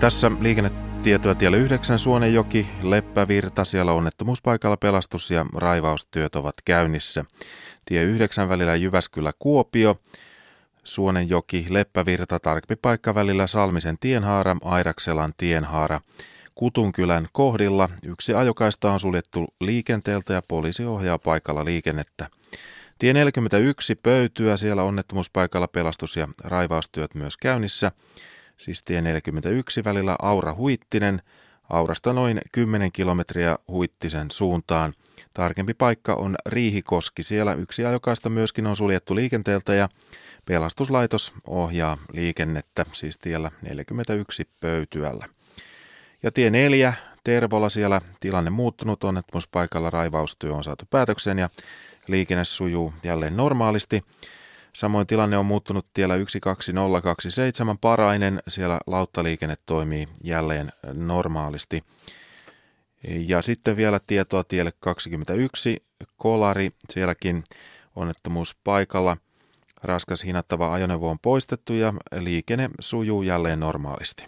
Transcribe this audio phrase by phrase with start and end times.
[0.00, 7.24] tässä liikennetietoa tiellä 9 Suonenjoki, Leppävirta, siellä onnettomuuspaikalla pelastus- ja raivaustyöt ovat käynnissä.
[7.84, 9.96] Tie 9 välillä Jyväskylä-Kuopio,
[10.84, 16.00] Suonenjoki, Leppävirta, tarkempi paikka välillä Salmisen tienhaara, Airakselan tienhaara.
[16.54, 22.28] Kutunkylän kohdilla yksi ajokaista on suljettu liikenteeltä ja poliisi ohjaa paikalla liikennettä.
[22.98, 27.92] Tie 41 pöytyä, siellä onnettomuuspaikalla pelastus- ja raivaustyöt myös käynnissä.
[28.60, 31.22] Siis tie 41 välillä Aura-Huittinen,
[31.70, 34.92] Aurasta noin 10 kilometriä Huittisen suuntaan.
[35.34, 39.88] Tarkempi paikka on Riihikoski, siellä yksi ajokaista myöskin on suljettu liikenteeltä ja
[40.44, 45.26] pelastuslaitos ohjaa liikennettä, siis tiellä 41 pöytyällä.
[46.22, 51.48] Ja tie 4, Tervola siellä tilanne muuttunut, onnettomuuspaikalla raivaustyö on saatu päätökseen ja
[52.06, 54.04] liikenne sujuu jälleen normaalisti.
[54.72, 61.84] Samoin tilanne on muuttunut tiellä 12027 Parainen, siellä lauttaliikenne toimii jälleen normaalisti.
[63.08, 65.82] Ja sitten vielä tietoa tielle 21
[66.16, 67.44] Kolari, sielläkin
[67.96, 69.16] onnettomuus paikalla.
[69.82, 74.26] Raskas hinattava ajoneuvo on poistettu ja liikenne sujuu jälleen normaalisti.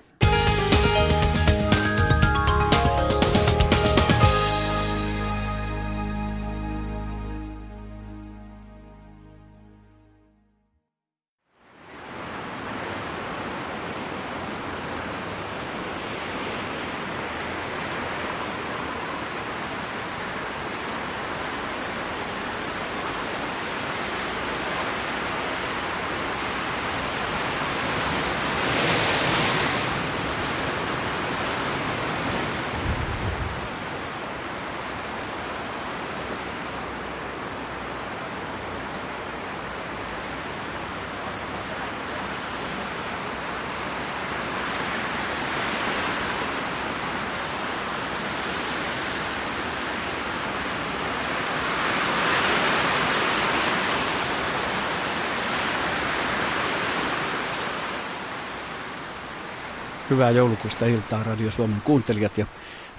[60.13, 62.47] Hyvää joulukuista iltaa Radio Suomen kuuntelijat ja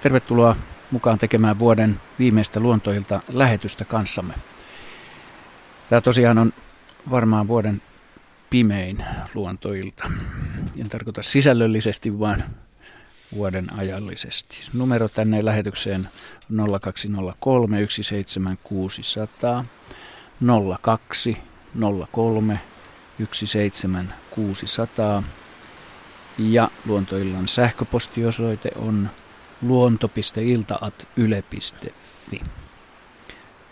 [0.00, 0.56] tervetuloa
[0.90, 4.34] mukaan tekemään vuoden viimeistä luontoilta lähetystä kanssamme.
[5.88, 6.52] Tämä tosiaan on
[7.10, 7.82] varmaan vuoden
[8.50, 9.04] pimein
[9.34, 10.10] luontoilta.
[10.78, 12.44] En tarkoita sisällöllisesti, vaan
[13.34, 14.58] vuoden ajallisesti.
[14.72, 16.08] Numero tänne lähetykseen
[16.80, 19.64] 0203 17600
[20.82, 21.36] 02
[22.10, 22.60] 03
[23.32, 25.22] 17600
[26.38, 29.10] ja luontoillan sähköpostiosoite on
[29.62, 32.40] luonto.iltaat.yle.fi.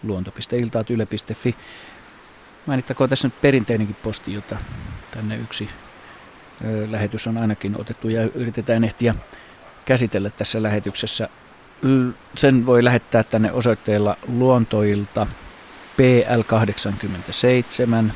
[0.02, 1.56] Luonto.iltaat.yle.fi.
[2.66, 4.56] Mainittakoon tässä nyt perinteinenkin posti, jota
[5.10, 5.68] tänne yksi
[6.64, 9.14] ö, lähetys on ainakin otettu ja yritetään ehtiä
[9.84, 11.28] käsitellä tässä lähetyksessä.
[12.34, 15.26] Sen voi lähettää tänne osoitteella luontoilta
[15.96, 18.12] PL87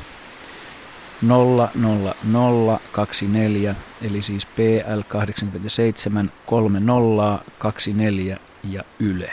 [1.21, 9.31] 00024, eli siis PL 87 3024 ja Yle.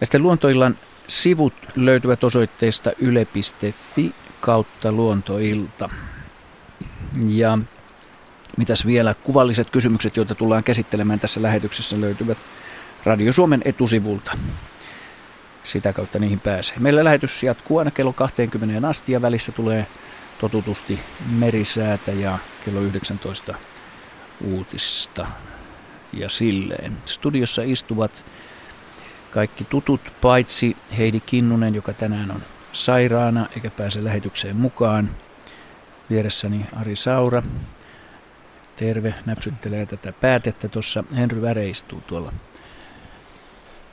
[0.00, 0.76] Ja sitten luontoillan
[1.08, 5.88] sivut löytyvät osoitteesta yle.fi kautta luontoilta.
[7.26, 7.58] Ja
[8.56, 12.38] mitäs vielä, kuvalliset kysymykset, joita tullaan käsittelemään tässä lähetyksessä löytyvät
[13.04, 14.32] Radio Suomen etusivulta.
[15.62, 16.76] Sitä kautta niihin pääsee.
[16.78, 19.86] Meillä lähetys jatkuu aina kello 20 asti ja välissä tulee
[20.40, 21.00] totutusti
[21.30, 23.54] merisäätä ja kello 19
[24.44, 25.26] uutista
[26.12, 26.98] ja silleen.
[27.04, 28.24] Studiossa istuvat
[29.30, 35.10] kaikki tutut, paitsi Heidi Kinnunen, joka tänään on sairaana eikä pääse lähetykseen mukaan.
[36.10, 37.42] Vieressäni Ari Saura.
[38.76, 41.04] Terve, näpsyttelee tätä päätettä tuossa.
[41.16, 42.32] Henry Väre istuu tuolla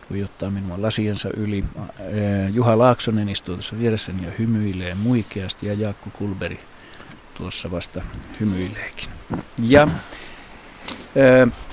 [0.08, 1.64] tuijottaa minua lasiensa yli.
[2.54, 6.60] Juha Laaksonen istuu tuossa vieressäni ja hymyilee muikeasti ja Jaakko Kulberi
[7.34, 8.02] tuossa vasta
[8.40, 9.10] hymyileekin.
[9.68, 9.88] Ja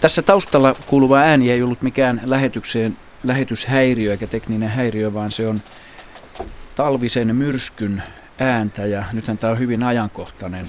[0.00, 5.60] tässä taustalla kuuluva ääni ei ollut mikään lähetykseen, lähetyshäiriö eikä tekninen häiriö, vaan se on
[6.74, 8.02] talvisen myrskyn
[8.38, 10.66] ääntä ja nythän tämä on hyvin ajankohtainen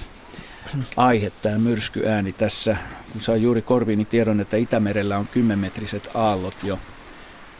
[0.96, 2.76] aihe, tämä myrskyääni tässä.
[3.12, 6.78] Kun saa juuri korviini tiedon, että Itämerellä on kymmenmetriset aallot jo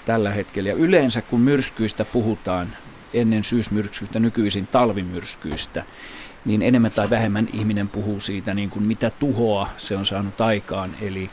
[0.04, 0.68] tällä hetkellä.
[0.68, 2.68] Ja yleensä kun myrskyistä puhutaan,
[3.14, 5.84] ennen syysmyrskyistä, nykyisin talvimyrskyistä,
[6.44, 10.96] niin enemmän tai vähemmän ihminen puhuu siitä, niin kuin mitä tuhoa se on saanut aikaan.
[11.00, 11.30] Eli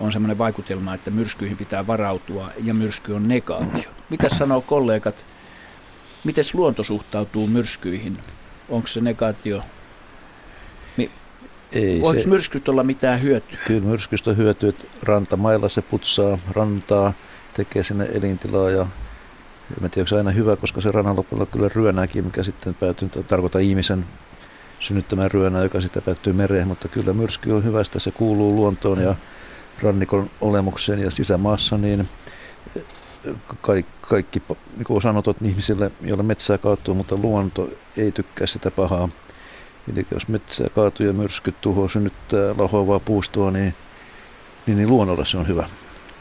[0.00, 3.90] on sellainen vaikutelma, että myrskyihin pitää varautua ja myrsky on negaatio.
[4.10, 5.24] Mitä sanoo kollegat,
[6.24, 8.18] miten luonto suhtautuu myrskyihin?
[8.68, 9.62] Onko se negaatio?
[11.72, 13.58] Ei Voiko se, myrskyt olla mitään hyötyä?
[13.66, 17.12] Kyllä myrskystä hyötyä, että rantamailla se putsaa rantaa,
[17.64, 18.86] tekee sinne elintilaa ja
[19.82, 23.08] en tiedä, onko se aina hyvä, koska se rannan lopulla kyllä ryönääkin, mikä sitten päätyy,
[23.08, 24.06] tarkoita ihmisen
[24.78, 29.14] synnyttämään ryönää, joka sitten päättyy mereen, mutta kyllä myrsky on hyvästä, se kuuluu luontoon ja
[29.82, 32.08] rannikon olemukseen ja sisämaassa, niin
[33.60, 34.42] kaikki, kaikki
[34.76, 39.08] niin kuin sanotot ihmisille, joilla metsää kaatuu, mutta luonto ei tykkää sitä pahaa.
[39.92, 43.74] Eli jos metsää kaatuu ja myrskyt tuhoaa synnyttää lahoavaa puustoa, niin,
[44.66, 45.68] niin, niin luonnolle se on hyvä.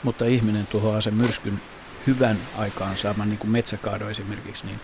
[0.03, 1.61] Mutta ihminen tuhoaa sen myrskyn
[2.07, 4.79] hyvän aikaan saaman niin kuin metsäkaado esimerkiksi, niin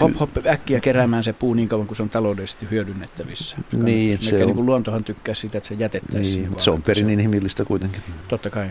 [0.00, 3.56] hop, hop, äkkiä keräämään se puu niin kauan kuin se on taloudellisesti hyödynnettävissä.
[3.72, 6.50] Niin, se on, niin kuin luontohan tykkää sitä, että se jätettäisiin.
[6.50, 8.02] Niin, se on perin inhimillistä kuitenkin.
[8.28, 8.70] Totta kai.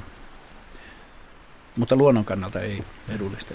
[1.78, 3.54] Mutta luonnon kannalta ei edullista.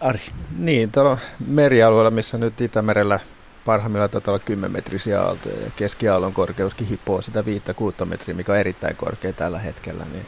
[0.00, 0.20] Ari.
[0.58, 3.20] Niin, tuolla merialueella, missä nyt Itämerellä
[3.64, 7.44] parhaimmillaan taitaa olla 10 metrisiä aaltoja ja keskiaallon korkeuskin hipoo sitä
[8.02, 10.26] 5-6 metriä, mikä on erittäin korkea tällä hetkellä, niin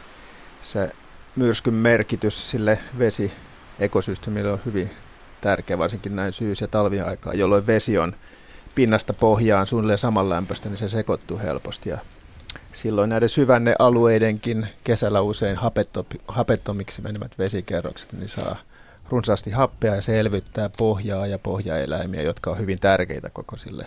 [0.61, 0.91] se
[1.35, 4.91] myrskyn merkitys sille vesiekosysteemille on hyvin
[5.41, 8.15] tärkeä, varsinkin näin syys- ja talviaikaa, jolloin vesi on
[8.75, 11.89] pinnasta pohjaan suunnilleen samanlämpöistä, niin se sekoittuu helposti.
[11.89, 11.97] Ja
[12.73, 15.57] silloin näiden syvännealueidenkin kesällä usein
[16.27, 18.55] hapettomiksi menevät vesikerrokset, niin saa
[19.09, 23.85] runsaasti happea ja se elvyttää pohjaa ja pohjaeläimiä, jotka on hyvin tärkeitä koko sille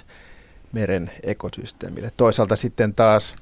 [0.73, 2.13] meren ekosysteemille.
[2.17, 3.35] Toisaalta sitten taas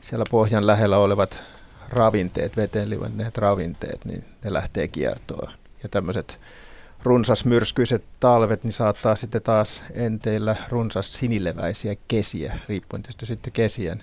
[0.00, 1.42] siellä pohjan lähellä olevat
[1.92, 5.52] ravinteet, veteen livenneet ravinteet, niin ne lähtee kiertoon.
[5.82, 6.38] Ja tämmöiset
[7.02, 14.02] runsasmyrskyiset talvet, niin saattaa sitten taas enteillä runsas sinileväisiä kesiä, riippuen tietysti sitten kesien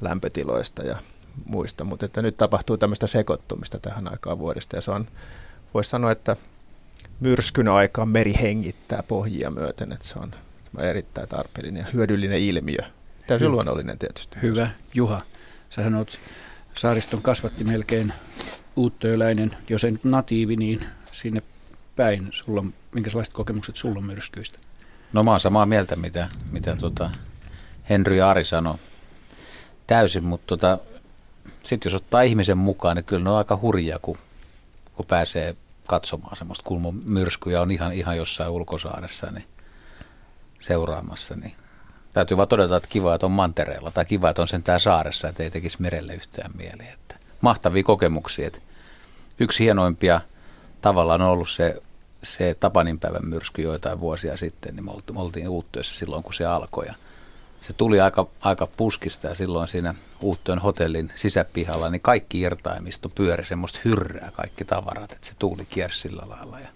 [0.00, 0.98] lämpötiloista ja
[1.44, 1.84] muista.
[1.84, 5.06] Mutta että nyt tapahtuu tämmöistä sekoittumista tähän aikaan vuodesta ja se on,
[5.74, 6.36] voisi sanoa, että
[7.20, 10.34] myrskyn aikaan meri hengittää pohjia myöten, että se on
[10.78, 12.78] erittäin tarpeellinen ja hyödyllinen ilmiö.
[13.26, 14.36] Täysin Hy- luonnollinen tietysti.
[14.42, 14.70] Hyvä.
[14.94, 15.22] Juha,
[15.70, 16.18] sähän olet
[16.80, 18.12] saariston kasvatti melkein
[18.76, 21.42] uuttööläinen, jos ei nyt natiivi, niin sinne
[21.96, 22.28] päin.
[22.30, 24.58] Sulla on, minkälaiset kokemukset sulla on myrskyistä?
[25.12, 27.10] No mä oon samaa mieltä, mitä, mitä tota
[27.88, 28.74] Henry Ari sanoi.
[29.86, 30.78] Täysin, mutta tota,
[31.62, 34.18] sitten jos ottaa ihmisen mukaan, niin kyllä ne on aika hurjia, kun,
[34.94, 35.56] kun pääsee
[35.86, 39.46] katsomaan semmoista kulmomyrskyjä, on ihan, ihan jossain ulkosaaressa niin
[40.60, 41.36] seuraamassa.
[41.36, 41.54] Niin
[42.12, 45.42] täytyy vaan todeta, että kiva, että on mantereella tai kiva, että on sentään saaressa, että
[45.42, 46.88] ei tekisi merelle yhtään mieli.
[46.92, 48.46] Että mahtavia kokemuksia.
[48.46, 48.60] Että
[49.40, 50.20] yksi hienoimpia
[50.80, 51.82] tavallaan on ollut se,
[52.22, 56.44] se Tapaninpäivän myrsky joitain vuosia sitten, niin me oltiin, me oltiin Uuttöössä silloin, kun se
[56.44, 56.86] alkoi.
[56.86, 56.94] Ja
[57.60, 63.46] se tuli aika, aika puskista ja silloin siinä Uuttöön hotellin sisäpihalla, niin kaikki irtaimisto pyöri
[63.46, 66.68] semmoista hyrrää kaikki tavarat, että se tuuli kiersi sillä lailla ja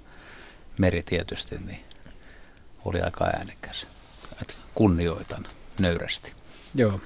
[0.78, 1.80] meri tietysti, niin
[2.84, 3.86] oli aika äänekäs.
[4.74, 5.46] Kunnioitan
[5.78, 6.32] nöyrästi.
[6.74, 7.00] Joo.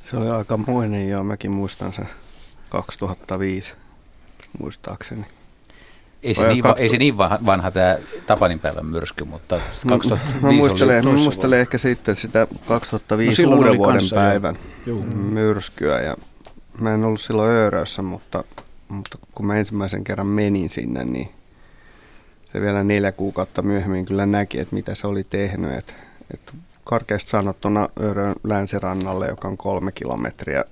[0.00, 1.24] Se oli aika muinen, joo.
[1.24, 2.08] Mäkin muistan sen
[2.70, 3.74] 2005
[4.58, 5.26] muistaakseni.
[6.22, 6.82] Ei se, niin, 20...
[6.82, 11.16] ei se niin vanha, vanha tämä Tapaninpäivän myrsky, mutta 2005 mä, muistelen, oli...
[11.16, 14.94] mä muistelen ehkä sitten sitä 2005 no uuden vuoden päivän jo.
[14.94, 16.00] myrskyä.
[16.00, 16.16] Ja
[16.78, 18.44] mä en ollut silloin Öörössä, mutta,
[18.88, 21.28] mutta kun mä ensimmäisen kerran menin sinne, niin
[22.44, 25.72] se vielä neljä kuukautta myöhemmin kyllä näki, että mitä se oli tehnyt.
[25.72, 25.92] Että,
[26.34, 26.52] että
[26.90, 30.64] karkeasti sanottuna Öörön länsirannalle, joka on kolme kilometriä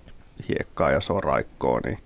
[0.48, 1.98] hiekkaa ja soraikkoa, niin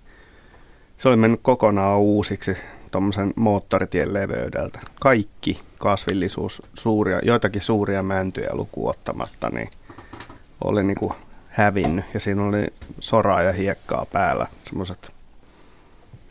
[0.97, 2.57] se oli mennyt kokonaan uusiksi
[2.91, 4.79] tuommoisen moottoritien leveydeltä.
[5.01, 9.69] Kaikki kasvillisuus, suuria, joitakin suuria mäntyjä lukuun ottamatta, niin
[10.63, 11.13] oli niin kuin
[11.47, 12.05] hävinnyt.
[12.13, 12.65] Ja siinä oli
[12.99, 15.15] soraa ja hiekkaa päällä, semmoiset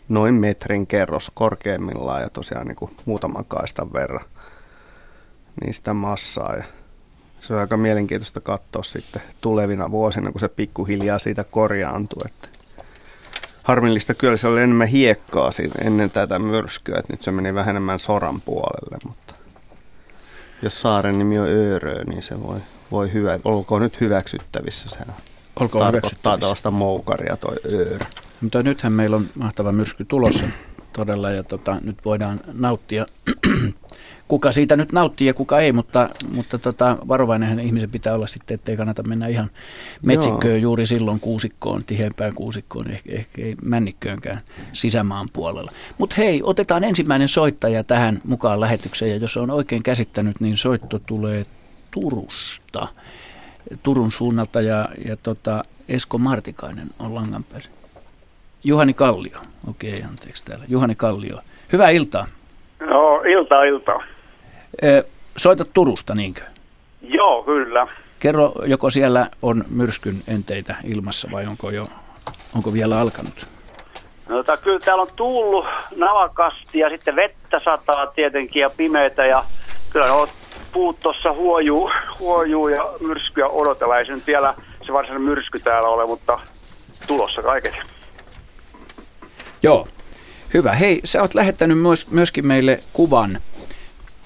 [0.09, 4.25] noin metrin kerros korkeimmillaan ja tosiaan niin kuin muutaman kaistan verran
[5.65, 6.57] niistä massaa.
[6.57, 6.65] Ja
[7.43, 12.23] se on aika mielenkiintoista katsoa sitten tulevina vuosina, kun se pikkuhiljaa siitä korjaantuu.
[12.27, 12.49] Että
[13.63, 17.71] harmillista kyllä se oli enemmän hiekkaa siinä ennen tätä myrskyä, että nyt se meni vähän
[17.71, 19.35] enemmän soran puolelle, mutta
[20.63, 22.59] jos saaren nimi on Öörö, niin se voi,
[22.91, 24.89] voi hyvä, olkoon nyt hyväksyttävissä.
[24.89, 24.99] Se
[25.61, 28.07] Olkoon tarkoittaa tällaista moukaria toi Öörö.
[28.41, 30.45] Mutta nythän meillä on mahtava myrsky tulossa
[30.93, 33.07] todella ja tota, nyt voidaan nauttia
[34.33, 38.55] kuka siitä nyt nauttii ja kuka ei, mutta, mutta tota, varovainen ihmisen pitää olla sitten,
[38.55, 39.51] ettei kannata mennä ihan
[40.03, 40.63] metsikköön Joo.
[40.63, 44.41] juuri silloin kuusikkoon, tiheämpään kuusikkoon, ehkä, ehkä ei männikköönkään
[44.73, 45.71] sisämaan puolella.
[45.99, 50.99] Mutta hei, otetaan ensimmäinen soittaja tähän mukaan lähetykseen ja jos on oikein käsittänyt, niin soitto
[50.99, 51.45] tulee
[51.91, 52.89] Turusta,
[53.83, 57.71] Turun suunnalta ja, ja tota, Esko Martikainen on langan päässä.
[58.65, 61.39] Juhani Kallio, okei okay, anteeksi täällä, Juhani Kallio.
[61.73, 62.27] Hyvää iltaa.
[62.81, 64.13] No, ilta, ilta.
[65.37, 66.43] Soitat Turusta, niinkö?
[67.03, 67.87] Joo, kyllä.
[68.21, 71.87] Kerro, joko siellä on myrskyn enteitä ilmassa vai onko jo
[72.55, 73.47] onko vielä alkanut?
[74.29, 79.45] No, tota, kyllä täällä on tullut navakasti ja sitten vettä sataa tietenkin ja pimeitä ja
[79.91, 80.29] kyllä no,
[80.73, 84.01] puut tuossa huojuu, huojuu ja myrskyä odotellaan.
[84.01, 84.55] Ei se nyt vielä
[84.87, 86.39] se varsinainen myrsky täällä ole, mutta
[87.07, 87.75] tulossa kaiket.
[89.63, 89.89] Joo,
[90.55, 90.73] hyvä.
[90.73, 93.39] Hei, sä oot lähettänyt myös, myöskin meille kuvan,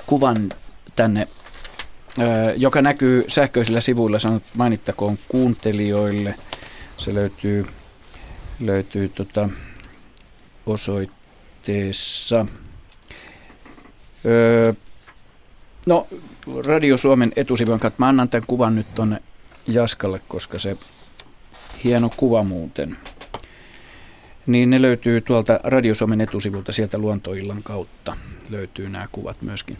[0.07, 0.49] kuvan
[0.97, 1.29] tänne,
[2.57, 4.19] joka näkyy sähköisillä sivuilla.
[4.19, 6.35] Sanot, mainittakoon kuuntelijoille.
[6.97, 7.67] Se löytyy,
[8.61, 9.49] löytyy tota
[10.67, 12.47] osoitteessa.
[15.87, 16.07] No,
[16.65, 17.97] Radio Suomen etusivun kautta.
[17.99, 19.23] Mä annan tämän kuvan nyt tuonne
[19.67, 20.77] Jaskalle, koska se
[21.85, 22.97] hieno kuva muuten.
[24.47, 28.17] Niin ne löytyy tuolta Radio Suomen etusivulta sieltä luontoillan kautta.
[28.49, 29.79] Löytyy nämä kuvat myöskin,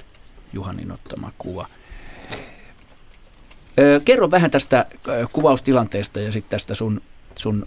[0.53, 1.67] Juhanin ottama kuva.
[4.05, 4.87] Kerro vähän tästä
[5.33, 7.01] kuvaustilanteesta ja sitten tästä sun,
[7.35, 7.67] sun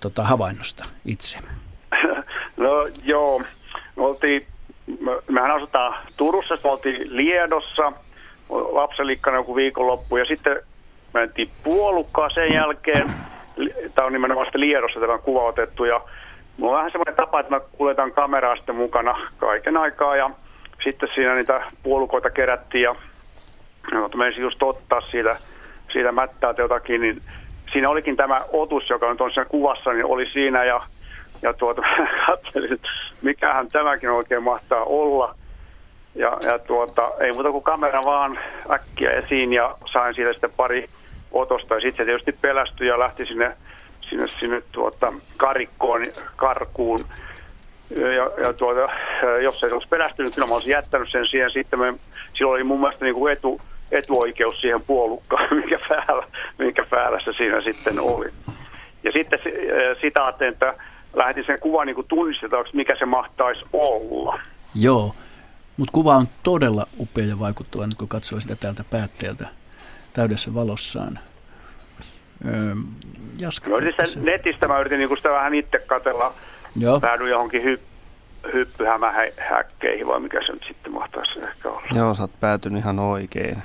[0.00, 1.38] tota, havainnosta itse.
[2.56, 3.38] No joo,
[3.96, 4.46] me oltiin,
[5.00, 7.92] me, mehän asutaan Turussa, me oltiin Liedossa,
[8.48, 10.60] lapselikkana joku viikonloppu ja sitten
[11.14, 13.10] mentiin puolukkaan sen jälkeen.
[13.94, 16.00] Tämä on nimenomaan sitten Liedossa tämä kuva otettu ja
[16.56, 20.30] mulla on vähän semmoinen tapa, että mä kuljetan kameraa sitten mukana kaiken aikaa ja
[20.84, 22.94] sitten siinä niitä puolukoita kerättiin ja
[24.16, 25.36] menisin just ottaa siitä,
[25.92, 27.22] siitä mättää jotakin, niin
[27.72, 30.80] siinä olikin tämä otus, joka on tuossa kuvassa, niin oli siinä ja,
[31.42, 31.82] ja tuota,
[32.26, 32.88] katselin, että
[33.22, 35.34] mikähän tämäkin oikein mahtaa olla.
[36.14, 38.38] Ja, ja tuota, ei muuta kuin kamera vaan
[38.70, 40.88] äkkiä esiin ja sain siitä sitten pari
[41.32, 41.74] otosta.
[41.74, 43.56] Ja sitten se tietysti pelästyi ja lähti sinne,
[44.00, 47.00] sinne, sinne tuota, karikkoon, karkuun.
[47.96, 48.88] Ja, ja tuota,
[49.42, 51.50] jos ei se olisi pelästynyt, kyllä mä olisin jättänyt sen siihen.
[51.50, 51.94] Sitten me,
[52.34, 53.60] silloin oli mun mielestä niin kuin etu,
[53.90, 56.26] etuoikeus siihen puolukkaan, mikä päällä,
[56.58, 58.28] mikä päällä se siinä sitten oli.
[59.02, 59.38] Ja sitten
[60.00, 60.74] sitä ajattelin, että
[61.14, 64.40] lähdin sen kuvan niin tunnistetaan, mikä se mahtaisi olla.
[64.74, 65.14] Joo,
[65.76, 69.48] mutta kuva on todella upea ja vaikuttava, kun katsoo sitä täältä päätteeltä
[70.12, 71.18] täydessä valossaan.
[72.46, 72.74] Öö,
[73.38, 76.34] Jaska, no, siis netistä mä yritin niin sitä vähän itse katella.
[76.76, 77.00] Joo.
[77.00, 77.80] Päädyin johonkin hy,
[78.52, 81.82] hyppyhämähäkkeihin, vai mikä se nyt sitten mahtaisi ehkä olla.
[81.94, 83.58] Joo, sä oot päätynyt ihan oikein,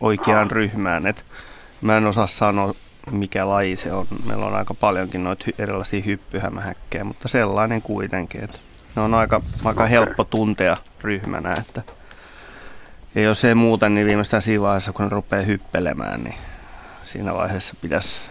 [0.00, 0.52] oikeaan ah.
[0.52, 1.06] ryhmään.
[1.06, 1.24] Et
[1.80, 2.74] mä en osaa sanoa,
[3.10, 4.06] mikä laji se on.
[4.26, 8.44] Meillä on aika paljonkin noita erilaisia hyppyhämähäkkejä, mutta sellainen kuitenkin.
[8.44, 8.58] Että
[8.96, 11.82] ne on aika, aika helppo tuntea ryhmänä, että
[13.14, 16.34] ja jos ei muuta, niin viimeistään siinä vaiheessa, kun ne rupeaa hyppelemään, niin
[17.04, 18.22] siinä vaiheessa pitäisi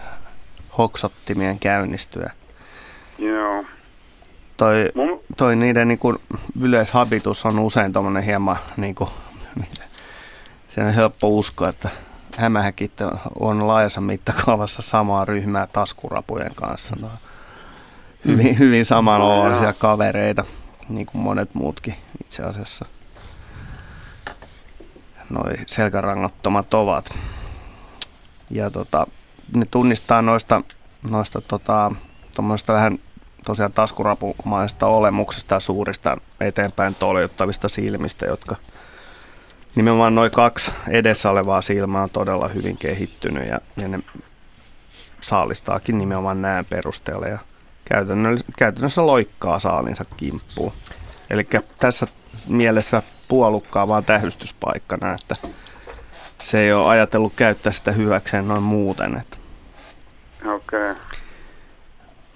[0.78, 2.30] hoksottimien käynnistyä.
[3.18, 3.64] Joo.
[4.62, 4.92] Toi,
[5.36, 6.18] toi niiden niin kuin,
[6.60, 9.10] yleishabitus on usein tuommoinen hieman, niin kuin,
[10.68, 11.88] se on helppo uskoa, että
[12.36, 12.92] hämähäkit
[13.40, 16.96] on laajassa mittakaavassa samaa ryhmää taskurapujen kanssa.
[17.00, 17.08] No,
[18.24, 20.44] hyvin, hyvin samanlaisia kavereita,
[20.88, 22.86] niin kuin monet muutkin itse asiassa
[25.30, 27.18] noi selkärangattomat ovat.
[28.50, 29.06] Ja tota,
[29.56, 30.62] ne tunnistaa noista,
[31.10, 31.94] noista tota,
[32.68, 32.98] vähän
[33.44, 38.56] tosiaan taskurapumaisesta olemuksesta ja suurista eteenpäin toljuttavista silmistä, jotka
[39.74, 44.00] nimenomaan noin kaksi edessä olevaa silmää on todella hyvin kehittynyt ja, ja ne
[45.20, 47.38] saalistaakin nimenomaan näön perusteella ja
[47.84, 50.72] käytännössä, käytännössä loikkaa saalinsa kimppuun.
[51.30, 52.06] Eli tässä
[52.48, 55.36] mielessä puolukkaa vaan tähystyspaikkana, että
[56.38, 59.24] se ei ole ajatellut käyttää sitä hyväkseen noin muuten.
[60.46, 60.90] Okei.
[60.90, 60.94] Okay.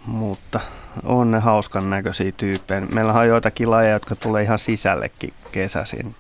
[0.07, 0.61] Mutta
[1.05, 2.81] on ne hauskan näköisiä tyyppejä.
[2.81, 6.15] Meillä on joitakin lajeja, jotka tulee ihan sisällekin kesäisin.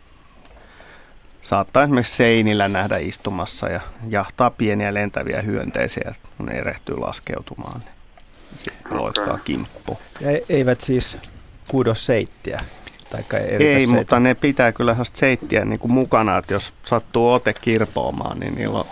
[1.42, 7.80] Saattaa esimerkiksi seinillä nähdä istumassa ja jahtaa pieniä lentäviä hyönteisiä, kun ne erehtyy laskeutumaan.
[7.80, 9.98] Niin sitten loikkaa kimppu.
[10.20, 11.18] Ja eivät siis
[11.68, 12.60] kudo seittiä
[13.10, 17.54] Taikka ei, ei mutta ne pitää kyllä seittiä niin kuin mukana, että jos sattuu ote
[17.54, 18.84] kirpoamaan, niin niillä on,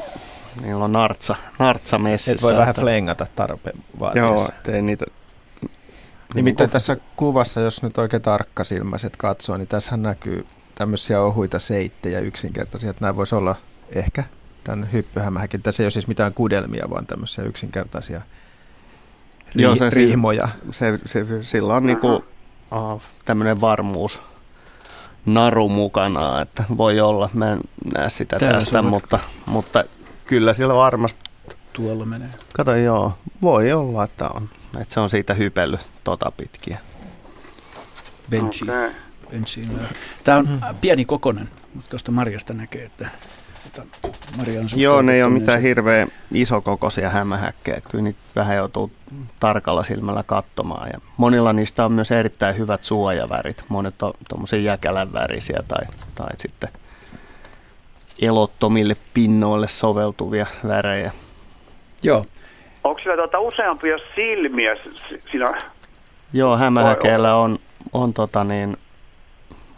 [0.63, 2.33] niillä on nartsa, nartsa messissä.
[2.33, 4.31] Et voi vähän flengata tarpeen vaatiessa.
[4.31, 5.07] Joo, ettei niitä...
[6.35, 12.21] Nimittäin niin tässä kuvassa, jos nyt oikein tarkkasilmäiset katsoo, niin tässä näkyy tämmöisiä ohuita seittejä
[12.21, 13.57] yksinkertaisia, että nämä voisi olla
[13.91, 14.25] ehkä
[14.65, 15.63] tämän hyppyhämähäkin.
[15.63, 18.23] Tässä ei ole siis mitään kudelmia, vaan tämmöisiä yksinkertaisia
[19.55, 20.49] ri- Joo, se, rihmoja.
[20.71, 22.25] Se, se, se, sillä on niinku
[22.71, 24.23] oh, tämmöinen varmuus
[25.27, 27.61] naru mukana, että voi olla, mä en
[27.95, 29.85] näe sitä Täällä tästä, mutta, mutta
[30.27, 31.21] kyllä sillä varmasti
[31.73, 32.31] tuolla menee.
[32.53, 33.13] Kato joo,
[33.43, 34.49] voi olla, että on.
[34.81, 36.79] Että se on siitä hypellyt tota pitkiä.
[38.31, 38.65] Benchi.
[38.65, 38.91] Okay.
[39.31, 39.63] Benchi.
[40.25, 40.61] Tämä on mm.
[40.81, 43.11] pieni kokonen, mutta tuosta Marjasta näkee, että
[43.73, 43.87] Tota,
[44.37, 47.81] Marian Joo, ne ei ole mitään hirveän isokokoisia hämähäkkejä.
[47.91, 48.93] Kyllä niitä vähän joutuu
[49.41, 50.89] tarkalla silmällä katsomaan.
[50.93, 53.65] Ja monilla niistä on myös erittäin hyvät suojavärit.
[53.69, 56.69] Monet on tuommoisia jäkälän värisiä tai, tai sitten
[58.19, 61.13] elottomille pinnoille soveltuvia värejä.
[62.03, 62.27] Joo.
[62.85, 64.75] Onko sillä tuota useampia silmiä
[65.31, 65.53] siinä?
[66.33, 67.59] Joo, hämähäkeellä on,
[67.93, 68.77] on tota niin,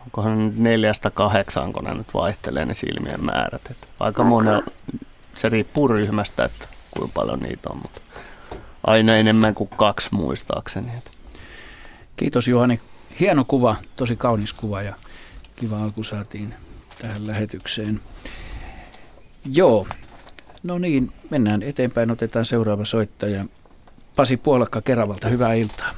[0.04, 3.62] onkohan neljästä kahdeksaan, kun ne nyt vaihtelee ne silmien määrät.
[3.70, 4.30] Et aika okay.
[4.30, 4.62] monen,
[5.34, 8.00] se riippuu ryhmästä, että kuinka paljon niitä on, mutta
[8.84, 10.92] aina enemmän kuin kaksi muistaakseni.
[12.16, 12.80] Kiitos Juhani.
[13.20, 14.94] Hieno kuva, tosi kaunis kuva ja
[15.56, 16.54] kiva alku saatiin
[17.02, 18.00] tähän lähetykseen.
[19.52, 19.86] Joo,
[20.62, 23.44] no niin, mennään eteenpäin, otetaan seuraava soittaja.
[24.16, 25.88] Pasi Puolakka Keravalta, hyvää iltaa.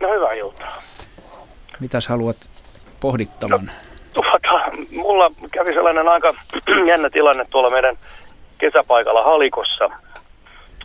[0.00, 0.78] No hyvää iltaa.
[1.80, 2.36] Mitäs haluat
[3.00, 3.66] pohdittavan?
[3.66, 3.72] No,
[4.14, 6.28] tuota, mulla kävi sellainen aika
[6.90, 7.96] jännä tilanne tuolla meidän
[8.58, 9.90] kesäpaikalla Halikossa,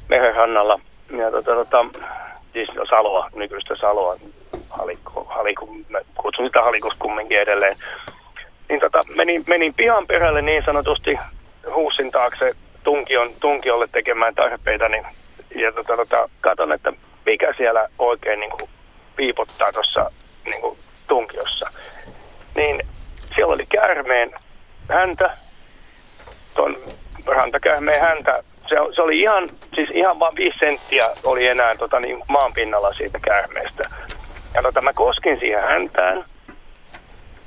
[0.09, 0.79] Meherhannalla.
[1.17, 1.85] Ja tota, tota,
[2.53, 4.15] siis Saloa, nykyistä Saloa,
[4.69, 7.77] Halikko, Halikko, mä kutsun sitä Halikossa kumminkin edelleen.
[8.69, 11.17] Niin tota, menin, menin pihan perälle niin sanotusti
[11.75, 12.55] huusin taakse
[12.86, 15.06] tunkion, tunkiolle tekemään tarpeita, niin,
[15.56, 16.94] ja tota, tota, katon, että
[17.25, 18.70] mikä siellä oikein niin kuin,
[19.15, 20.12] piipottaa tuossa
[20.46, 20.77] niin
[21.08, 21.70] tunkiossa
[22.56, 22.82] niin
[23.36, 24.32] siellä oli käärmeen
[24.89, 25.38] häntä,
[26.56, 26.77] tuon
[27.25, 28.44] rantakäärmeen häntä.
[28.70, 32.94] Se, se oli ihan, siis ihan vain viisi senttiä oli enää tota, niin, maan pinnalla
[32.94, 33.84] siitä käärmeestä.
[34.54, 36.25] Ja tota, mä koskin siihen häntään.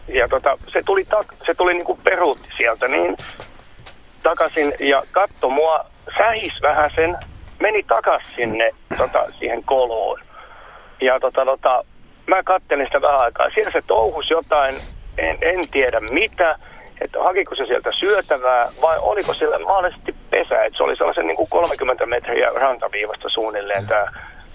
[0.09, 3.16] Ja tota, se tuli, tak, se tuli niin kuin peruutti sieltä niin
[4.22, 5.84] takaisin ja katto mua,
[6.18, 7.16] sähis vähän sen,
[7.60, 10.20] meni takaisin sinne tota, siihen koloon.
[11.00, 11.84] Ja tota, tota,
[12.26, 13.50] mä kattelin sitä vähän aikaa.
[13.50, 14.75] Siellä se touhus jotain
[15.18, 16.58] en, en tiedä mitä,
[17.00, 21.36] että hakiko se sieltä syötävää vai oliko siellä mahdollisesti pesä, että se oli sellaisen niin
[21.36, 24.06] kuin 30 metriä rantaviivasta suunnilleen tämä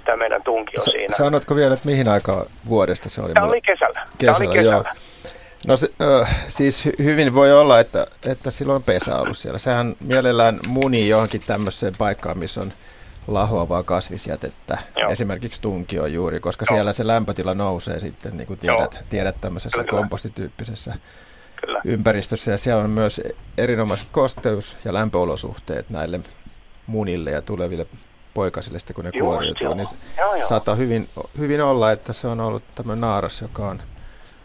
[0.05, 1.15] tämä meidän tunkio Sa- siinä.
[1.17, 3.33] Sanotko vielä, että mihin aikaan vuodesta se oli?
[3.33, 4.01] Tämä oli kesällä.
[4.17, 4.89] kesällä, tämä oli kesällä.
[4.95, 5.12] Joo.
[5.67, 5.89] No se,
[6.21, 9.59] äh, siis hyvin voi olla, että, että silloin on pesä ollut siellä.
[9.59, 12.73] Sehän mielellään muni johonkin tämmöiseen paikkaan, missä on
[13.27, 15.11] lahoavaa kasvisjätettä, Joo.
[15.11, 16.75] esimerkiksi tunkio juuri, koska Joo.
[16.75, 19.91] siellä se lämpötila nousee sitten, niin kuin tiedät, tiedät tämmöisessä Kyllä.
[19.91, 20.95] kompostityyppisessä
[21.55, 21.81] Kyllä.
[21.85, 22.51] ympäristössä.
[22.51, 23.21] Ja siellä on myös
[23.57, 26.19] erinomaiset kosteus- ja lämpöolosuhteet näille
[26.87, 27.85] munille ja tuleville
[28.33, 29.73] poikasille, sitten kun ne Just, kuoriutuu.
[29.73, 30.47] Niin joo, joo.
[30.47, 33.81] saattaa hyvin, hyvin olla, että se on ollut tämmöinen naaras, joka on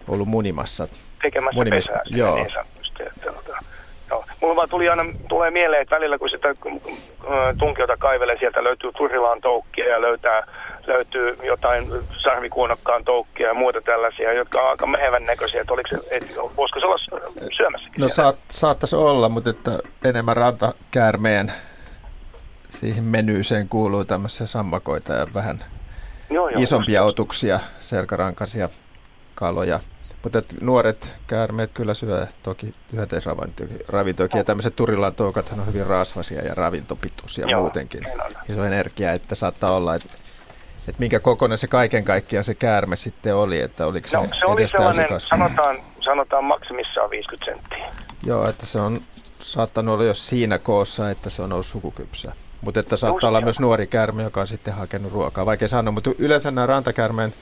[0.09, 0.89] ollut munimassa.
[1.23, 2.03] Tekemässä Munimis- pesää.
[2.07, 2.35] Joo.
[2.35, 3.33] Niin sanotusti, että,
[4.11, 4.25] Joo.
[4.41, 6.55] Mulla vaan tuli aina, tulee mieleen, että välillä kun sitä
[7.59, 10.47] tunkiota kaivelee, sieltä löytyy turilaan toukkia ja löytää,
[10.87, 11.89] löytyy jotain
[12.23, 15.61] sarvikuonokkaan toukkia ja muuta tällaisia, jotka on aika mehevän näköisiä.
[15.61, 16.99] Että oliko se, et, voisiko se olla
[17.57, 18.01] syömässäkin?
[18.01, 21.53] No saat, saattaisi olla, mutta että enemmän rantakäärmeen
[22.69, 25.65] siihen menyyseen kuuluu tämmöisiä sammakoita ja vähän
[26.31, 28.69] joo, joo, isompia otuksia, selkärankaisia
[29.35, 29.81] kaloja.
[30.23, 36.55] Mutta nuoret käärmeet kyllä syö toki hyönteisravintoakin ja tämmöiset turillaan toukathan on hyvin rasvasia ja
[36.55, 38.07] ravintopituisia Joo, muutenkin.
[38.49, 40.09] Iso energia, että saattaa olla, että,
[40.89, 44.47] että minkä kokoinen se kaiken kaikkiaan se käärme sitten oli, että oliko no, se, se
[44.47, 47.93] oli sellainen, sanotaan, sanotaan maksimissaan 50 senttiä.
[48.25, 49.01] Joo, että se on
[49.41, 52.33] saattanut olla jo siinä koossa, että se on ollut sukukypsä.
[52.61, 55.47] Mutta että saattaa Just olla myös nuori käärme, joka on sitten hakenut ruokaa.
[55.47, 57.35] Vaikea sanoa, mutta yleensä nämä rantakärmeen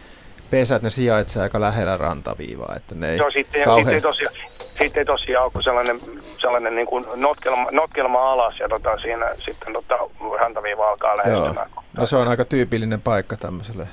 [0.50, 2.74] pesät, ne sijaitsee aika lähellä rantaviivaa.
[2.76, 3.78] Että ne ei Joo, sitten, kauhean...
[3.78, 6.00] sitten, ei tosiaan, sitten ei tosiaan ole sellainen,
[6.40, 9.98] sellainen niin kuin notkelma, notkelma alas ja tota, siinä sitten tota,
[10.40, 11.70] rantaviiva alkaa lähestymään.
[11.92, 13.86] No se on aika tyypillinen paikka tämmöiselle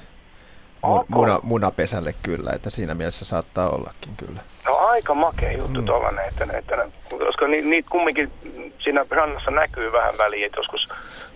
[1.07, 4.39] muna, munapesälle kyllä, että siinä mielessä saattaa ollakin kyllä.
[4.65, 5.85] No aika makea juttu mm.
[5.85, 8.31] tuollainen, että, että, koska ni, niitä kumminkin
[8.79, 10.89] siinä rannassa näkyy vähän väliä, että joskus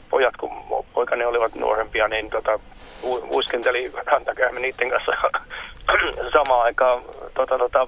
[0.10, 2.60] pojat, kun poikani olivat nuorempia, niin tota,
[3.34, 5.12] uiskenteli rantakäymme niiden kanssa
[6.34, 7.02] samaan aikaan
[7.34, 7.88] tota, tota,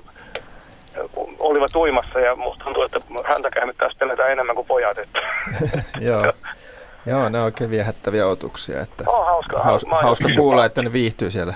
[1.39, 4.97] olivat uimassa ja musta tuntuu, että rantakäymme taas pelätään enemmän kuin pojat.
[4.97, 5.19] Että.
[6.09, 6.33] Joo.
[7.05, 8.81] Joo, ne on oikein viehättäviä otuksia.
[8.81, 11.53] Että oh, hauska, haus, hauska kuulla, että ne viihtyy siellä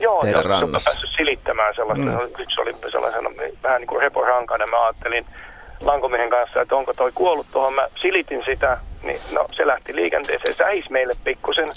[0.00, 0.90] Joo, teidän joo, rannassa.
[0.90, 2.04] Joo, silittämään sellaista.
[2.04, 2.28] Mm.
[2.38, 3.30] Yksi oli sellaisena
[3.62, 4.70] vähän niin kuin reporankainen.
[4.70, 5.26] Mä ajattelin
[5.80, 7.74] lankomiehen kanssa, että onko toi kuollut tuohon.
[7.74, 10.54] Mä silitin sitä, niin no se lähti liikenteeseen.
[10.54, 11.68] Säis meille pikkusen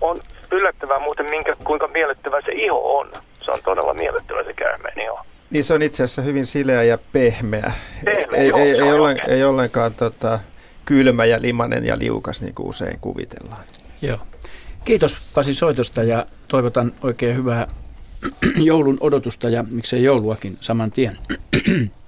[0.00, 0.20] on
[0.52, 3.12] yllättävää muuten, minkä, kuinka miellyttävä se iho on.
[3.40, 5.20] Se on todella miellyttävä se käärmeen iho.
[5.50, 7.72] Niin se on itse asiassa hyvin sileä ja pehmeä.
[8.04, 10.38] pehmeä ei, joo, ei, ei, ollen, ei ollenkaan tota,
[10.84, 13.64] kylmä ja limanen ja liukas, niin kuin usein kuvitellaan.
[14.02, 14.18] Joo.
[14.84, 17.66] Kiitos Pasi soitosta ja toivotan oikein hyvää
[18.56, 21.18] joulun odotusta ja miksei jouluakin saman tien.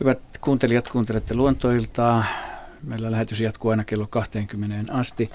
[0.00, 2.24] Hyvät kuuntelijat, kuuntelette luontoiltaa.
[2.82, 5.30] Meillä lähetys jatkuu aina kello 20 asti.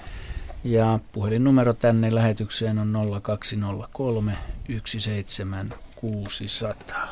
[0.64, 4.32] Ja puhelinnumero tänne lähetykseen on 0203
[4.84, 7.08] 17600.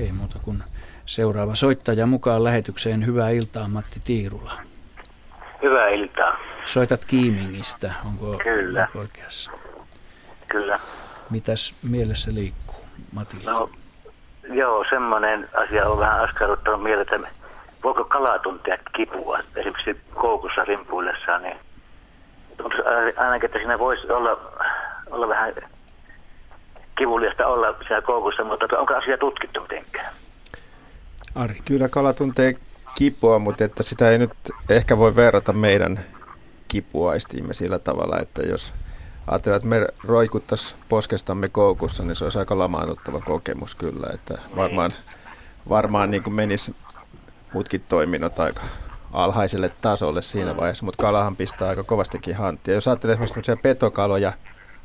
[0.00, 0.62] Ei muuta kuin
[1.06, 3.06] seuraava soittaja mukaan lähetykseen.
[3.06, 4.52] Hyvää iltaa Matti Tiirula.
[5.62, 6.38] Hyvää iltaa.
[6.64, 8.82] Soitat Kiimingistä, onko, Kyllä.
[8.82, 9.50] onko oikeassa?
[10.48, 10.80] Kyllä.
[11.30, 13.50] Mitäs mielessä liikkuu, Matilla?
[13.50, 13.70] No,
[14.48, 17.20] joo, semmoinen asia on vähän askarruttanut mieltä,
[17.84, 21.56] voiko kala tuntea kipua, esimerkiksi koukussa rimpuillessaan, niin
[23.16, 24.40] ainakin, että siinä voisi olla,
[25.10, 25.54] olla vähän
[26.98, 30.12] kivuliasta olla siellä koukussa, mutta onko asia tutkittu mitenkään?
[31.34, 31.56] Ari.
[31.64, 32.54] Kyllä kala tuntee
[32.98, 34.30] kipua, mutta että sitä ei nyt
[34.68, 36.00] ehkä voi verrata meidän
[36.68, 38.74] kipuaistiimme sillä tavalla, että jos
[39.26, 44.92] ajatellaan, että me roikuttaisiin poskestamme koukussa, niin se olisi aika lamaannuttava kokemus kyllä, että varmaan,
[45.68, 46.74] varmaan niin kuin menisi
[47.52, 48.62] muutkin toiminnot aika
[49.12, 52.74] alhaiselle tasolle siinä vaiheessa, mutta kalahan pistää aika kovastikin hanttia.
[52.74, 54.32] Jos ajattelee esimerkiksi petokaloja,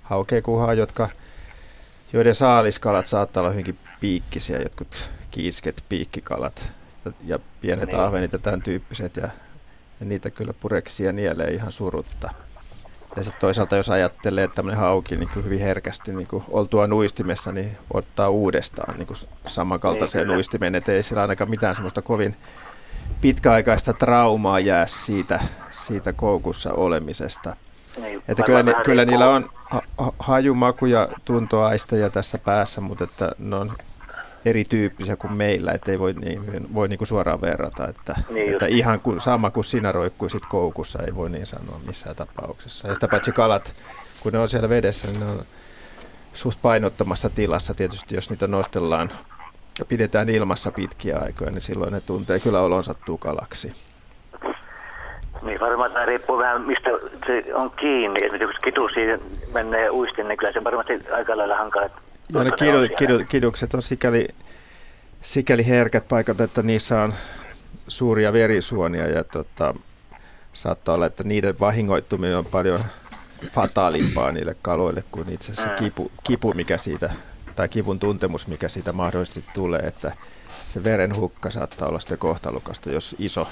[0.03, 1.09] haukeekuhaa, jotka,
[2.13, 6.71] joiden saaliskalat saattaa olla hyvinkin piikkisiä, jotkut kiisket, piikkikalat
[7.25, 7.99] ja pienet niin.
[7.99, 9.29] ahvenit ja tämän tyyppiset, ja,
[9.99, 12.29] ja niitä kyllä pureksia nielee ihan surutta.
[13.15, 16.87] Ja sitten toisaalta jos ajattelee, että tämmöinen hauki niin kuin hyvin herkästi niin kuin oltua
[16.87, 22.01] nuistimessa, niin ottaa uudestaan niin kuin samankaltaiseen niin, nuistimeen, että ei sillä ainakaan mitään semmoista
[22.01, 22.35] kovin
[23.21, 25.39] pitkäaikaista traumaa jää siitä,
[25.71, 27.55] siitä koukussa olemisesta.
[28.01, 29.81] Niin, että kyllä, ni, kyllä niillä on ha,
[30.19, 33.71] haju, maku ja tuntoaisteja tässä päässä, mutta että ne on
[34.45, 38.65] erityyppisiä kuin meillä, että ei voi, niin, voi niin kuin suoraan verrata, että, niin että
[38.65, 42.87] ihan kuin, sama kuin sinä roikkuisit koukussa, ei voi niin sanoa missään tapauksessa.
[42.87, 43.73] Ja sitä paitsi kalat,
[44.19, 45.41] kun ne on siellä vedessä, niin ne on
[46.33, 49.11] suht painottomassa tilassa tietysti, jos niitä nostellaan
[49.79, 53.73] ja pidetään ilmassa pitkiä aikoja, niin silloin ne tuntee kyllä olonsa tukalaksi.
[55.41, 56.89] Niin varmaan tämä riippuu vähän mistä
[57.27, 58.25] se on kiinni.
[58.25, 59.17] Esimerkiksi kitu siinä
[59.53, 61.89] menee uistin, niin kyllä se varmasti aika lailla hankala.
[62.33, 64.27] Ja ne kidu, kidu, kidukset on sikäli,
[65.21, 67.13] sikäli herkät paikat, että niissä on
[67.87, 69.73] suuria verisuonia ja tota,
[70.53, 72.79] saattaa olla, että niiden vahingoittuminen on paljon
[73.51, 77.09] fataalimpaa niille kaloille kuin itse asiassa kipu, kipu, mikä siitä
[77.55, 80.11] tai kivun tuntemus, mikä siitä mahdollisesti tulee, että
[80.63, 83.47] se verenhukka saattaa olla sitten kohtalukasta, jos iso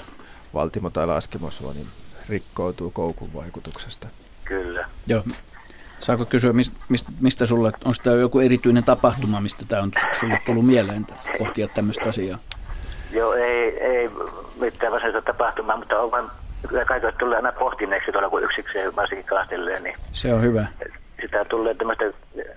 [0.54, 1.86] valtimo tai laskimosuoni
[2.28, 4.08] rikkoutuu koukun vaikutuksesta.
[4.44, 4.88] Kyllä.
[5.06, 5.24] Joo.
[6.00, 6.76] Saako kysyä, mistä,
[7.20, 11.06] mistä sulle, onko tämä joku erityinen tapahtuma, mistä tämä on sulle tullut mieleen
[11.38, 12.38] pohtia tämmöistä asiaa?
[13.12, 14.10] Joo, ei, ei
[14.60, 16.24] mitään varsinaista tapahtumaa, mutta on vain
[16.68, 19.82] kyllä kaikille tulee aina pohtineeksi tuolla, kun yksikseen varsinkin kalastelleen.
[19.82, 20.66] Niin se on hyvä
[21.20, 22.04] sitä tulee tämmöistä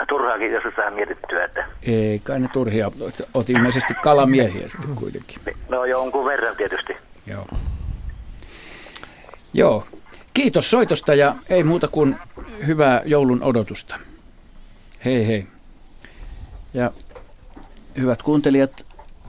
[0.10, 1.46] turhaakin joskus vähän mietittyä.
[1.46, 1.66] Että...
[1.84, 2.92] Ei kai ne turhia.
[3.34, 5.40] Olet ilmeisesti kalamiehiä sitten kuitenkin.
[5.70, 6.98] No jonkun verran tietysti.
[7.28, 7.48] Joo.
[9.54, 9.88] Joo.
[10.34, 12.16] Kiitos soitosta ja ei muuta kuin
[12.68, 14.00] hyvää joulun odotusta.
[15.06, 15.48] Hei hei.
[16.74, 16.92] Ja
[17.98, 18.86] hyvät kuuntelijat,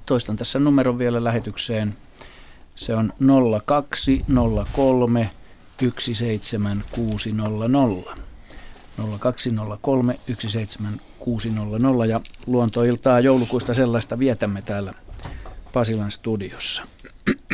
[0.06, 1.96] toistan tässä numeron vielä lähetykseen.
[2.74, 3.12] Se on
[3.66, 5.30] 0203
[5.98, 8.16] 17600.
[9.20, 14.94] 0203 17600 ja luontoiltaa joulukuusta sellaista vietämme täällä
[15.72, 16.82] Pasilan studiossa.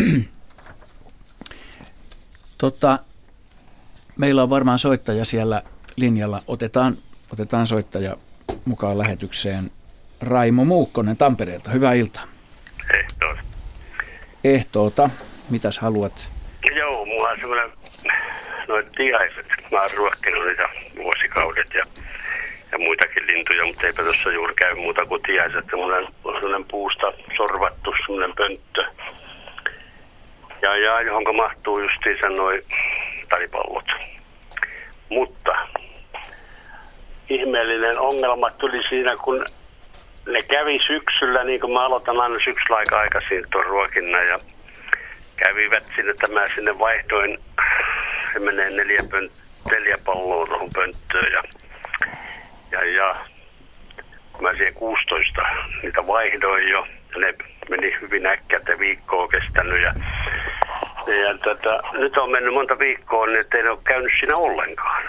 [2.58, 2.98] tota,
[4.20, 5.62] meillä on varmaan soittaja siellä
[5.96, 6.42] linjalla.
[6.46, 6.96] Otetaan,
[7.32, 8.16] otetaan soittaja
[8.64, 9.70] mukaan lähetykseen.
[10.20, 11.70] Raimo Muukkonen Tampereelta.
[11.70, 12.24] Hyvää iltaa.
[12.94, 13.40] Ehtoota.
[14.44, 15.10] Ehtoota.
[15.50, 16.28] Mitäs haluat?
[16.76, 17.70] Joo, mulla on semmoinen
[18.68, 19.46] noin tiaiset.
[19.72, 21.86] Mä oon ruokkinut niitä vuosikaudet ja,
[22.72, 25.64] ja muitakin lintuja, mutta eipä tuossa juuri käy muuta kuin tiaiset.
[25.70, 28.84] Semmoinen on semmoinen puusta sorvattu semmoinen pönttö.
[30.62, 32.62] Ja, ja johonka mahtuu justiinsa noin
[33.28, 33.84] talipallot.
[35.08, 35.52] Mutta
[37.28, 39.44] ihmeellinen ongelma tuli siinä, kun
[40.32, 44.38] ne kävi syksyllä, niin kuin mä aloitan aina syksyllä aika aikaisin tuon ruokinnan ja
[45.36, 47.38] kävivät sinne, että mä sinne vaihdoin
[48.32, 49.32] se menee neljä, pönt,
[49.70, 51.42] neljä palloa tuohon pönttöön ja,
[52.72, 53.16] ja, ja
[54.40, 55.42] mä siihen 16
[55.82, 57.34] niitä vaihdoin jo ja ne
[57.70, 59.94] meni hyvin äkkiä, että viikkoa kestänyt ja,
[61.06, 65.02] ja tätä, nyt on mennyt monta viikkoa, niin ettei ne ole käynyt siinä ollenkaan.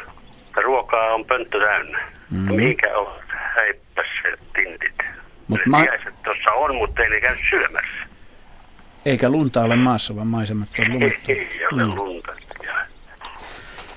[0.56, 2.00] Ja ruokaa on pönttö täynnä.
[2.32, 2.56] Mm-hmm.
[2.56, 4.98] Mihinkä on häippäs se tintit?
[5.48, 5.86] Mut ma-
[6.24, 8.12] tuossa on, mutta ei ne käy syömässä.
[9.06, 11.32] Eikä lunta ole maassa, vaan maisemat on lumettu.
[11.32, 11.96] Ei, ei ole mm.
[11.96, 12.32] lunta.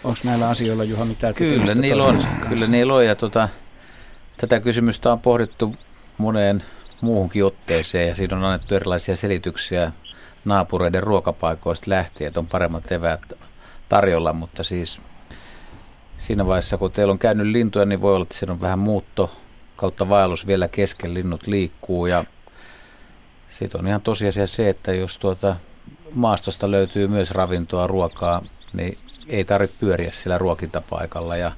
[0.04, 3.48] Onko näillä asioilla, Juha, mitään Kyllä niillä on, kyllä niillä on ja tota,
[4.36, 5.74] tätä kysymystä on pohdittu
[6.18, 6.62] moneen
[7.04, 9.92] muuhunkin otteeseen ja siinä on annettu erilaisia selityksiä
[10.44, 13.20] naapureiden ruokapaikoista lähtien, että on paremmat eväät
[13.88, 15.00] tarjolla, mutta siis
[16.16, 19.30] siinä vaiheessa, kun teillä on käynyt lintuja, niin voi olla, että siinä on vähän muutto
[19.76, 22.24] kautta vaellus vielä kesken, linnut liikkuu ja
[23.48, 25.56] sitten on ihan tosiasia se, että jos tuota
[26.14, 31.52] maastosta löytyy myös ravintoa, ruokaa, niin ei tarvitse pyöriä sillä ruokintapaikalla ja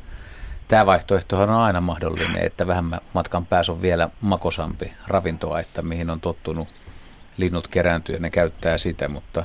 [0.69, 6.11] tämä vaihtoehtohan on aina mahdollinen, että vähän matkan päässä on vielä makosampi ravintoa, että mihin
[6.11, 6.69] on tottunut
[7.37, 9.45] linnut kerääntyä ja ne käyttää sitä, mutta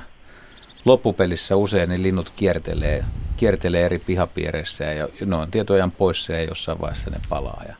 [0.85, 3.05] loppupelissä usein ne linnut kiertelee,
[3.37, 7.75] kiertelee eri pihapiireissä ja ne on tietojan poissa ja jossain vaiheessa ne palaa ja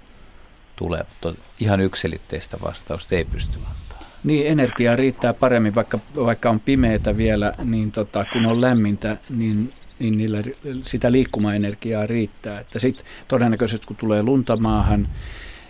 [0.75, 4.08] tulee, mutta ihan yksilitteistä vastausta ei pysty antaa.
[4.23, 9.73] Niin, energiaa riittää paremmin, vaikka, vaikka on pimeätä vielä, niin tota, kun on lämmintä, niin
[10.02, 10.38] niin niillä
[10.82, 12.60] sitä liikkumaenergiaa riittää.
[12.60, 15.08] Että sitten todennäköisesti kun tulee lunta maahan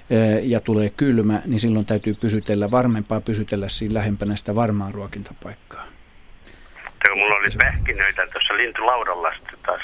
[0.09, 5.85] eh, ja tulee kylmä, niin silloin täytyy pysytellä, varmempaa pysytellä siinä lähempänä sitä varmaa ruokintapaikkaa.
[7.07, 9.31] Kun mulla oli pähkinöitä tuossa lintulaudalla
[9.65, 9.81] taas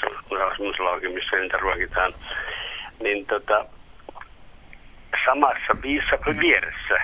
[0.58, 2.12] muslaukin, missä niitä ruokitaan,
[3.02, 3.64] niin tota,
[5.24, 7.00] samassa viissa vieressä,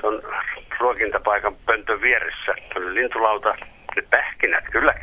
[0.00, 0.22] tuon
[0.78, 3.54] ruokintapaikan pöntön vieressä, oli lintulauta,
[3.96, 4.94] ne pähkinät kyllä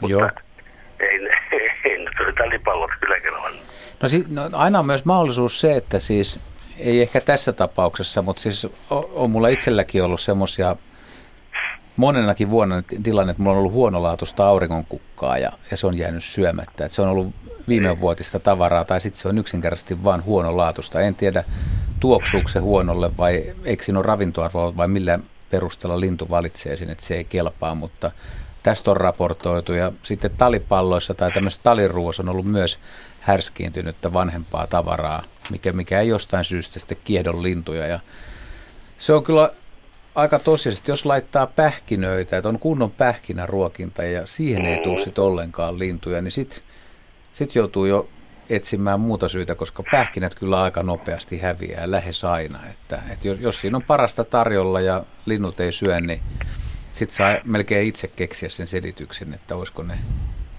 [0.00, 0.34] kelpasivat.
[0.34, 1.10] Mutta Joo.
[1.10, 1.28] ei,
[1.60, 3.60] ei, ei talipallot kyllä kelvannut.
[4.02, 6.40] No, si- no, aina on myös mahdollisuus se, että siis
[6.78, 10.76] ei ehkä tässä tapauksessa, mutta siis on, on mulla itselläkin ollut semmoisia
[11.96, 16.84] monenakin vuonna tilanne, että mulla on ollut huonolaatuista auringonkukkaa ja, ja se on jäänyt syömättä.
[16.84, 17.34] Että se on ollut
[17.68, 21.00] viime vuotista tavaraa tai sitten se on yksinkertaisesti vain huonolaatuista.
[21.00, 21.44] En tiedä,
[22.00, 25.18] tuoksuuko se huonolle vai eikö siinä ole ravintoarvoa vai millä
[25.50, 28.10] perusteella lintu valitsee sen, että se ei kelpaa, mutta
[28.66, 32.78] Tästä on raportoitu ja sitten talipalloissa tai tämmöisessä taliruuassa on ollut myös
[33.20, 37.86] härskiintynyttä vanhempaa tavaraa, mikä, mikä ei jostain syystä sitten kiedon lintuja.
[37.86, 38.00] Ja
[38.98, 39.50] se on kyllä
[40.14, 45.78] aika tosiasiallisesti, jos laittaa pähkinöitä, että on kunnon pähkinäruokinta ja siihen ei tule sitten ollenkaan
[45.78, 46.60] lintuja, niin sitten
[47.32, 48.08] sit joutuu jo
[48.50, 52.58] etsimään muuta syytä, koska pähkinät kyllä aika nopeasti häviää lähes aina.
[52.70, 56.20] Että, että jos, jos siinä on parasta tarjolla ja linnut ei syö, niin
[56.96, 59.98] sitten saa melkein itse keksiä sen selityksen, että olisiko ne,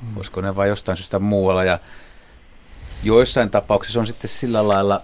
[0.01, 0.17] mm.
[0.17, 1.63] olisiko ne vai jostain syystä muualla.
[1.63, 1.79] Ja
[3.03, 5.01] joissain tapauksissa on sitten sillä lailla,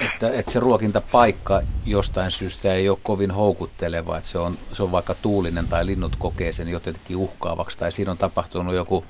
[0.00, 4.92] että, että se ruokintapaikka jostain syystä ei ole kovin houkutteleva, että se on, se on
[4.92, 9.04] vaikka tuulinen tai linnut kokee sen jotenkin uhkaavaksi tai siinä on tapahtunut joku,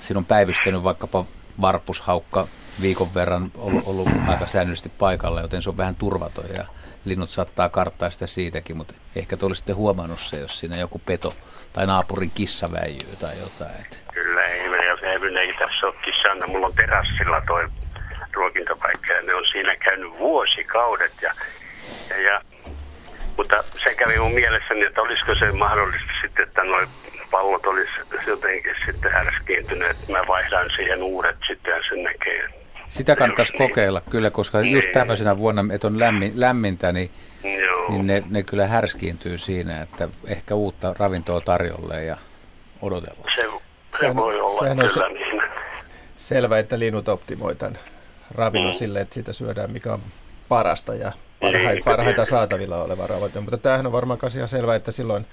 [0.00, 1.24] siinä on päivystänyt vaikkapa
[1.60, 2.48] varpushaukka
[2.80, 6.64] viikon verran ollut, ollut aika säännöllisesti paikalla, joten se on vähän turvaton ja
[7.04, 11.34] linnut saattaa karttaa sitä siitäkin, mutta ehkä te olisitte huomannut se, jos siinä joku peto
[11.72, 13.86] tai naapurin kissa väijyy tai jotain.
[14.12, 14.68] Kyllä, ei
[15.32, 17.68] meillä ei tässä ole kissa, mulla on terassilla toi
[18.32, 21.34] ruokintapaikka ja ne on siinä käynyt vuosikaudet ja,
[22.10, 22.40] ja, ja
[23.36, 26.88] mutta se kävi mun mielessäni, että olisiko se mahdollista sitten, että noin
[27.30, 27.92] pallot olisi
[28.26, 32.61] jotenkin sitten härskiintyneet, että mä vaihdan siihen uudet sitten ja sen näkee,
[32.92, 34.72] sitä kannattaisi kokeilla kyllä, koska niin.
[34.72, 37.10] just tämmöisenä vuonna, että on lämmin, lämmintä, niin,
[37.88, 42.16] niin ne, ne kyllä härskiintyy siinä, että ehkä uutta ravintoa tarjolle ja
[42.82, 43.24] odotella.
[43.36, 43.42] Se,
[44.00, 45.42] se voi olla sehän kyllä se, niin.
[46.16, 47.78] Selvä, että linnut optimoi tämän
[48.30, 48.78] ravinnon mm.
[48.78, 50.00] sille, että siitä syödään mikä on
[50.48, 53.40] parasta ja parhaita, niin, parhaita saatavilla oleva ravinto.
[53.40, 55.26] Mutta tämähän on varmaan ihan selvä, että silloin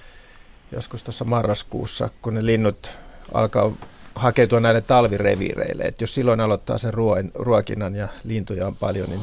[0.72, 2.92] joskus tuossa marraskuussa, kun ne linnut
[3.34, 3.72] alkaa
[4.20, 5.84] hakeutua näille talvireviireille.
[5.84, 9.22] Et jos silloin aloittaa sen ruoin, ruokinnan ja lintuja on paljon, niin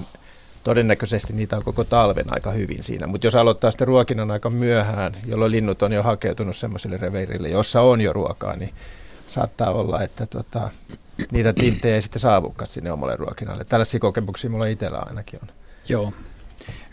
[0.64, 3.06] todennäköisesti niitä on koko talven aika hyvin siinä.
[3.06, 7.80] Mutta jos aloittaa sitten ruokinnan aika myöhään, jolloin linnut on jo hakeutunut semmoisille reviirille, jossa
[7.80, 8.74] on jo ruokaa, niin
[9.26, 10.70] saattaa olla, että tota,
[11.32, 13.64] niitä tinttejä ei sitten saavukaan sinne omalle ruokinnalle.
[13.64, 15.48] Tällaisia kokemuksia mulla itsellä ainakin on.
[15.88, 16.12] Joo.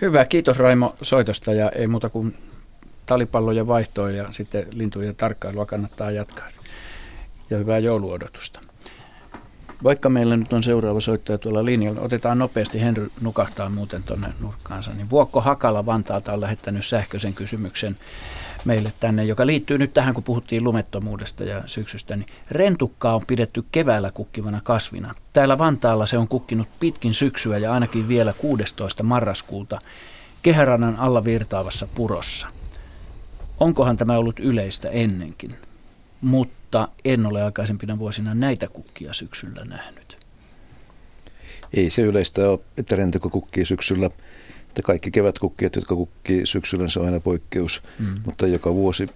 [0.02, 2.38] Hyvä, kiitos Raimo soitosta ja ei muuta kuin
[3.06, 6.48] talipalloja vaihtoa ja sitten lintujen tarkkailua kannattaa jatkaa
[7.54, 8.60] ja hyvää jouluodotusta.
[9.84, 14.94] Vaikka meillä nyt on seuraava soittaja tuolla linjalla, otetaan nopeasti, Henry nukahtaa muuten tuonne nurkkaansa,
[14.94, 17.96] niin Vuokko Hakala Vantaalta on lähettänyt sähköisen kysymyksen
[18.66, 23.64] meille tänne, joka liittyy nyt tähän, kun puhuttiin lumettomuudesta ja syksystä, niin rentukkaa on pidetty
[23.72, 25.16] keväällä kukkivana kasvina.
[25.34, 29.04] Täällä Vantaalla se on kukkinut pitkin syksyä ja ainakin vielä 16.
[29.04, 29.82] marraskuuta
[30.44, 32.48] kehärannan alla virtaavassa purossa.
[33.60, 35.52] Onkohan tämä ollut yleistä ennenkin?
[36.22, 40.18] Mutta mutta en ole aikaisempina vuosina näitä kukkia syksyllä nähnyt.
[41.74, 44.06] Ei se yleistä ole, että rentekö kukkii syksyllä.
[44.68, 47.82] Että kaikki kevätkukkiat, jotka kukkii syksyllä, se on aina poikkeus.
[48.00, 48.16] Mm.
[48.26, 49.08] Mutta joka vuosi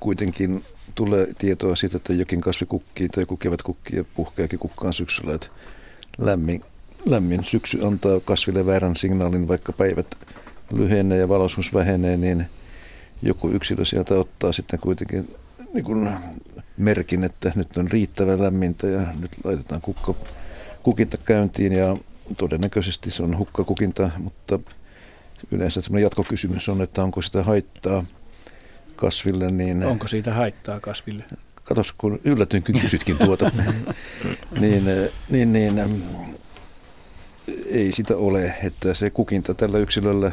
[0.00, 5.34] kuitenkin tulee tietoa siitä, että jokin kasvi kukkii tai joku kukki ja puhkeakin kukkaan syksyllä.
[5.34, 5.48] Että
[6.18, 6.64] lämmin
[7.06, 10.06] lämmin syksy antaa kasville väärän signaalin, vaikka päivät
[10.72, 12.46] lyhenee ja valoisuus vähenee, niin
[13.22, 15.28] joku yksilö sieltä ottaa sitten kuitenkin
[15.74, 16.10] niin kuin
[16.76, 20.14] merkin, että nyt on riittävän lämmintä ja nyt laitetaan kukka,
[20.82, 21.96] kukinta käyntiin ja
[22.36, 24.60] todennäköisesti se on hukkakukinta, mutta
[25.50, 28.04] yleensä semmoinen jatkokysymys on, että onko sitä haittaa
[28.96, 29.50] kasville.
[29.50, 31.24] Niin onko siitä haittaa kasville?
[31.64, 33.50] Katos, kun yllätyin, kun kysytkin tuota,
[34.60, 34.84] niin,
[35.30, 36.02] niin, niin
[37.66, 40.32] ei sitä ole, että se kukinta tällä yksilöllä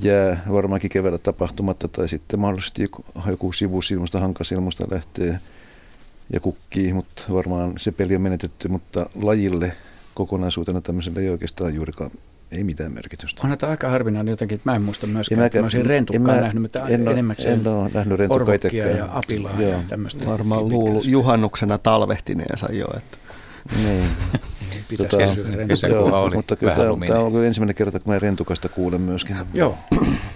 [0.00, 2.84] jää varmaankin keväällä tapahtumatta tai sitten mahdollisesti
[3.26, 5.38] joku sivusilmusta, hankasilmusta lähtee
[6.32, 9.72] ja kukkii, mutta varmaan se peli on menetetty, mutta lajille
[10.14, 12.10] kokonaisuutena tämmöiselle ei oikeastaan juurikaan
[12.52, 13.40] ei mitään merkitystä.
[13.44, 16.42] On tämä aika harvinainen jotenkin, että mä en muista myöskään, että mä olisin rentukkaa en
[16.42, 19.70] nähnyt, mutta en, enimmäkseen en ole nähnyt rentukkaa ja apilaa Joo.
[19.70, 20.26] ja tämmöistä.
[20.26, 23.18] Varmaan luulu juhannuksena talvehtineensa jo, että
[23.76, 24.04] niin.
[24.88, 28.68] Pitäisi tota, joo, oli mutta kyllä tämä, tämä on kyllä ensimmäinen kerta, kun mä rentukasta
[28.68, 29.36] kuulen myöskin.
[29.54, 29.78] Joo.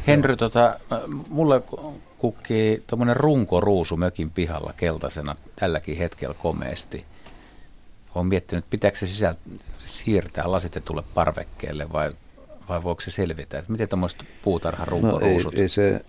[0.06, 0.78] Henry, tota,
[1.28, 1.62] mulle
[2.18, 7.04] kukkii tuommoinen runkoruusu mökin pihalla keltaisena tälläkin hetkellä komeasti.
[8.14, 9.40] Olen miettinyt, pitääkö se sisältä
[9.78, 12.12] siirtää lasitetulle parvekkeelle vai,
[12.68, 13.58] vai voiko se selvitä?
[13.58, 15.52] Että miten tuommoiset puutarhan runkoruusut?
[15.52, 16.04] No ei, ei se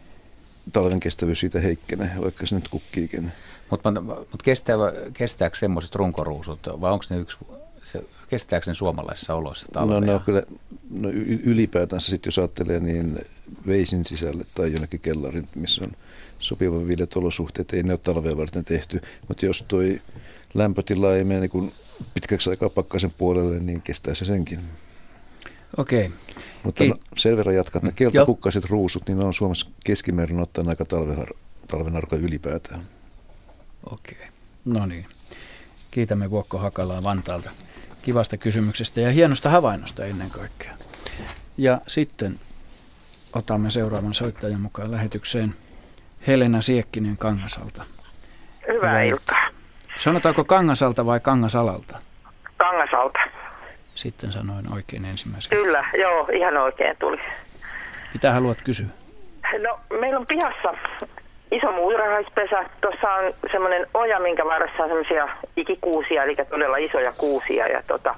[0.73, 3.31] talven kestävyys siitä heikkene, vaikka se nyt kukkiikin.
[3.69, 4.75] Mutta mut kestää,
[5.13, 7.37] kestääkö semmoiset runkoruusut vai onko ne yksi,
[7.83, 9.99] se, kestääkö ne suomalaisissa oloissa talvea?
[9.99, 10.43] No, no kyllä,
[10.89, 11.09] no
[11.43, 13.19] ylipäätänsä sitten jos ajattelee, niin
[13.67, 15.91] veisin sisälle tai jonnekin kellarin, missä on
[16.39, 19.01] sopivan viilet olosuhteet, ei ne ole talvea varten tehty.
[19.27, 20.01] Mutta jos toi
[20.53, 21.73] lämpötila ei mene niin
[22.13, 24.59] pitkäksi aikaa pakkasen puolelle, niin kestää se senkin.
[25.77, 26.11] Okei.
[26.63, 30.85] Mutta no, sen verran jatkan, että keltakukkaiset ruusut, niin ne on Suomessa keskimäärin ottaen aika
[31.67, 32.83] talven arka ylipäätään.
[33.91, 34.27] Okei,
[34.65, 35.05] no niin.
[35.91, 37.49] Kiitämme Vuokko Hakalaa Vantaalta
[38.03, 40.71] kivasta kysymyksestä ja hienosta havainnosta ennen kaikkea.
[41.57, 42.35] Ja sitten
[43.33, 45.53] otamme seuraavan soittajan mukaan lähetykseen
[46.27, 47.83] Helena Siekkinen Kangasalta.
[48.67, 49.47] Hyvää ja iltaa.
[49.97, 51.99] Sanotaanko Kangasalta vai Kangasalalta?
[52.57, 53.19] Kangasalta.
[53.95, 55.57] Sitten sanoin oikein ensimmäisen.
[55.57, 57.21] Kyllä, joo, ihan oikein tuli.
[58.13, 58.87] Mitä haluat kysyä?
[59.59, 60.73] No, meillä on pihassa
[61.53, 62.65] iso muurahaispesä.
[62.81, 67.67] Tuossa on semmoinen oja, minkä varressa on semmoisia ikikuusia, eli todella isoja kuusia.
[67.67, 68.15] Ja tota,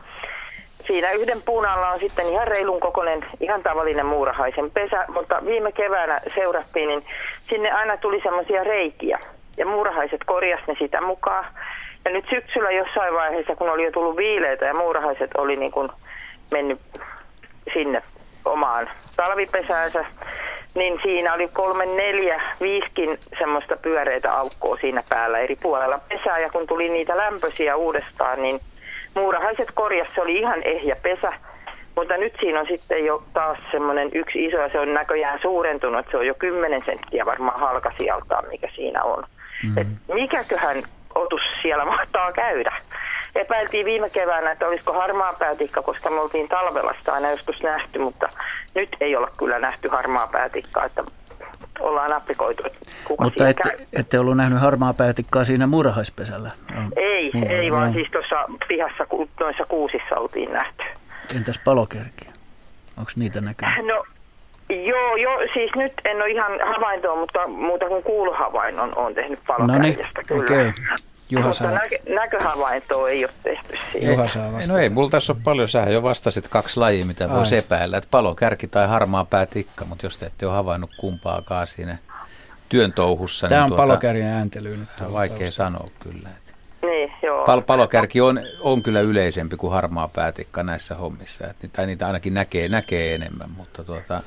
[0.88, 5.72] siinä yhden puun alla on sitten ihan reilun kokoinen, ihan tavallinen muurahaisen pesä, mutta viime
[5.72, 7.06] keväänä seurattiin, niin
[7.42, 9.20] sinne aina tuli semmoisia reikiä.
[9.58, 11.46] Ja muurahaiset korjas ne sitä mukaan.
[12.06, 15.90] Ja nyt syksyllä jossain vaiheessa, kun oli jo tullut viileitä ja muurahaiset oli niin kuin
[16.52, 16.80] mennyt
[17.74, 18.02] sinne
[18.46, 20.06] omaan talvipesäänsä,
[20.76, 26.40] niin siinä oli kolme, neljä, viiskin semmoista pyöreitä aukkoa siinä päällä eri puolella pesää.
[26.40, 28.60] Ja kun tuli niitä lämpöisiä uudestaan, niin
[29.16, 31.34] muurahaiset korjas, se oli ihan ehjä pesä.
[31.96, 36.06] Mutta nyt siinä on sitten jo taas semmoinen yksi iso ja se on näköjään suurentunut.
[36.12, 39.24] Se on jo 10 senttiä varmaan halkasijaltaan, mikä siinä on.
[39.64, 39.78] Mm-hmm.
[39.78, 40.78] Et mikäköhän
[41.16, 42.76] otus siellä mahtaa käydä?
[43.36, 48.00] Epäiltiin viime keväänä, että olisiko harmaa päätikka, koska me oltiin talvella sitä aina joskus nähty,
[48.00, 48.28] mutta
[48.76, 51.04] nyt ei olla kyllä nähty harmaa päätikkaa, että
[51.80, 53.86] ollaan aprikoitu, että kuka Mutta ette, käy.
[53.94, 56.52] ette ollut nähnyt harmaa päätikkaa siinä murhaispesällä?
[56.96, 58.36] Ei, Murha, ei vaan siis tuossa
[58.68, 59.08] pihassa
[59.40, 60.84] noissa kuusissa oltiin nähty.
[61.36, 62.32] Entäs palokärkiä?
[62.98, 63.86] Onko niitä näkynyt?
[63.86, 64.04] No
[64.70, 70.22] Joo, joo, siis nyt en ole ihan havaintoa, mutta muuta kuin kuuluhavainnon on tehnyt palokärjestä
[70.30, 70.62] no niin, kyllä.
[70.62, 70.72] Okay.
[71.30, 71.72] Juha Mutta saa...
[71.72, 74.12] näkö, näköhavaintoa ei ole tehty siihen.
[74.12, 75.68] Juha saa No ei, mulla tässä ole paljon.
[75.70, 77.32] Sähän jo vastasit kaksi lajia, mitä Ai.
[77.32, 77.98] voisi epäillä.
[77.98, 81.98] Että palokärki tai harmaa päätikka, mutta jos te ette ole havainnut kumpaakaan siinä
[82.70, 83.48] työn touhussa.
[83.48, 85.14] Tämä niin on tuota, palokärjen ääntely nyt.
[85.14, 85.56] Vaikea tausta.
[85.56, 86.30] sanoa kyllä.
[86.82, 87.46] Niin, joo.
[87.46, 91.48] Pal- palokärki on, on kyllä yleisempi kuin harmaa päätikka näissä hommissa.
[91.48, 94.22] Et, tai niitä ainakin näkee, näkee enemmän, mutta tuota,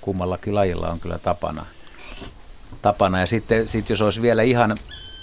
[0.00, 1.66] kummallakin lajilla on kyllä tapana.
[2.82, 3.20] tapana.
[3.20, 4.78] Ja sitten sit jos olisi vielä ihan,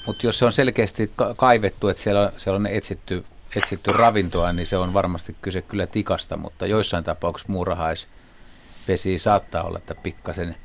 [0.06, 3.24] mutta jos se on selkeästi kaivettu, että siellä, siellä on etsitty,
[3.56, 9.78] etsitty ravintoa, niin se on varmasti kyse kyllä tikasta, mutta joissain tapauksissa muurahaispesi saattaa olla,
[9.78, 10.56] että pikkasen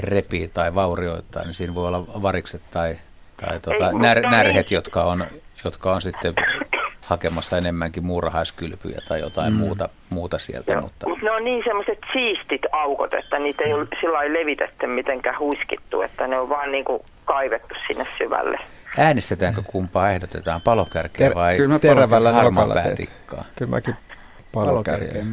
[0.00, 2.96] repii tai vaurioittaa, niin siinä voi olla varikset tai,
[3.36, 5.26] tai tuota, när, närhet, jotka on,
[5.64, 6.34] jotka on sitten
[7.06, 9.58] hakemassa enemmänkin muurahaiskylpyjä tai jotain mm.
[9.58, 10.72] muuta, muuta sieltä.
[10.72, 10.80] Joo.
[10.80, 11.06] Mutta...
[11.22, 16.26] Ne on niin semmoiset siistit aukot, että niitä ei ole sillä levitetty mitenkään huiskittu, että
[16.26, 18.58] ne on vaan niin kuin kaivettu sinne syvälle.
[18.96, 22.32] Äänestetäänkö kumpaa ehdotetaan, palokärkeä vai kyllä mä terävällä
[22.74, 23.44] päätikkaa?
[23.56, 23.94] Kyllä mäkin
[24.52, 25.24] Palokärkeä.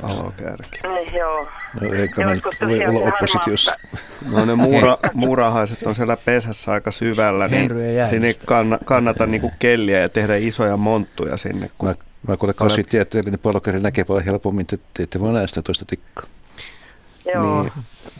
[0.00, 0.90] Palokärkeä.
[0.94, 1.48] Niin, joo.
[1.80, 2.36] No eikä mä
[2.68, 3.76] voi olla oppositiossa.
[4.32, 7.70] No ne muura, muurahaiset on siellä pesässä aika syvällä, niin
[8.10, 8.34] sinne ei
[8.84, 11.70] kannata niinku kelliä ja tehdä isoja monttuja sinne.
[11.78, 11.94] Kun mä,
[12.28, 16.26] mä kuulen kasvitieteellinen palokärki näkee paljon helpommin, että te ette voi näistä toista tikkaa.
[17.34, 17.62] Joo.
[17.62, 17.72] Niin,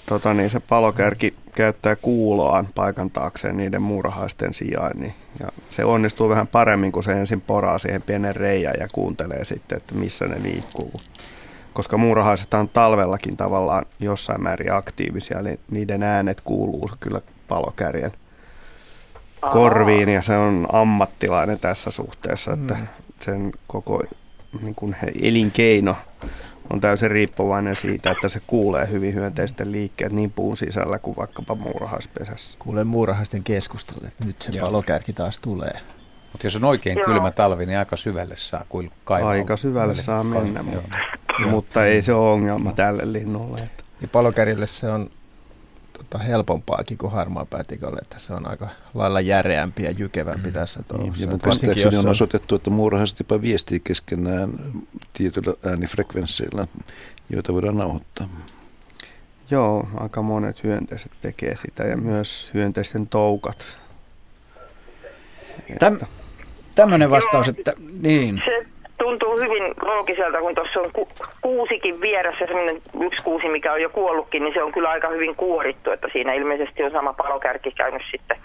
[0.06, 5.14] tota niin, se palokärki käyttää kuuloaan paikantaakseen niiden muurahaisten sijainnin.
[5.40, 9.76] Ja se onnistuu vähän paremmin, kun se ensin poraa siihen pienen reijän ja kuuntelee sitten,
[9.76, 11.00] että missä ne liikkuu.
[11.72, 18.12] Koska muurahaiset on talvellakin tavallaan jossain määrin aktiivisia, eli niiden äänet kuuluu kyllä palokärjen
[19.52, 22.86] korviin ja se on ammattilainen tässä suhteessa, että mm.
[23.20, 24.02] sen koko
[24.62, 25.96] niin kuin elinkeino
[26.70, 31.54] on täysin riippuvainen siitä, että se kuulee hyvin hyönteisten liikkeet niin puun sisällä kuin vaikkapa
[31.54, 32.58] muurahaispesässä.
[32.58, 35.80] Kuulee muurahaisten keskustelut, että nyt se palokärki taas tulee.
[36.32, 37.04] Mutta jos on oikein Joo.
[37.04, 38.64] kylmä talvi, niin aika syvälle saa
[39.04, 39.30] kaivaa.
[39.30, 40.98] Aika syvälle saa mennä, mutta,
[41.46, 43.60] mutta ei se ole ongelma tälle linnulle.
[43.60, 43.84] Että.
[44.00, 45.10] Ja palokärjelle se on
[46.04, 50.52] tota, helpompaakin kuin harmaa päätikolle, että se on aika lailla järeämpi ja jykevämpi mm.
[50.52, 51.24] tässä touhussa.
[51.24, 54.50] Ja mun käsittääkseni on osoitettu, että muurahaiset jopa viestii keskenään
[55.12, 56.66] tietyillä äänifrekvensseillä,
[57.30, 58.28] joita voidaan nauhoittaa.
[59.50, 63.64] Joo, aika monet hyönteiset tekee sitä ja myös hyönteisten toukat.
[65.78, 65.98] Täm,
[66.74, 68.42] tämmöinen vastaus, että niin.
[68.44, 68.66] Se
[69.00, 71.08] tuntuu hyvin loogiselta, kun tuossa on ku,
[71.40, 75.36] kuusikin vieressä, semmoinen yksi kuusi, mikä on jo kuollutkin, niin se on kyllä aika hyvin
[75.36, 78.36] kuorittu, että siinä ilmeisesti on sama palokärki käynyt sitten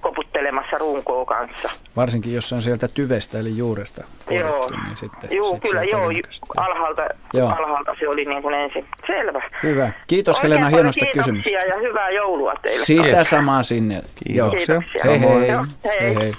[0.00, 1.70] koputtelemassa runkoa kanssa.
[1.96, 4.84] Varsinkin jos on sieltä tyvestä eli juuresta korjattu, joo.
[4.84, 5.36] niin sitten...
[5.36, 6.10] Joo, sit kyllä joo,
[6.56, 7.02] alhaalta,
[7.34, 7.48] joo.
[7.48, 8.86] alhaalta se oli niin kuin ensin.
[9.06, 9.42] Selvä.
[9.62, 9.90] Hyvä.
[10.06, 11.66] Kiitos Oikein Helena hienosta kysymyksestä.
[11.66, 12.84] ja hyvää joulua teille.
[12.84, 14.02] Sitä samaa sinne.
[14.24, 14.82] Kiitoksia.
[15.04, 15.30] Hei hei.
[15.40, 16.14] hei hei.
[16.14, 16.34] hei.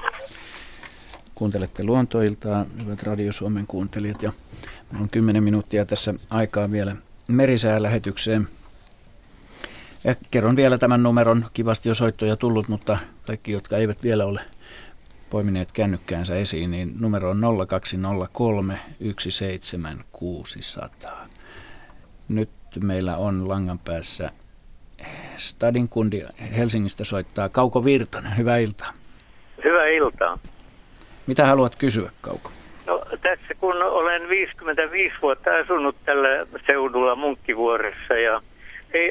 [1.43, 4.31] Kuuntelette luontoiltaa, hyvät Radio Suomen kuuntelijat, ja
[5.01, 6.95] on 10 minuuttia tässä aikaa vielä
[7.27, 8.47] merisäälähetykseen.
[10.03, 14.41] Ja kerron vielä tämän numeron, kivasti jo soittoja tullut, mutta kaikki, jotka eivät vielä ole
[15.29, 18.79] poimineet kännykkäänsä esiin, niin numero on 0203
[19.17, 21.27] 17600.
[22.27, 22.49] Nyt
[22.83, 24.31] meillä on langan päässä
[25.37, 26.23] Stadin kundi
[26.57, 28.37] Helsingistä soittaa Kauko Virtanen.
[28.37, 28.93] Hyvää iltaa.
[29.63, 30.37] Hyvää iltaa.
[31.27, 32.51] Mitä haluat kysyä, Kauko?
[32.87, 36.29] No, tässä kun olen 55 vuotta asunut tällä
[36.67, 38.41] seudulla Munkkivuoressa ja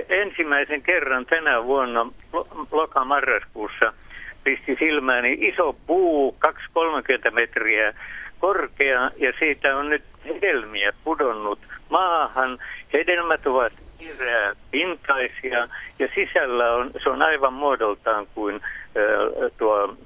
[0.08, 2.06] ensimmäisen kerran tänä vuonna
[2.70, 3.92] loka-marraskuussa
[4.44, 6.36] pisti silmääni iso puu,
[7.28, 7.94] 2-30 metriä
[8.38, 11.58] korkea ja siitä on nyt hedelmiä pudonnut
[11.88, 12.58] maahan.
[12.92, 13.72] Hedelmät ovat
[14.70, 18.60] pintaisia ja sisällä on, se on aivan muodoltaan kuin
[19.58, 19.96] tuo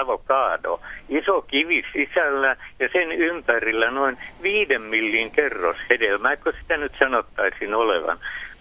[0.00, 0.80] avokado.
[1.08, 7.74] Iso kivi sisällä ja sen ympärillä noin viiden millin kerros hedelmää, kun sitä nyt sanottaisiin
[7.74, 8.18] olevan.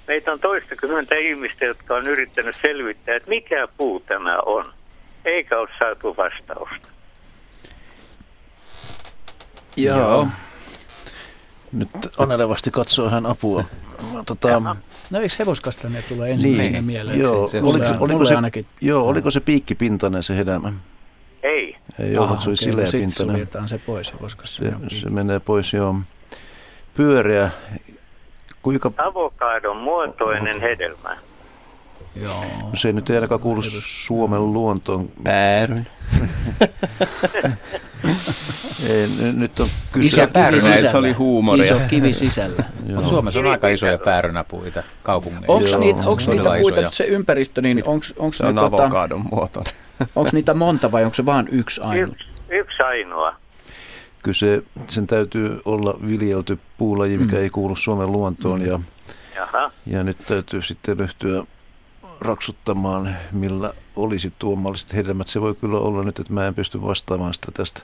[0.07, 4.65] Meitä on toistakymmentä ihmistä, jotka on yrittänyt selvittää, että mikä puu tämä on.
[5.25, 6.87] Eikä ole saatu vastausta.
[9.77, 10.27] Joo.
[11.75, 13.63] Nyt anelevasti katsoo hän apua.
[14.25, 14.75] Tota,
[15.11, 17.19] no eikö hevoskastane tulee ensimmäisenä niin, mieleen?
[17.19, 18.65] Joo, se, se, oliko, se, oliko, se, ainakin...
[18.81, 20.73] joo, oliko se piikkipintainen se hedelmä?
[21.43, 21.75] Ei.
[21.99, 23.69] Ei ollut, se oli sileä pintainen.
[23.69, 24.89] se pois hevoskastane.
[24.89, 25.95] Se, se menee pois, joo.
[26.93, 27.51] Pyöreä.
[28.61, 28.91] Kuinka...
[28.97, 31.17] Avokadon muotoinen hedelmä.
[32.15, 32.45] Joo.
[32.75, 35.09] Se nyt ei ainakaan kuulu Suomen luontoon.
[35.23, 35.87] Pääryn.
[38.89, 40.07] ei, nyt on kyse.
[40.07, 40.89] Iso kivi sisällä.
[40.91, 41.65] Se oli huumoria.
[41.65, 42.63] Iso kivi sisällä.
[42.95, 45.51] Mutta Suomessa on aika isoja päärynäpuita kaupungeissa.
[45.51, 46.91] Onko niitä, onks niitä puita, isoja.
[46.91, 49.73] se ympäristö, niin onko onks Se on tota, avokadon muotoinen.
[50.15, 52.13] onko niitä monta vai onko se vain yksi ainoa?
[52.13, 53.35] Yksi, yksi ainoa.
[54.23, 57.41] Kyllä se, sen täytyy olla viljelty puulaji, mikä mm.
[57.41, 58.59] ei kuulu Suomen luontoon.
[58.59, 58.65] Mm.
[58.65, 58.79] Ja,
[59.35, 59.71] Jaha.
[59.85, 61.43] ja nyt täytyy sitten ryhtyä
[62.25, 65.27] raksuttamaan, millä olisi tuomalliset hedelmät.
[65.27, 67.81] Se voi kyllä olla nyt, että mä en pysty vastaamaan sitä tästä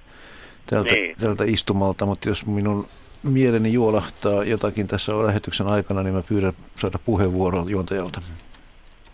[0.66, 1.16] tältä, niin.
[1.20, 2.88] tältä istumalta, mutta jos minun
[3.24, 8.22] mieleni juolahtaa jotakin tässä lähetyksen aikana, niin mä pyydän saada puheenvuoron juontajalta.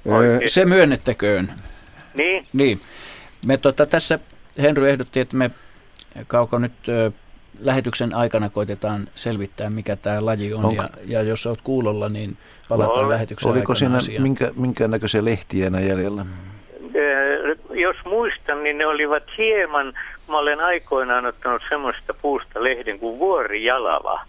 [0.06, 0.50] Oikein.
[0.50, 1.54] Se myönnettäköön.
[2.14, 2.46] Niin.
[2.54, 2.80] niin.
[3.46, 4.20] Me tota, tässä
[4.60, 5.52] Henry ehdotti, että me
[6.28, 7.12] Kauko nyt ö,
[7.60, 10.76] lähetyksen aikana koitetaan selvittää, mikä tämä laji on.
[10.76, 12.38] Ja, ja jos olet kuulolla, niin
[12.70, 14.24] palataan no, lähetyksen Oliko siinä asiaan.
[14.24, 16.26] minkä, minkä näköisiä lehtiä enää jäljellä?
[17.70, 19.94] Jos muistan, niin ne olivat hieman,
[20.30, 24.22] mä olen aikoinaan ottanut semmoista puusta lehden kuin vuorijalava.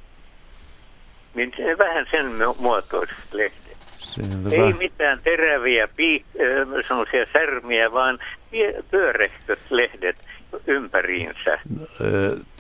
[1.34, 2.26] Niin vähän sen
[2.58, 3.76] muotoiset lehdet.
[3.98, 4.48] Selvä.
[4.66, 8.18] Ei mitään teräviä piik- semmoisia särmiä, vaan
[8.90, 10.16] pyörehköt lehdet.
[10.66, 11.58] ympäriinsä?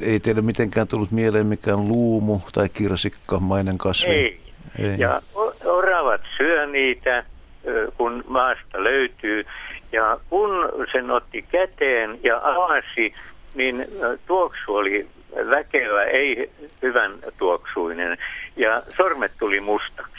[0.02, 4.10] Ei teille mitenkään tullut mieleen mikään luumu tai kirsikkamainen kasvi?
[4.10, 4.40] Ei.
[4.78, 4.98] Ei.
[4.98, 5.22] Ja
[5.68, 7.24] oravat syö niitä,
[7.96, 9.44] kun maasta löytyy.
[9.92, 10.50] Ja kun
[10.92, 13.14] sen otti käteen ja avasi,
[13.54, 13.86] niin
[14.26, 15.08] tuoksu oli
[15.50, 16.50] väkevä, ei
[16.82, 18.18] hyvän tuoksuinen.
[18.56, 20.12] Ja sormet tuli mustaksi.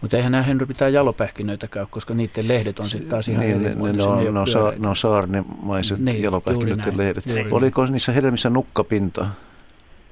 [0.00, 3.68] Mutta eihän nämä Henry pitää jalopähkinöitäkään, koska niiden lehdet on sitten taas ihan niin, ne,
[3.68, 3.92] ne,
[4.32, 7.26] ne, on, saa, ne on saarnemaiset niin, jalopähkinöiden lehdet.
[7.26, 7.46] Niin.
[7.50, 9.26] Oliko niissä hedelmissä nukkapinta?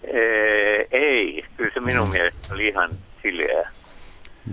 [0.05, 2.91] Ee, ei, kyllä se minun mielestä oli ihan
[3.23, 3.71] sileää.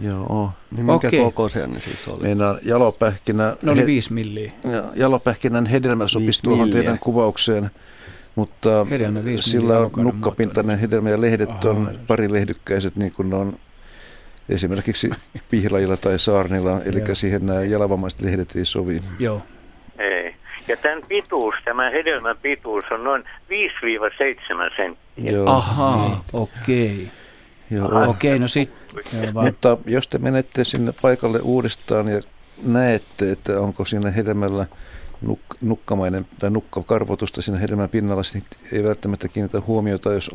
[0.01, 0.51] Joo.
[0.75, 1.19] Niin minkä Okei.
[1.19, 2.21] kokoisia ne siis oli?
[2.21, 3.55] Meidän jalopähkinä...
[3.61, 4.51] Ne oli viisi milliä.
[4.95, 7.71] Jalopähkinän hedelmä sopisi tuohon teidän kuvaukseen,
[8.35, 8.69] mutta
[9.41, 13.53] sillä on nukkapintainen hedelmä ja lehdet Aha, on parilehdykäiset niin kuin ne on
[14.49, 15.09] esimerkiksi
[15.51, 17.15] pihlajilla tai saarnilla, eli Joo.
[17.15, 19.01] siihen nämä jalavamaiset lehdet ei sovi.
[19.19, 19.41] Joo.
[19.99, 20.35] Ei.
[20.67, 25.31] Ja tämän pituus, tämä hedelmän pituus on noin 5-7 senttiä.
[25.31, 25.49] Joo.
[25.49, 26.93] Ahaa, okei.
[26.93, 27.24] Okay.
[28.07, 28.99] Okei, okay, no sitten.
[29.33, 32.21] Mutta jos te menette sinne paikalle uudestaan ja
[32.65, 34.65] näette, että onko siinä hedelmällä
[35.25, 40.31] nuk- nukkamainen tai nukkakarvotusta siinä hedelmän pinnalla, niin ei välttämättä kiinnitä huomiota, jos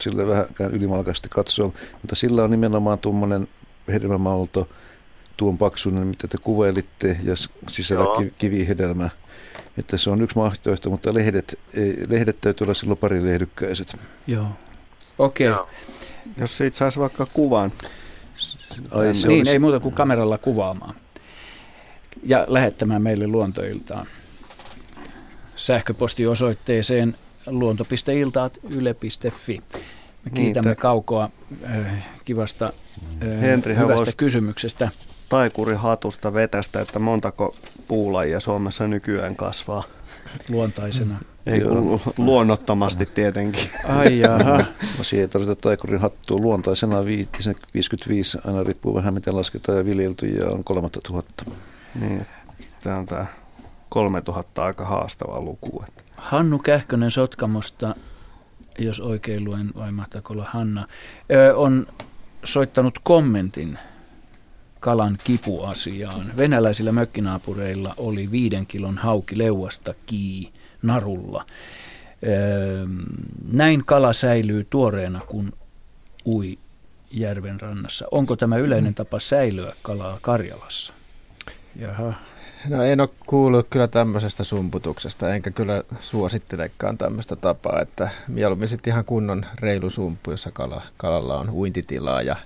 [0.00, 3.48] sille vähänkään ylimalkaisesti katsoa, mutta sillä on nimenomaan tuommoinen
[3.88, 4.68] hedelmämalto,
[5.36, 7.34] tuon paksuinen, mitä te kuvailitte, ja
[7.68, 8.24] sisällä Joo.
[8.38, 9.10] kivihedelmä.
[9.78, 13.96] Että se on yksi vaihtoehto, mutta lehdet, ei, lehdet täytyy olla silloin pari lehdykkäiset.
[14.26, 14.46] Joo.
[15.18, 15.50] Okei.
[15.50, 15.64] Okay.
[16.36, 17.72] Jos siitä saisi vaikka kuvan.
[18.90, 19.50] Ai, niin, olisi...
[19.50, 20.94] ei muuta kuin kameralla kuvaamaan.
[22.22, 24.06] Ja lähettämään meille luontoiltaan
[25.56, 27.14] sähköpostiosoitteeseen
[27.46, 29.62] luonto.iltaat.yle.fi.
[30.24, 31.30] Me kiitämme niin, Kaukoa
[31.64, 31.86] äh,
[32.24, 32.72] kivasta
[33.22, 34.88] äh, Henri, hyvästä kysymyksestä.
[35.28, 37.54] Taikuri hatusta vetästä, että montako
[37.88, 39.84] puulajia Suomessa nykyään kasvaa?
[40.48, 41.18] Luontaisena.
[41.46, 43.70] Ei kun luonnottomasti tietenkin.
[43.88, 44.58] Ai jaha.
[44.98, 50.46] No siihen tarvitaan taikurin hattua luontaisena 55, aina riippuu vähän miten lasketaan ja viljelty ja
[50.46, 51.44] on 3000.
[52.00, 52.26] Niin,
[52.82, 53.26] tämä on tämä
[53.88, 55.84] 3000 aika haastava luku.
[56.16, 57.94] Hannu Kähkönen Sotkamosta,
[58.78, 60.86] jos oikein luen, vai mahtaako olla Hanna,
[61.56, 61.86] on
[62.44, 63.78] soittanut kommentin
[64.80, 66.32] kalan kipuasiaan.
[66.36, 70.52] Venäläisillä mökkinaapureilla oli viiden kilon hauki leuasta kii
[70.82, 71.46] narulla.
[73.52, 75.52] Näin kala säilyy tuoreena, kun
[76.26, 76.58] ui
[77.10, 78.06] järven rannassa.
[78.10, 80.92] Onko tämä yleinen tapa säilyä kalaa Karjalassa?
[81.76, 82.14] Jaha,
[82.68, 88.90] No en ole kuullut kyllä tämmöisestä sumputuksesta, enkä kyllä suosittelekaan tämmöistä tapaa, että mieluummin sitten
[88.90, 92.36] ihan kunnon reilu sumpu, jossa kala, kalalla on uintitilaa ja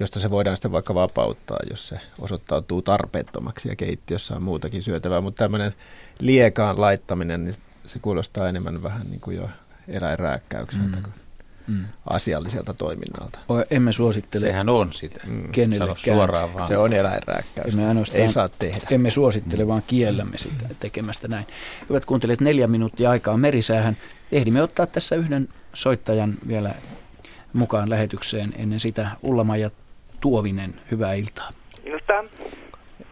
[0.00, 5.20] josta se voidaan sitten vaikka vapauttaa, jos se osoittautuu tarpeettomaksi ja keittiössä on muutakin syötävää,
[5.20, 5.74] mutta tämmöinen
[6.20, 7.56] liekaan laittaminen, niin
[7.86, 9.50] se kuulostaa enemmän vähän niin kuin jo
[9.88, 11.12] eläinrääkkäykseltä mm
[11.66, 11.84] mm.
[12.10, 13.38] asialliselta toiminnalta.
[13.50, 14.40] O, emme suosittele.
[14.40, 15.20] Sehän on sitä.
[15.26, 15.52] Mm.
[15.52, 16.16] Kenellekään.
[16.16, 16.66] Suoraan vaan.
[16.66, 17.74] Se on eläinrääkkäys.
[18.14, 18.80] Ei saa tehdä.
[18.90, 19.68] Emme suosittele, mm.
[19.68, 21.46] vaan kiellämme sitä tekemästä näin.
[21.88, 23.96] Hyvät kuuntelijat, neljä minuuttia aikaa merisäähän.
[24.32, 26.70] Ehdimme ottaa tässä yhden soittajan vielä
[27.52, 28.54] mukaan lähetykseen.
[28.58, 29.70] Ennen sitä Ullama ja
[30.20, 31.50] Tuovinen, hyvää iltaa.
[31.84, 32.24] Iltaa.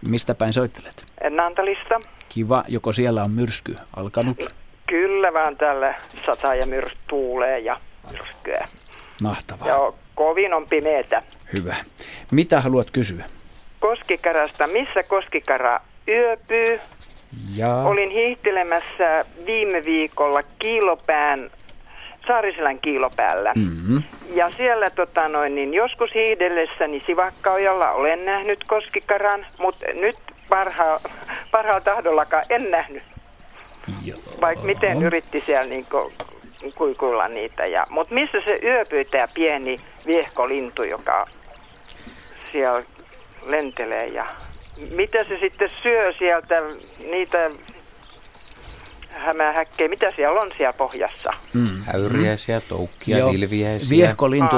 [0.08, 1.04] Mistä päin soittelet?
[1.30, 2.00] Nantalista.
[2.28, 2.64] Kiva.
[2.68, 4.61] Joko siellä on myrsky alkanut?
[4.86, 5.94] Kyllä vaan tällä
[6.26, 7.76] sata ja myrsky tuulee ja
[8.12, 8.68] myrskyä.
[9.22, 9.68] Mahtavaa.
[9.68, 11.22] Ja kovin on pimeätä.
[11.58, 11.76] Hyvä.
[12.30, 13.24] Mitä haluat kysyä?
[13.80, 14.66] Koskikarasta.
[14.66, 15.78] Missä koskikara
[16.08, 16.80] yöpyy?
[17.54, 17.76] Ja...
[17.76, 21.50] Olin hiihtelemässä viime viikolla kiilopään
[22.26, 23.52] Saariselän kiilopäällä.
[23.56, 24.02] Mm-hmm.
[24.34, 30.16] Ja siellä tota noin, niin joskus hiihdellessäni Sivakkaojalla olen nähnyt koskikaran, mutta nyt
[30.48, 31.00] parha,
[31.50, 33.02] parhaalla tahdollakaan en nähnyt.
[34.40, 35.86] Vaikka miten yritti siellä niin
[36.74, 37.66] kuikuilla niitä.
[37.66, 41.26] Ja, mutta missä se yöpyy tämä pieni viehkolintu, joka
[42.52, 42.82] siellä
[43.46, 44.26] lentelee ja
[44.96, 46.62] mitä se sitten syö sieltä
[47.10, 47.50] niitä
[49.12, 51.32] hämähäkkejä, mitä siellä on siellä pohjassa?
[51.54, 51.82] Mm.
[51.82, 53.30] Häyriäisiä, toukkia, Joo.
[53.30, 53.90] tilviäisiä.
[53.90, 54.56] Viehkolintu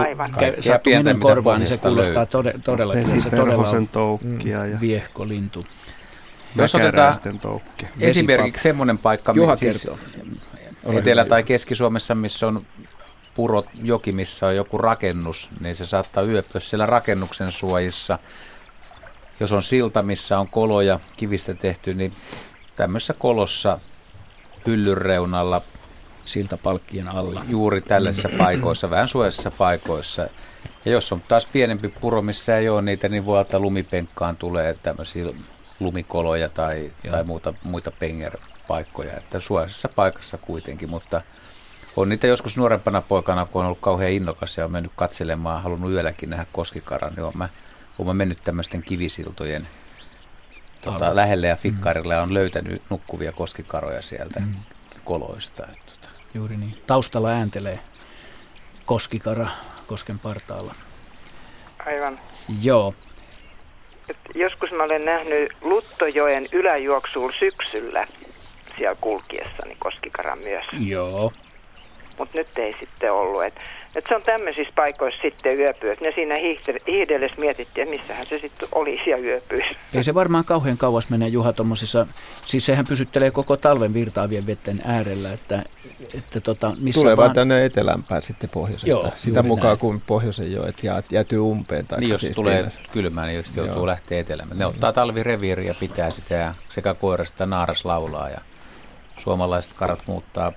[0.60, 2.94] sattuu minun korvaan, niin se kuulostaa tode, todella.
[2.94, 4.72] Se todella on toukkia mm.
[4.72, 5.64] ja viehkolintu.
[6.56, 7.14] Jos otetaan
[8.00, 9.88] esimerkiksi semmoinen paikka, Juha siis
[10.98, 12.66] Etelä- tai Keski-Suomessa, missä on
[13.34, 18.18] purot joki, missä on joku rakennus, niin se saattaa yöpyä siellä rakennuksen suojissa.
[19.40, 22.12] Jos on silta, missä on koloja kivistä tehty, niin
[22.76, 23.78] tämmöisessä kolossa
[24.66, 25.60] hyllyn reunalla
[26.24, 27.44] siltapalkkien alla.
[27.48, 30.26] Juuri tällaisissa paikoissa, vähän suojaisissa paikoissa.
[30.84, 34.76] Ja jos on taas pienempi puro, missä ei ole niitä, niin voi ottaa lumipenkkaan tulee
[34.82, 35.24] tämmöisiä
[35.84, 41.22] lumikoloja tai, tai muuta, muita penger, paikkoja, että suojaisessa paikassa kuitenkin, mutta
[41.96, 45.92] on niitä joskus nuorempana poikana, kun on ollut kauhean innokas ja on mennyt katselemaan, halunnut
[45.92, 47.48] yölläkin nähdä koskikaran, niin olen mä,
[47.98, 49.68] olen mä mennyt tämmöisten kivisiltojen
[50.82, 54.54] tota, lähelle ja fikkarille ja on löytänyt nukkuvia koskikaroja sieltä mm.
[55.04, 55.66] koloista.
[55.72, 56.20] Että, tota.
[56.34, 56.82] Juuri niin.
[56.86, 57.78] Taustalla ääntelee
[58.86, 59.46] koskikara
[59.86, 60.74] kosken partaalla.
[61.86, 62.18] Aivan.
[62.62, 62.94] Joo.
[64.34, 68.06] Joskus mä olen nähnyt Luttojoen yläjuoksuun syksyllä
[68.76, 70.66] siellä kulkiessani koskikaran myös.
[70.80, 71.32] Joo.
[72.18, 73.44] Mutta nyt ei sitten ollut.
[73.44, 73.54] Et,
[73.96, 75.92] et se on tämmöisissä paikoissa sitten yöpyy.
[75.92, 76.34] Et ne siinä
[76.86, 79.76] hiihdellessä mietittiin, että missähän se sitten oli siellä yöpyisi.
[79.94, 82.06] Ei se varmaan kauhean kauas mene Juha tuommoisissa,
[82.46, 85.62] siis sehän pysyttelee koko talven virtaavien vetten äärellä, että,
[86.14, 87.32] että tota, missä Tulee vaan...
[87.32, 88.88] tänne etelämpään sitten pohjoisesta.
[88.88, 89.78] Joo, Sitä mukaan näin.
[89.78, 91.86] kun pohjoisen joet jäätyy umpeen.
[91.86, 92.88] Tai Niin jos siis tulee tiedät.
[92.92, 94.58] kylmää, niin just joutuu lähteä etelämään.
[94.58, 98.38] Ne ottaa talvireviiriä, pitää sitä ja sekä koirasta naaras laulaa ja
[99.18, 100.52] suomalaiset karat muuttaa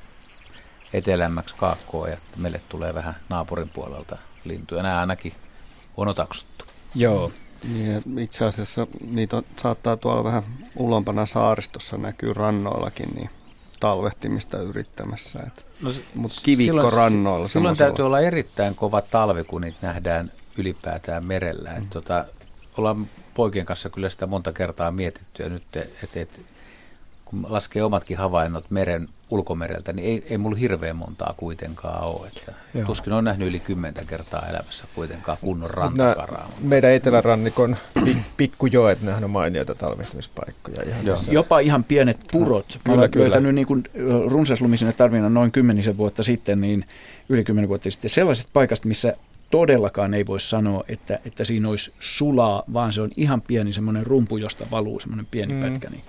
[0.93, 4.83] etelämmäksi kaakkoon ja meille tulee vähän naapurin puolelta lintuja.
[4.83, 5.33] Nämä ainakin
[5.97, 6.65] on otaksuttu.
[6.95, 7.31] Joo.
[7.63, 10.43] Niin, ja itse asiassa niitä on, saattaa tuolla vähän
[10.75, 13.29] ulompana saaristossa näkyy rannoillakin niin
[13.79, 15.39] talvehtimista yrittämässä.
[15.47, 15.65] Et.
[15.81, 17.47] No Mutta kivikko rannoilla.
[17.47, 21.69] Silloin semmoisella- täytyy olla erittäin kova talvi, kun niitä nähdään ylipäätään merellä.
[21.69, 21.77] Mm.
[21.77, 22.25] Et tota,
[22.77, 25.63] ollaan poikien kanssa kyllä sitä monta kertaa mietitty ja nyt,
[26.03, 26.41] että et,
[27.25, 32.27] kun laskee omatkin havainnot meren ulkomereltä, niin ei, ei mulla hirveän montaa kuitenkaan ole.
[32.27, 32.85] Että Joo.
[32.85, 36.49] tuskin on nähnyt yli kymmentä kertaa elämässä kuitenkaan kunnon rantakaraa.
[36.61, 40.83] meidän etelärannikon pi- pikkujoet, nehän on mainioita talvehtimispaikkoja.
[40.83, 41.15] Ihan Joo.
[41.15, 42.65] tässä- Jopa ihan pienet purot.
[42.75, 43.23] Mä Kyllä, olen kyllä.
[43.23, 43.83] löytänyt niin kuin
[44.27, 46.85] runsaslumisena tarvina noin kymmenisen vuotta sitten, niin
[47.29, 49.13] yli kymmenen vuotta sitten, sellaisesta paikasta, missä
[49.51, 54.05] todellakaan ei voi sanoa, että, että siinä olisi sulaa, vaan se on ihan pieni semmoinen
[54.05, 55.61] rumpu, josta valuu semmoinen pieni mm.
[55.61, 56.03] pätkä, niin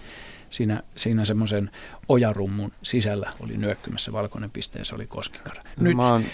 [0.50, 1.70] siinä, siinä semmoisen
[2.08, 5.62] ojarummun sisällä oli nyökkymässä valkoinen piste ja se oli koskikara.
[5.80, 6.24] Nyt, Mä oon,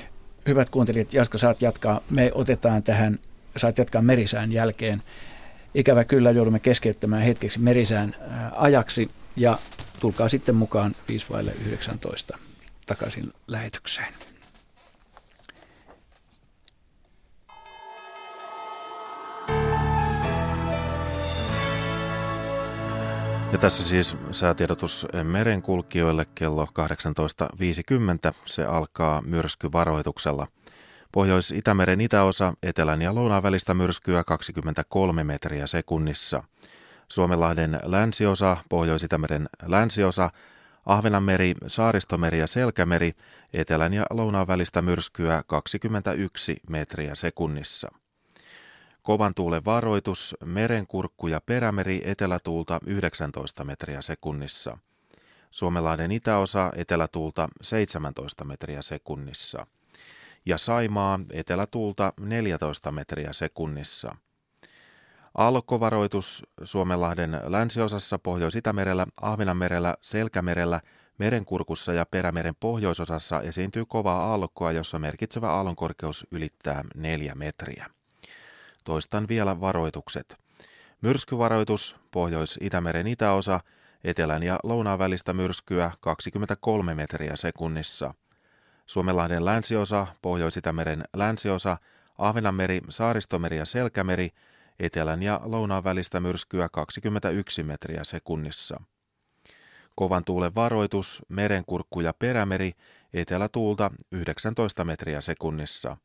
[0.49, 2.01] hyvät kuuntelijat, Jaska, saat jatkaa.
[2.11, 3.19] Me otetaan tähän,
[3.57, 5.03] saat jatkaa merisään jälkeen.
[5.75, 9.59] Ikävä kyllä joudumme keskeyttämään hetkeksi merisään ää, ajaksi ja
[10.01, 12.39] tulkaa sitten mukaan 5 vaille 19
[12.87, 14.15] takaisin lähetykseen.
[23.55, 26.65] Ja tässä siis säätiedotus merenkulkijoille kello
[28.29, 28.35] 18.50.
[28.45, 30.47] Se alkaa myrskyvaroituksella.
[31.13, 36.43] Pohjois-Itämeren itäosa, etelän ja lounaan välistä myrskyä 23 metriä sekunnissa.
[37.09, 40.31] Suomenlahden länsiosa, Pohjois-Itämeren länsiosa,
[40.87, 43.13] Ahvenanmeri, Saaristomeri ja Selkämeri,
[43.53, 47.89] etelän ja lounaan välistä myrskyä 21 metriä sekunnissa.
[49.05, 54.79] Kovan tuulen varoitus, merenkurkku ja perämeri etelätuulta 19 metriä sekunnissa.
[55.51, 59.67] Suomenlahden itäosa etelätuulta 17 metriä sekunnissa.
[60.47, 64.17] Ja Saimaa etelätuulta 14 metriä sekunnissa.
[65.35, 70.81] Aallokkovaroitus Suomenlahden länsiosassa, Pohjois-Itämerellä, Ahvenanmerellä, Selkämerellä,
[71.19, 77.87] Merenkurkussa ja Perämeren pohjoisosassa esiintyy kovaa aallokkoa, jossa merkitsevä aallonkorkeus ylittää 4 metriä.
[78.85, 80.37] Toistan vielä varoitukset.
[81.01, 83.61] Myrskyvaroitus, Pohjois-Itämeren itäosa,
[84.05, 88.15] etelän ja lounaan välistä myrskyä 23 metriä sekunnissa.
[88.87, 91.77] Suomenlahden länsiosa, Pohjois-Itämeren länsiosa,
[92.19, 94.31] Ahvenanmeri, Saaristomeri ja Selkämeri,
[94.79, 98.81] etelän ja lounaan välistä myrskyä 21 metriä sekunnissa.
[99.95, 102.73] Kovan tuulen varoitus, merenkurkku ja perämeri,
[103.13, 105.97] etelätuulta 19 metriä sekunnissa.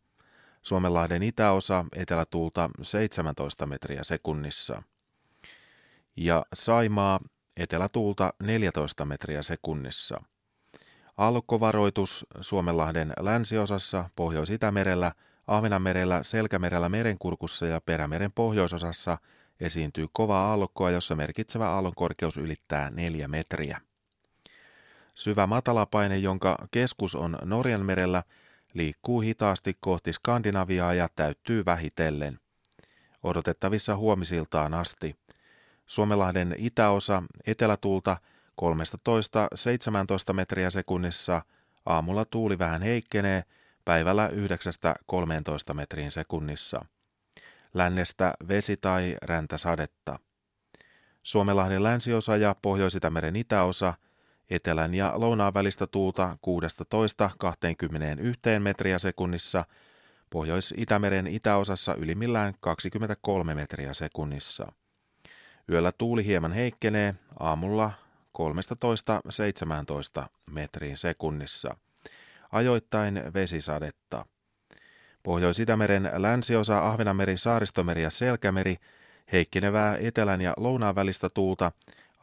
[0.62, 4.82] Suomenlahden itäosa etelätuulta 17 metriä sekunnissa.
[6.16, 7.20] Ja Saimaa
[7.58, 10.22] etelätuulta 14 metriä sekunnissa.
[11.18, 15.12] Aallokkovaroitus Suomenlahden länsiosassa, Pohjois-Itämerellä,
[15.48, 19.18] Ahvenanmerellä, Selkämerellä, Merenkurkussa ja Perämeren pohjoisosassa
[19.60, 23.82] esiintyy kovaa aallokkoa, jossa merkitsevä aallon korkeus ylittää 4 metriä.
[25.16, 28.24] Syvä matalapaine, jonka keskus on Norjan merellä,
[28.74, 32.40] liikkuu hitaasti kohti Skandinaviaa ja täyttyy vähitellen.
[33.24, 35.16] Odotettavissa huomisiltaan asti.
[35.86, 38.18] Suomenlahden itäosa etelätuulta
[38.62, 41.42] 13-17 metriä sekunnissa,
[41.86, 43.44] aamulla tuuli vähän heikkenee,
[43.86, 44.30] päivällä
[45.72, 46.86] 9-13 metriin sekunnissa.
[47.74, 50.20] Lännestä vesi- tai räntäsadetta.
[51.24, 53.94] Suomenlahden länsiosa ja Pohjois-Itämeren itäosa–
[54.50, 56.50] etelän ja lounaan välistä tuulta 16-21
[58.60, 59.66] metriä sekunnissa,
[60.30, 64.72] Pohjois-Itämeren itäosassa ylimmillään 23 metriä sekunnissa.
[65.70, 67.92] Yöllä tuuli hieman heikkenee, aamulla
[70.22, 71.78] 13-17 metriin sekunnissa.
[72.52, 74.26] Ajoittain vesisadetta.
[75.24, 78.78] Pohjois-Itämeren länsiosa Ahvenanmeri, Saaristomeri ja Selkämeri
[79.32, 81.72] heikkenevää etelän ja lounaan välistä tuulta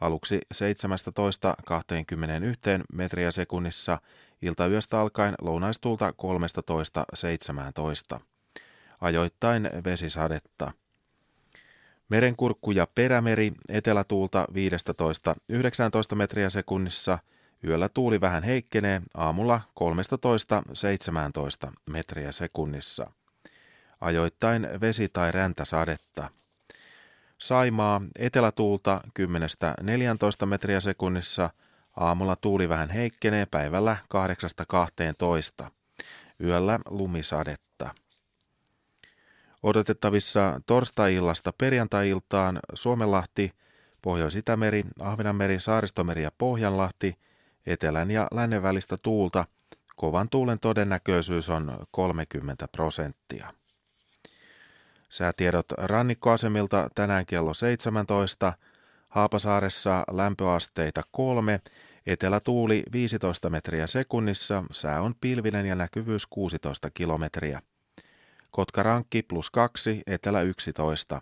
[0.01, 0.59] aluksi 17-21
[2.93, 3.99] metriä sekunnissa,
[4.41, 6.13] iltayöstä alkaen lounaistulta
[8.17, 8.19] 13-17.
[9.01, 10.71] Ajoittain vesisadetta.
[12.09, 14.47] Merenkurkku ja perämeri etelätuulta
[16.11, 17.19] 15-19 metriä sekunnissa,
[17.63, 19.61] yöllä tuuli vähän heikkenee, aamulla
[21.67, 23.11] 13-17 metriä sekunnissa.
[24.01, 26.29] Ajoittain vesi- tai räntäsadetta.
[27.37, 29.01] Saimaa etelätuulta
[30.43, 31.49] 10-14 metriä sekunnissa,
[31.97, 33.97] aamulla tuuli vähän heikkenee päivällä
[35.63, 35.69] 8-12.
[36.43, 37.93] Yöllä lumisadetta.
[39.63, 43.51] Odotettavissa torstai-illasta perjantai-iltaan Suomenlahti,
[44.01, 47.17] Pohjois-Itämeri, Ahvenanmeri, Saaristomeri ja Pohjanlahti,
[47.65, 49.45] etelän ja lännen välistä tuulta.
[49.95, 53.53] Kovan tuulen todennäköisyys on 30 prosenttia.
[55.09, 58.53] Säätiedot rannikkoasemilta tänään kello 17.
[59.09, 61.59] Haapasaaressa lämpöasteita 3,
[62.05, 67.61] etelätuuli 15 metriä sekunnissa, sää on pilvinen ja näkyvyys 16 kilometriä.
[68.51, 71.21] Kotkarankki plus 2, etelä 11.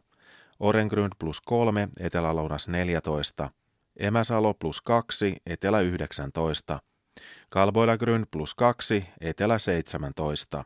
[0.60, 3.50] Orengrund plus 3, etelä-lounas 14.
[3.98, 6.80] Emäsalo plus 2, etelä 19.
[7.50, 10.64] Kalboidagrund plus 2, etelä 17.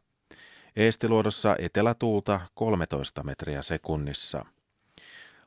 [0.80, 4.46] Eestiluodossa etelätuulta 13 metriä sekunnissa.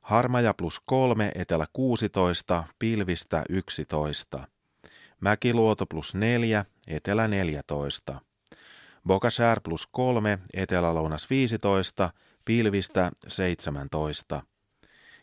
[0.01, 4.49] Harmaja plus 3, etelä 16, pilvistä 11.
[5.21, 8.21] Mäkiluoto plus 4, etelä 14.
[9.07, 12.13] Bokasär plus 3, etelä-lounas 15,
[12.45, 14.43] pilvistä 17.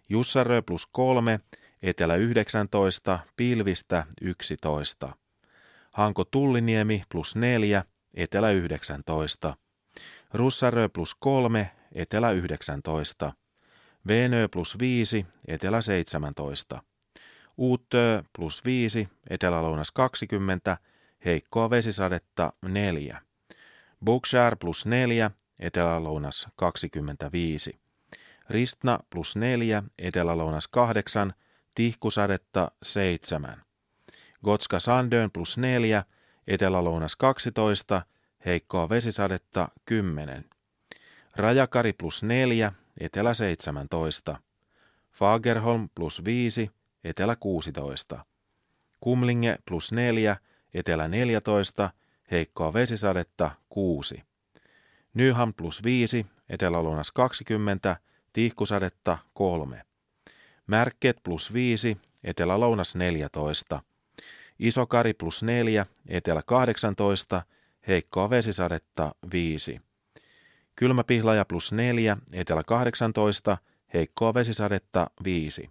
[0.10, 1.40] Jussarö plus 3,
[1.82, 5.16] etelä 19, pilvistä 11.
[5.94, 7.84] Hanko Tulliniemi plus 4,
[8.14, 9.56] etelä 19.
[10.34, 13.34] Russarö plus 3, etelä 19.
[14.08, 16.84] Venö plus 5, etelä 17.
[17.58, 20.78] Uuttö plus 5, etelä-lounas 20,
[21.26, 23.22] heikkoa vesisadetta 4.
[24.06, 27.80] Bookshare plus 4, etelä-lounas 25.
[28.50, 31.34] Ristna plus 4, etelä-lounas 8,
[31.76, 33.62] tihkusadetta 7.
[34.44, 36.04] Gotska Sandön plus 4,
[36.48, 38.02] etelä-lounas 12,
[38.46, 40.46] heikkoa vesisadetta 10.
[41.36, 44.38] Rajakari plus 4, etelä 17.
[45.12, 46.72] Fagerholm plus 5,
[47.04, 48.26] etelä 16.
[49.00, 50.38] Kumlinge plus 4,
[50.74, 51.90] etelä 14,
[52.32, 54.24] heikkoa vesisadetta 6.
[55.14, 57.98] Nyham plus 5, etelälounas 20,
[58.34, 59.82] tihkusadetta 3.
[60.68, 63.82] Märket plus 5, etelä-lounas 14.
[64.60, 67.42] Isokari plus 4, etelä 18,
[67.88, 69.82] heikkoa vesisadetta 5.
[70.76, 73.58] Kylmäpihlaja plus 4, etelä 18,
[73.94, 75.70] heikkoa vesisadetta 5.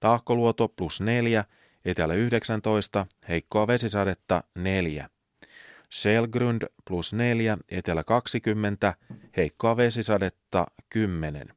[0.00, 1.44] Tahkoluoto plus 4,
[1.84, 5.08] etelä 19, heikkoa vesisadetta 4.
[5.90, 8.94] Selgrund plus 4, etelä 20,
[9.36, 11.48] heikkoa vesisadetta 10.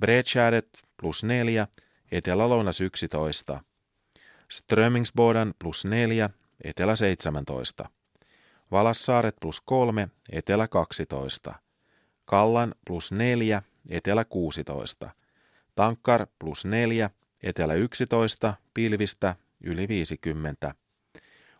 [0.00, 1.68] Bredskäret plus 4,
[2.12, 3.60] etelä-lounas 11.
[4.50, 6.30] Strömingsboden plus 4,
[6.64, 7.88] etelä 17.
[8.72, 11.54] Valassaaret plus 3, etelä 12.
[12.24, 15.10] Kallan plus 4, etelä 16.
[15.74, 17.10] Tankkar plus 4,
[17.42, 20.74] etelä 11, pilvistä yli 50.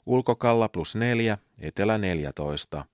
[0.07, 2.85] Ulkokalla plus 4, etelä 14.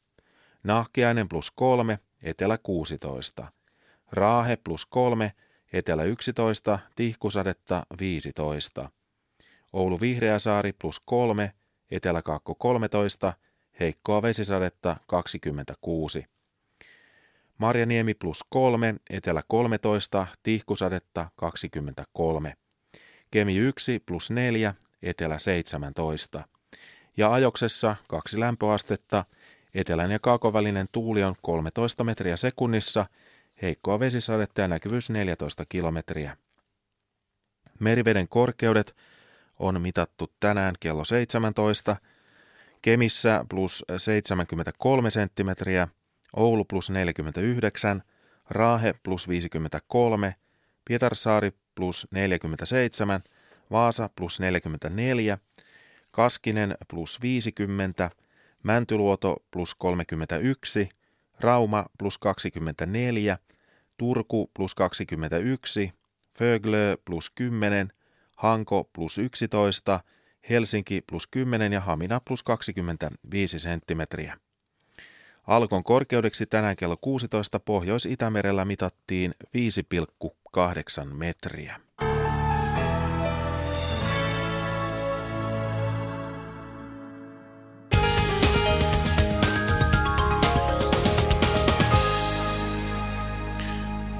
[0.64, 3.52] Nahkiainen plus 3, etelä 16.
[4.12, 5.32] Raahe plus 3,
[5.72, 8.90] etelä 11, tihkusadetta 15.
[9.72, 11.52] Oulu Vihreäsaari plus 3,
[11.90, 12.22] etelä
[12.58, 13.32] 13,
[13.80, 16.24] heikkoa vesisadetta 26.
[17.58, 22.54] Marjaniemi plus 3, etelä 13, tihkusadetta 23.
[23.30, 26.44] Kemi 1 plus 4, etelä 17.
[27.16, 29.24] Ja ajoksessa kaksi lämpöastetta,
[29.74, 33.06] etelän ja kaakovälinen tuuli on 13 metriä sekunnissa,
[33.62, 36.36] heikkoa vesisadetta ja näkyvyys 14 kilometriä.
[37.80, 38.96] Meriveden korkeudet
[39.58, 41.96] on mitattu tänään kello 17,
[42.82, 45.88] Kemissä plus 73 senttimetriä,
[46.36, 48.02] Oulu plus 49,
[48.50, 50.34] Raahe plus 53,
[50.84, 53.20] Pietarsaari plus 47,
[53.70, 55.38] Vaasa plus 44,
[56.12, 58.10] Kaskinen plus 50,
[58.62, 60.88] Mäntyluoto plus 31,
[61.40, 63.38] Rauma plus 24,
[63.96, 65.92] Turku plus 21,
[66.38, 67.92] Föglö plus 10,
[68.36, 70.00] Hanko plus 11,
[70.50, 74.36] Helsinki plus 10 ja Hamina plus 25 senttimetriä.
[75.46, 79.34] Alkon korkeudeksi tänään kello 16 Pohjois-Itämerellä mitattiin
[81.04, 81.80] 5,8 metriä.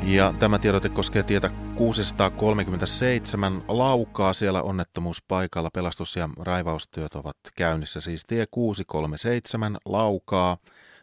[0.09, 4.33] Ja tämä tiedote koskee tietä 637 Laukaa.
[4.33, 8.01] Siellä onnettomuuspaikalla pelastus- ja raivaustyöt ovat käynnissä.
[8.01, 10.57] Siis tie 637 Laukaa.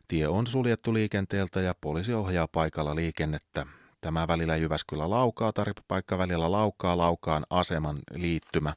[0.07, 3.65] Tie on suljettu liikenteeltä ja poliisi ohjaa paikalla liikennettä.
[4.01, 8.73] Tämä välillä Jyväskylä Laukaa, tarpaikka välillä Laukaa Laukaan aseman liittymä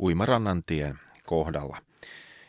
[0.00, 1.78] Uimarannan tien kohdalla.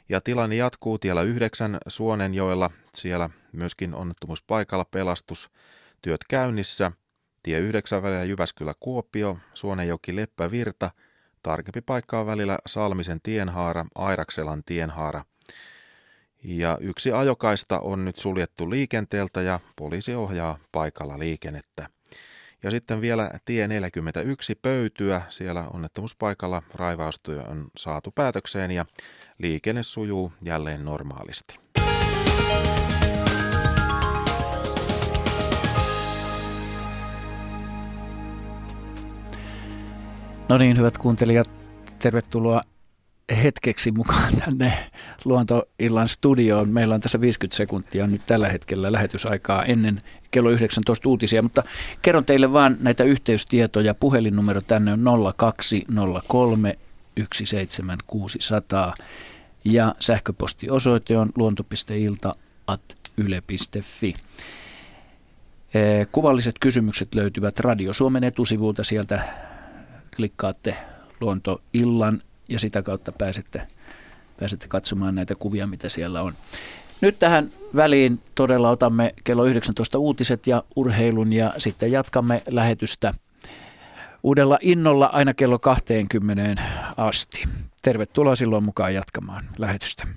[0.10, 2.72] Ja tilanne jatkuu tiellä 9 Suonenjoella.
[2.94, 6.92] Siellä myöskin onnettomuuspaikalla pelastustyöt käynnissä–
[7.44, 10.92] Tie 9 välillä Jyväskylä-Kuopio, Suonenjoki Leppävirta,
[11.44, 15.26] tarkempi paikka on välillä Salmisen tienhaara, Airakselan tienhaara.
[16.44, 21.90] Ja yksi ajokaista on nyt suljettu liikenteeltä ja poliisi ohjaa paikalla liikennettä.
[22.64, 25.22] Ja sitten vielä tie 41 pöytyä.
[25.30, 28.86] Siellä onnettomuuspaikalla raivaustyö on saatu päätökseen ja
[29.38, 31.60] liikenne sujuu jälleen normaalisti.
[40.54, 41.50] No niin, hyvät kuuntelijat,
[42.00, 42.62] tervetuloa
[43.44, 44.74] hetkeksi mukaan tänne
[45.26, 46.70] Luontoillan studioon.
[46.70, 50.02] Meillä on tässä 50 sekuntia nyt tällä hetkellä lähetysaikaa ennen
[50.32, 51.64] kello 19 uutisia, mutta
[52.02, 53.94] kerron teille vaan näitä yhteystietoja.
[53.94, 56.78] Puhelinnumero tänne on 0203
[57.34, 58.94] 17600
[59.66, 64.14] ja sähköpostiosoite on luonto.ilta.yle.fi.
[66.12, 69.53] Kuvalliset kysymykset löytyvät Radio Suomen etusivulta sieltä
[70.16, 70.76] klikkaatte
[71.22, 73.68] luontoillan ja sitä kautta pääsette,
[74.40, 76.34] pääsette katsomaan näitä kuvia, mitä siellä on.
[77.02, 83.14] Nyt tähän väliin todella otamme kello 19 uutiset ja urheilun ja sitten jatkamme lähetystä
[84.24, 86.64] uudella innolla aina kello 20
[86.98, 87.44] asti.
[87.82, 90.08] Tervetuloa silloin mukaan jatkamaan lähetystä.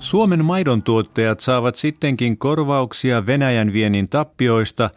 [0.00, 4.90] Suomen maidontuottajat saavat sittenkin korvauksia Venäjän viennin tappioista,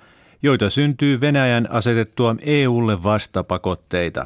[0.43, 4.25] joita syntyy Venäjän asetettua EUlle vastapakotteita.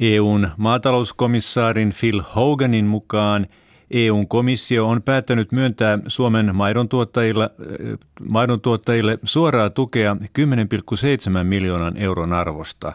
[0.00, 3.46] EUn maatalouskomissaarin Phil Hoganin mukaan
[3.90, 12.92] EUn komissio on päättänyt myöntää Suomen maidontuottajille, äh, maidontuottajille suoraa tukea 10,7 miljoonan euron arvosta.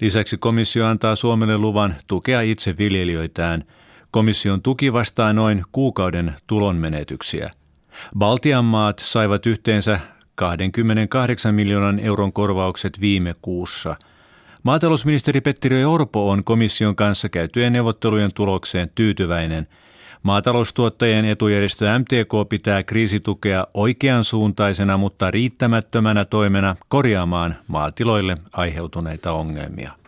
[0.00, 3.64] Lisäksi komissio antaa Suomelle luvan tukea itse viljelijöitään–
[4.10, 7.50] Komission tuki vastaa noin kuukauden tulonmenetyksiä.
[8.18, 10.00] Baltian maat saivat yhteensä
[10.34, 13.96] 28 miljoonan euron korvaukset viime kuussa.
[14.62, 19.66] Maatalousministeri Petteri Orpo on komission kanssa käytyjen neuvottelujen tulokseen tyytyväinen.
[20.22, 29.99] Maataloustuottajien etujärjestö MTK pitää kriisitukea oikeansuuntaisena, mutta riittämättömänä toimena korjaamaan maatiloille aiheutuneita ongelmia.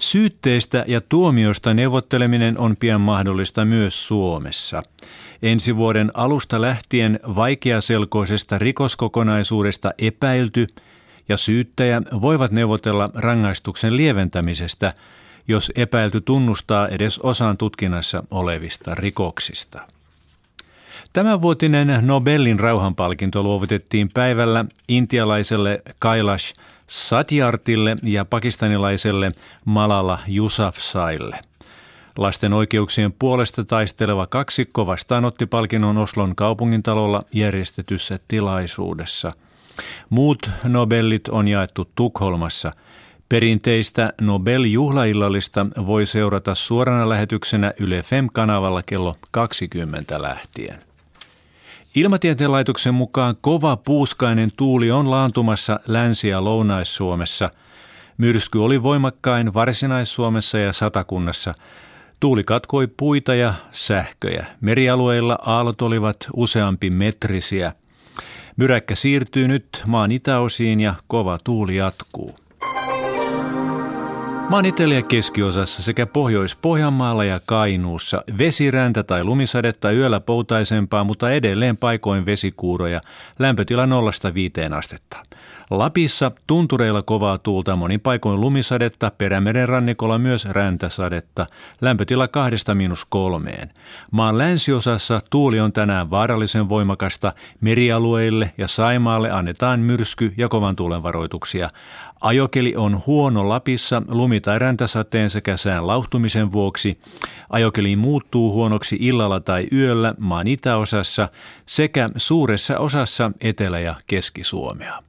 [0.00, 4.82] Syytteistä ja tuomiosta neuvotteleminen on pian mahdollista myös Suomessa.
[5.42, 10.66] Ensi vuoden alusta lähtien vaikeaselkoisesta rikoskokonaisuudesta epäilty
[11.28, 14.94] ja syyttäjä voivat neuvotella rangaistuksen lieventämisestä,
[15.48, 19.80] jos epäilty tunnustaa edes osan tutkinnassa olevista rikoksista.
[21.12, 26.54] Tämänvuotinen Nobelin rauhanpalkinto luovutettiin päivällä intialaiselle Kailash
[26.90, 29.32] Satyartille ja pakistanilaiselle
[29.64, 31.38] Malala Yousafzaille.
[32.18, 39.32] Lasten oikeuksien puolesta taisteleva kaksikko vastaanotti palkinnon Oslon kaupungintalolla järjestetyssä tilaisuudessa.
[40.08, 42.72] Muut Nobellit on jaettu Tukholmassa.
[43.28, 50.89] Perinteistä Nobel-juhlaillallista voi seurata suorana lähetyksenä Yle Fem-kanavalla kello 20 lähtien.
[51.94, 57.48] Ilmatieteen laitoksen mukaan kova puuskainen tuuli on laantumassa Länsi- ja Lounais-Suomessa.
[58.18, 61.54] Myrsky oli voimakkain Varsinais-Suomessa ja Satakunnassa.
[62.20, 64.46] Tuuli katkoi puita ja sähköjä.
[64.60, 67.72] Merialueilla aallot olivat useampi metrisiä.
[68.56, 72.34] Myräkkä siirtyy nyt maan itäosiin ja kova tuuli jatkuu.
[74.50, 82.26] Maan ja keskiosassa sekä Pohjois-Pohjanmaalla ja Kainuussa vesiräntä tai lumisadetta yöllä poutaisempaa, mutta edelleen paikoin
[82.26, 83.00] vesikuuroja,
[83.38, 83.88] lämpötila 0-5
[84.78, 85.16] astetta.
[85.70, 91.46] Lapissa tuntureilla kovaa tuulta monin paikoin lumisadetta, perämeren rannikolla myös räntäsadetta,
[91.80, 93.70] lämpötila kahdesta miinus kolmeen.
[94.10, 101.02] Maan länsiosassa tuuli on tänään vaarallisen voimakasta, merialueille ja Saimaalle annetaan myrsky- ja kovan tuulen
[101.02, 101.68] varoituksia.
[102.20, 106.98] Ajokeli on huono Lapissa lumi- tai räntäsateen sekä sään lauhtumisen vuoksi.
[107.50, 111.28] Ajokeli muuttuu huonoksi illalla tai yöllä maan itäosassa
[111.66, 115.02] sekä suuressa osassa Etelä- ja Keski-Suomea.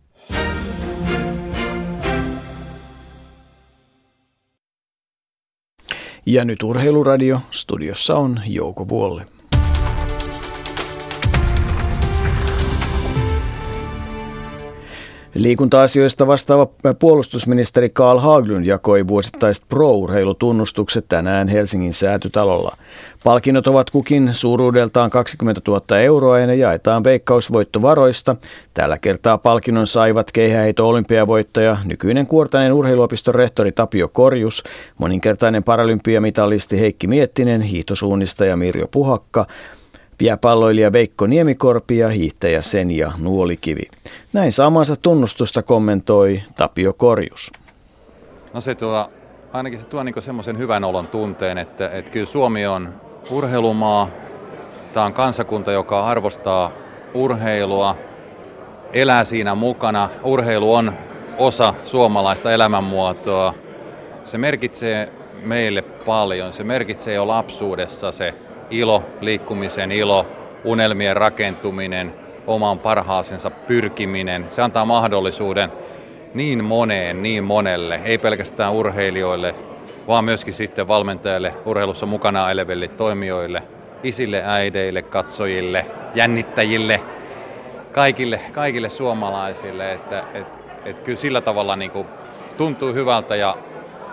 [6.26, 7.42] Ja nyt Urheiluradio.
[7.52, 9.26] Studiossa on Jouko Vuolle.
[15.36, 16.68] Liikunta-asioista vastaava
[17.00, 22.78] puolustusministeri Karl Haglund jakoi vuosittaiset pro-urheilutunnustukset tänään Helsingin säätytalolla.
[23.24, 28.36] Palkinnot ovat kukin suuruudeltaan 20 000 euroa ja ne jaetaan veikkausvoittovaroista.
[28.74, 34.64] Tällä kertaa palkinnon saivat keihäheito olympiavoittaja, nykyinen Kuortainen urheiluopiston rehtori Tapio Korjus,
[34.98, 39.46] moninkertainen paralympiamitalisti Heikki Miettinen, hiihtosuunnistaja Mirjo Puhakka,
[40.22, 43.82] Jääpalloilija Veikko Niemikorpi ja hiihtäjä Senja Nuolikivi.
[44.34, 47.52] Näin saamansa tunnustusta kommentoi Tapio Korjus.
[48.54, 49.10] No se tuo,
[49.54, 52.94] ainakin se tuo niin semmoisen hyvän olon tunteen, että, että kyllä Suomi on
[53.32, 54.08] urheilumaa.
[54.94, 56.72] Tämä on kansakunta, joka arvostaa
[57.14, 57.96] urheilua,
[58.94, 60.10] elää siinä mukana.
[60.24, 60.94] Urheilu on
[61.38, 63.54] osa suomalaista elämänmuotoa.
[64.26, 65.10] Se merkitsee
[65.44, 66.54] meille paljon.
[66.54, 68.34] Se merkitsee jo lapsuudessa se
[68.72, 70.26] ilo, liikkumisen ilo,
[70.64, 72.14] unelmien rakentuminen,
[72.48, 74.46] oman parhaasensa pyrkiminen.
[74.50, 75.72] Se antaa mahdollisuuden
[76.34, 79.56] niin moneen, niin monelle, ei pelkästään urheilijoille,
[80.08, 83.64] vaan myöskin sitten valmentajille, urheilussa mukana eleville toimijoille,
[84.04, 87.02] isille, äideille, katsojille, jännittäjille,
[87.92, 89.92] kaikille, kaikille suomalaisille.
[89.92, 90.48] Että, et,
[90.86, 92.08] et kyllä sillä tavalla niin kuin
[92.58, 93.58] tuntuu hyvältä ja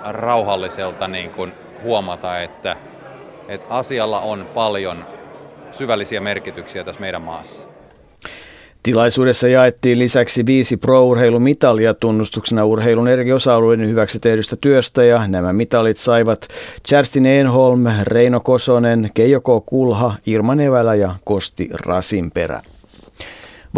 [0.04, 1.52] rauhalliselta niin kuin
[1.82, 2.76] huomata, että
[3.48, 5.04] että asialla on paljon
[5.72, 7.68] syvällisiä merkityksiä tässä meidän maassa.
[8.82, 15.96] Tilaisuudessa jaettiin lisäksi viisi pro-urheilumitalia tunnustuksena urheilun eri osa-alueiden hyväksi tehdystä työstä ja nämä mitalit
[15.96, 16.48] saivat
[16.90, 19.40] Kerstin Enholm, Reino Kosonen, Keijo.
[19.66, 22.62] Kulha, Irma Nevälä ja Kosti Rasinperä.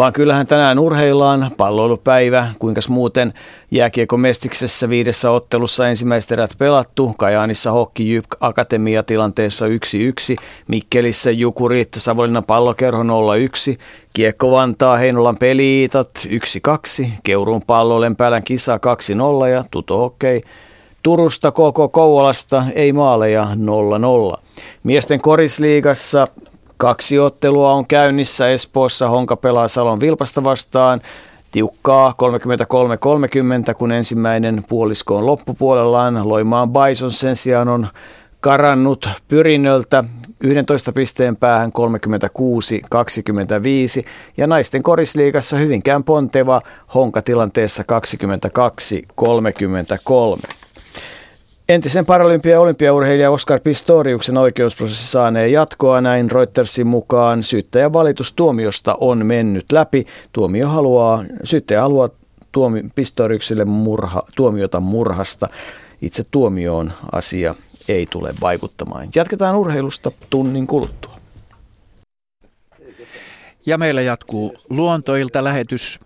[0.00, 3.32] Vaan kyllähän tänään urheillaan palloilupäivä, kuinka muuten
[3.70, 9.70] jääkiekko Mestiksessä viidessä ottelussa ensimmäiset erät pelattu, Kajaanissa Hokki Jyp Akatemia tilanteessa 1-1,
[10.68, 13.06] Mikkelissä Jukurit Savonlinnan pallokerho 0-1,
[14.12, 16.10] Kiekko Vantaa Heinolan peliitat
[17.04, 18.80] 1-2, Keuruun pallo Lempälän kisa
[19.44, 20.42] 2-0 ja Tuto Hokkei
[21.02, 23.48] Turusta KK Kouvolasta ei maaleja
[24.34, 24.40] 0-0.
[24.82, 26.26] Miesten korisliigassa
[26.80, 29.08] Kaksi ottelua on käynnissä Espoossa.
[29.08, 31.00] Honka pelaa Salon Vilpasta vastaan.
[31.52, 32.14] Tiukkaa
[33.70, 36.28] 33-30, kun ensimmäinen puolisko on loppupuolellaan.
[36.28, 37.88] Loimaan Bison sen sijaan on
[38.40, 40.04] karannut pyrinnöltä
[40.40, 41.72] 11 pisteen päähän
[44.02, 44.04] 36-25
[44.36, 46.62] ja naisten korisliigassa hyvinkään ponteva
[46.94, 47.84] Honka tilanteessa
[49.22, 50.59] 22-33.
[51.70, 57.42] Entisen paralympia- ja olympiaurheilija Oskar Pistoriuksen oikeusprosessi saanee jatkoa näin Reutersin mukaan.
[57.42, 60.06] Syyttäjän valitus tuomiosta on mennyt läpi.
[60.32, 62.08] Tuomio haluaa, syyttäjä haluaa
[62.52, 65.48] tuomi, Pistoriukselle murha, tuomiota murhasta.
[66.02, 67.54] Itse tuomioon asia
[67.88, 69.08] ei tule vaikuttamaan.
[69.14, 71.16] Jatketaan urheilusta tunnin kuluttua.
[73.66, 76.00] Ja meillä jatkuu luontoilta lähetys.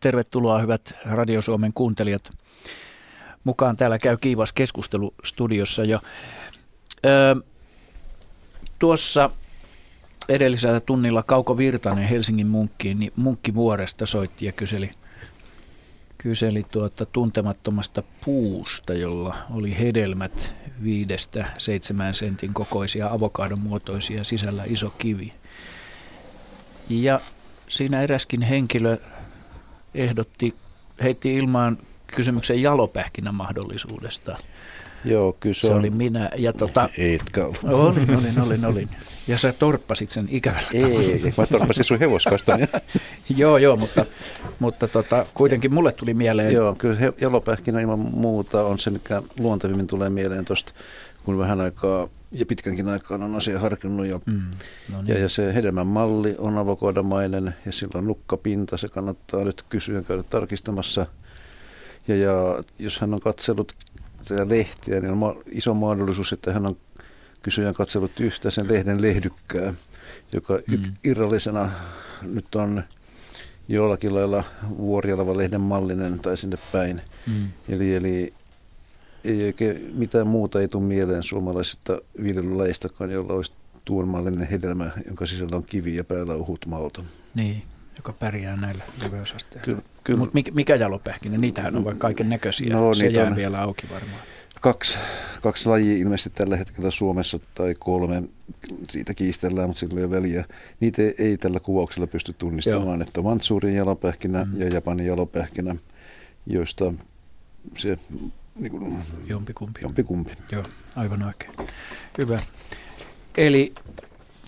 [0.00, 2.39] Tervetuloa hyvät Radio Suomen kuuntelijat
[3.44, 3.76] mukaan.
[3.76, 6.00] Täällä käy kiivas keskustelu studiossa jo.
[7.06, 7.34] Öö,
[8.78, 9.30] tuossa
[10.28, 14.90] edellisellä tunnilla Kauko Virtanen Helsingin munkkiin, niin munkkivuoresta soitti ja kyseli,
[16.18, 24.90] kyseli tuota tuntemattomasta puusta, jolla oli hedelmät viidestä seitsemän sentin kokoisia avokadon muotoisia sisällä iso
[24.98, 25.32] kivi.
[26.88, 27.20] Ja
[27.68, 28.98] siinä eräskin henkilö
[29.94, 30.54] ehdotti,
[31.02, 31.78] heitti ilmaan
[32.10, 34.36] kysymyksen jalopähkinän mahdollisuudesta.
[35.04, 35.78] Joo, kyllä se, se on...
[35.78, 36.30] oli minä.
[36.36, 37.64] Ja tota, Etkä ollut.
[37.64, 38.88] Olin, olin, olin, olin.
[39.28, 42.58] Ja sä torppasit sen ikävällä Ei, mä torppasin sun hevoskasta.
[43.36, 44.06] joo, joo, mutta,
[44.58, 46.52] mutta tota, kuitenkin mulle tuli mieleen.
[46.52, 50.72] Joo, kyllä he, jalopähkinä ilman muuta on se, mikä luontevimmin tulee mieleen tuosta,
[51.24, 54.06] kun vähän aikaa ja pitkänkin aikaan on asia harkinnut.
[54.06, 54.42] Ja, mm,
[54.92, 55.08] no niin.
[55.08, 58.76] ja, ja se hedelmän malli on avokodomainen ja sillä on nukkapinta.
[58.76, 61.06] Se kannattaa nyt kysyä käydä tarkistamassa–
[62.10, 63.74] ja, ja jos hän on katsellut
[64.28, 66.76] tätä lehtiä, niin on iso mahdollisuus, että hän on
[67.42, 69.74] kysyjän katsellut yhtä sen lehden lehdykkää,
[70.32, 70.94] joka mm.
[71.04, 71.70] irrallisena
[72.22, 72.82] nyt on
[73.68, 74.44] jollakin lailla
[74.78, 77.00] Vuorialava-lehden mallinen tai sinne päin.
[77.26, 77.48] Mm.
[77.68, 78.34] Eli, eli
[79.24, 83.52] ei oikein mitään muuta ei tule mieleen suomalaisista viljelylaistakaan, jolla olisi
[83.84, 87.02] tuon mallinen hedelmä, jonka sisällä on kivi ja päällä uhut malta.
[87.34, 87.62] Niin,
[87.96, 89.64] joka pärjää näillä leveysasteilla.
[89.64, 90.18] Kyllä, kyllä.
[90.18, 91.38] Mutta mikä, mikä jalopähkinä?
[91.38, 92.74] Niitähän on vaikka kaiken näköisiä.
[92.74, 94.22] No, Se jää on vielä auki varmaan.
[94.60, 94.98] Kaksi,
[95.42, 98.22] kaksi lajia ilmeisesti tällä hetkellä Suomessa tai kolme,
[98.90, 100.44] siitä kiistellään, mutta sillä ei väliä.
[100.80, 103.02] Niitä ei, ei tällä kuvauksella pysty tunnistamaan, Joo.
[103.02, 104.60] että on Mansurin jalopähkinä mm.
[104.60, 105.76] ja Japanin jalopähkinä,
[106.46, 106.92] joista
[107.76, 107.98] se
[108.58, 109.80] niin kuin, jompikumpi.
[109.82, 110.32] jompikumpi.
[110.52, 110.62] Joo,
[110.96, 111.52] aivan oikein.
[112.18, 112.38] Hyvä.
[113.36, 113.72] Eli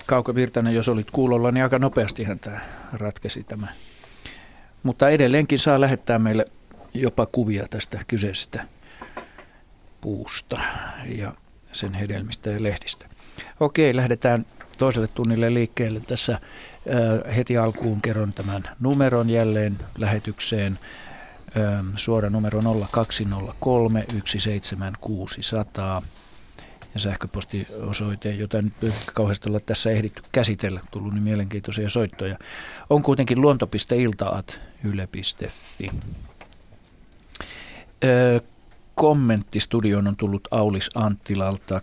[0.07, 2.61] Kauko Virtanen, jos olit kuulolla, niin aika nopeastihan tämä
[2.93, 3.67] ratkesi tämä.
[4.83, 6.47] Mutta edelleenkin saa lähettää meille
[6.95, 8.65] jopa kuvia tästä kyseisestä
[10.01, 10.61] puusta
[11.07, 11.35] ja
[11.73, 13.07] sen hedelmistä ja lehdistä.
[13.61, 14.47] Okei, lähdetään
[14.79, 16.01] toiselle tunnille liikkeelle.
[16.01, 16.39] Tässä
[17.37, 20.79] heti alkuun kerron tämän numeron jälleen lähetykseen.
[21.57, 26.03] Äh, suora numero 0203 17600
[26.95, 28.75] ja sähköpostiosoite, jota nyt
[29.15, 32.39] kauheasti olla tässä ehditty käsitellä, tullut niin mielenkiintoisia soittoja,
[32.91, 35.91] on kuitenkin luonto.iltaat yle.fi.
[38.05, 38.41] Öö,
[38.95, 41.81] kommentti studioon on tullut Aulis Anttilalta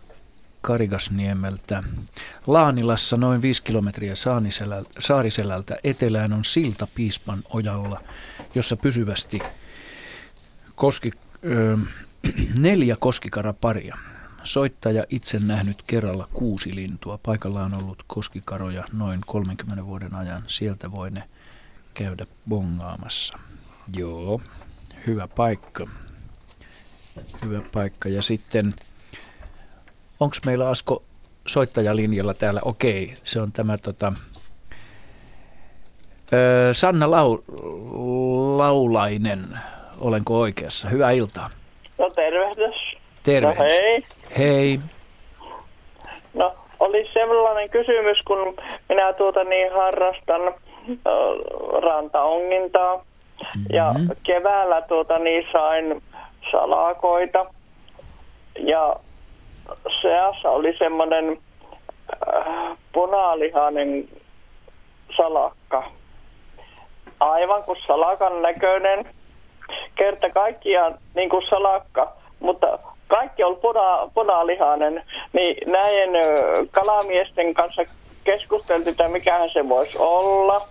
[0.61, 1.83] Karigasniemeltä.
[2.47, 4.13] Laanilassa noin 5 kilometriä
[4.99, 8.01] Saariselältä etelään on silta Piispan ojalla,
[8.55, 9.39] jossa pysyvästi
[10.75, 11.11] koski,
[11.45, 11.77] ö,
[12.59, 13.97] neljä koskikaraparia.
[14.43, 17.19] Soittaja itse nähnyt kerralla kuusi lintua.
[17.25, 20.43] Paikalla on ollut koskikaroja noin 30 vuoden ajan.
[20.47, 21.23] Sieltä voi ne
[21.93, 23.39] käydä bongaamassa.
[23.97, 24.41] Joo,
[25.07, 25.87] hyvä paikka.
[27.45, 28.09] Hyvä paikka.
[28.09, 28.73] Ja sitten,
[30.19, 31.03] onko meillä Asko
[31.47, 32.61] soittajalinjalla täällä?
[32.63, 34.13] Okei, se on tämä tota,
[36.33, 37.37] öö, Sanna Lau,
[38.57, 39.59] Laulainen.
[39.97, 40.89] Olenko oikeassa?
[40.89, 41.49] Hyvää iltaa.
[41.97, 42.99] No tervehdys.
[43.23, 43.53] Terve.
[43.53, 44.03] No hei.
[44.37, 44.79] Hei.
[46.33, 48.55] No oli sellainen kysymys, kun
[48.89, 50.53] minä tuota niin harrastan äh,
[51.83, 52.95] rantaongintaa.
[52.95, 53.65] Mm-hmm.
[53.69, 56.01] Ja keväällä tuota niin sain
[56.51, 57.45] salakoita.
[58.59, 58.95] Ja
[60.01, 61.37] seassa oli semmoinen
[62.27, 64.09] äh, punalihainen
[65.17, 65.91] salakka.
[67.19, 69.05] Aivan kuin salakan näköinen.
[69.95, 72.79] Kerta kaikkiaan niin kuin salakka, mutta
[73.09, 75.03] kaikki on puna, punalihainen,
[75.33, 76.09] niin näiden
[76.71, 77.81] kalamiesten kanssa
[78.23, 80.61] keskusteltiin, että mikähän se voisi olla,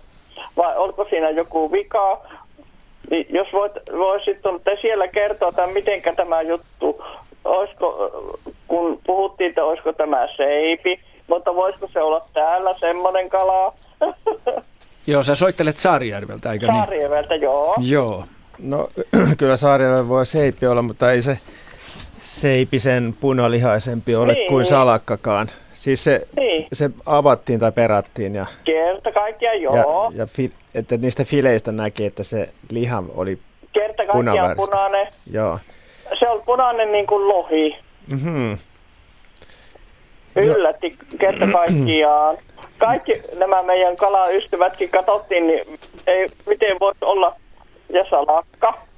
[0.57, 2.21] vai onko siinä joku vika.
[3.11, 7.03] Niin jos voit, voisitte te siellä kertoa, että miten tämä juttu,
[7.45, 8.11] olisiko,
[8.67, 13.73] kun puhuttiin, että olisiko tämä seipi, mutta voisiko se olla täällä semmoinen kala?
[15.07, 16.75] Joo, sä soittelet Saarijärveltä, eikö niin?
[16.75, 17.75] Saarijärveltä, joo.
[17.89, 18.23] Joo.
[18.59, 18.85] No
[19.39, 21.37] kyllä Saarijärveltä voi seipi olla, mutta ei se,
[22.21, 24.47] seipisen punalihaisempi ole niin.
[24.47, 25.47] kuin salakkakaan.
[25.73, 26.67] Siis se, niin.
[26.73, 28.35] se avattiin tai perattiin.
[28.35, 30.11] Ja, Kerta kaikkiaan joo.
[30.11, 33.39] Ja, ja fi, että niistä fileistä näki, että se liha oli
[33.73, 35.07] Kerta kaikkiaan punainen.
[35.31, 35.59] Joo.
[36.19, 37.77] Se on punainen niin kuin lohi.
[38.07, 38.57] Mm-hmm.
[40.35, 42.37] Yllätti kerta kaikkiaan.
[42.77, 47.35] Kaikki nämä meidän kalaystävätkin katsottiin, niin ei, miten voisi olla
[47.89, 48.88] ja salakka.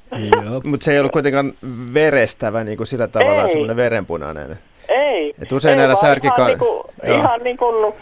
[0.63, 1.53] Mutta se ei ollut kuitenkaan
[1.93, 3.49] verestävä niin kuin sillä tavalla, ei.
[3.49, 4.59] semmoinen verenpunainen.
[4.89, 5.33] Ei.
[5.41, 6.35] Et usein ei, näillä särkika...
[6.35, 7.93] Ihan, niinku, ihan niin kuin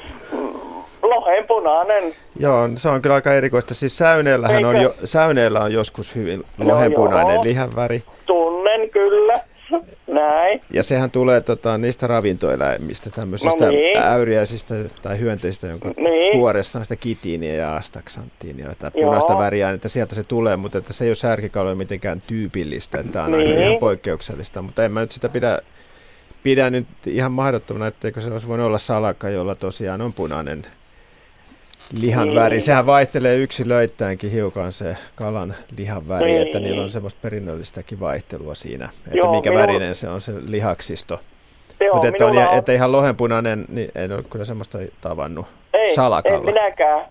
[1.01, 2.03] lohenpunainen.
[2.39, 3.73] Joo, se on kyllä aika erikoista.
[3.73, 8.03] Siis säyneellähän on, jo, säyneellä on joskus hyvin lohenpunainen no, lihanväri.
[8.25, 9.33] Tunnen kyllä.
[10.13, 10.61] Näin.
[10.73, 13.97] Ja sehän tulee tota, niistä ravintoeläimistä, tämmöisistä no niin.
[13.97, 16.31] äyriäisistä tai hyönteistä, jonka niin.
[16.31, 20.93] kuoressa on sitä kitiiniä ja astaksanttiinia tai punaista väriä, että sieltä se tulee, mutta että
[20.93, 23.57] se ei ole särkikaloille mitenkään tyypillistä, että on niin.
[23.57, 25.59] ihan poikkeuksellista, mutta en mä nyt sitä pidä,
[26.43, 30.65] pidä nyt ihan mahdottomana, etteikö se olisi voinut olla salakka, jolla tosiaan on punainen
[31.93, 32.35] lihan niin.
[32.35, 32.61] väri.
[32.61, 36.41] Sehän vaihtelee yksilöittäänkin hiukan se kalan lihan väri, niin.
[36.41, 39.61] että niillä on semmoista perinnöllistäkin vaihtelua siinä, että Joo, mikä minun...
[39.61, 41.19] värinen se on se lihaksisto.
[41.93, 42.57] Mutta että, on, on...
[42.57, 46.37] että ihan lohenpunainen, niin en ole kyllä semmoista tavannut ei, salakalla.
[46.37, 47.05] Ei minäkään.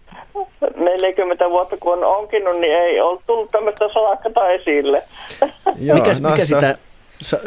[0.76, 5.02] 40 vuotta kun on onkinut, niin ei ole tullut tämmöistä salakata esille.
[5.80, 6.78] Joo, Mikäs, no, mikä sitä
[7.20, 7.40] sa-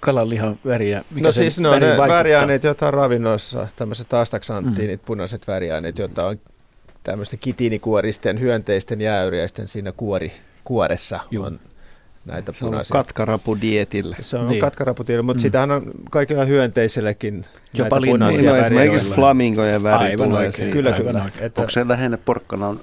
[0.00, 1.02] kalanlihan väriä?
[1.14, 5.06] Mikä no siis no, ne väriaineet, joita on ravinnoissa, tämmöiset astaksanttiinit, mm.
[5.06, 6.38] punaiset väriaineet, joita on
[7.04, 10.32] tämmöisten kitiinikuoristen, hyönteisten ja äyriäisten siinä kuori,
[10.64, 11.46] kuoressa Joo.
[11.46, 11.60] on
[12.26, 12.92] näitä se punaisia.
[12.92, 14.16] Se on katkarapudietillä.
[14.20, 14.60] Se on niin.
[14.60, 15.42] katkarapudietillä, mutta mm.
[15.42, 17.44] sitähän on kaikilla hyönteisilläkin
[17.74, 20.70] Jopa näitä punaisia niin, no, Esimerkiksi flamingojen väri Aivan tulee oikein.
[20.70, 21.24] Kyllä, kyllä.
[21.40, 21.60] Että...
[21.60, 22.80] Onko se lähinnä porkkanan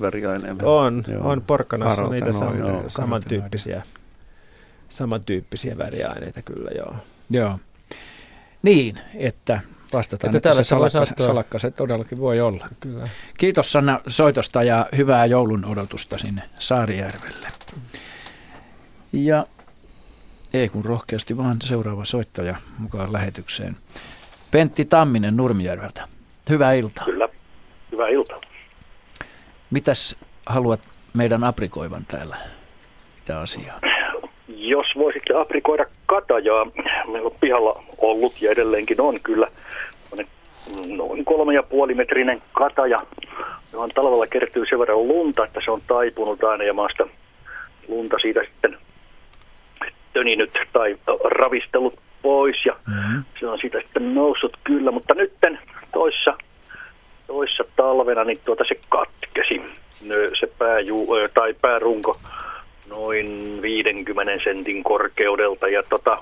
[0.00, 0.56] väriaine.
[0.62, 1.28] On, joo.
[1.28, 3.82] on porkkanassa niitä sam- samantyyppisiä,
[4.88, 6.94] samantyyppisiä väriaineita kyllä, joo.
[7.30, 7.58] Joo.
[8.64, 9.60] Niin, että
[9.92, 12.68] vastataan, että, että se salakka, salakka se todellakin voi olla.
[12.80, 13.08] Kyllä.
[13.38, 17.48] Kiitos Sanna soitosta ja hyvää joulun odotusta sinne Saarijärvelle.
[19.12, 19.46] Ja
[20.54, 23.76] ei kun rohkeasti vaan seuraava soittaja mukaan lähetykseen.
[24.50, 26.08] Pentti Tamminen Nurmijärveltä.
[26.48, 27.04] Hyvää iltaa.
[27.04, 27.28] Kyllä,
[27.92, 28.40] hyvää iltaa.
[29.70, 30.16] Mitäs
[30.46, 30.80] haluat
[31.14, 32.36] meidän aprikoivan täällä?
[33.16, 33.80] Mitä asiaa?
[34.66, 36.66] Jos voisitte aprikoida katajaa,
[37.12, 39.48] meillä on pihalla ollut ja edelleenkin on kyllä.
[40.86, 43.02] Noin kolme ja puoli metrinen kataja,
[43.72, 47.06] johon talvella kertyy sen verran lunta, että se on taipunut aina ja maasta
[47.88, 48.78] lunta siitä sitten
[50.12, 53.24] töninyt tai ravistellut pois ja mm-hmm.
[53.40, 55.58] se on siitä sitten noussut kyllä, mutta nytten
[55.92, 56.36] toissa,
[57.26, 59.62] toissa talvena niin tuota se katkesi.
[60.40, 62.18] Se pääju, tai päärunko
[62.88, 66.18] noin 50 sentin korkeudelta ja tota,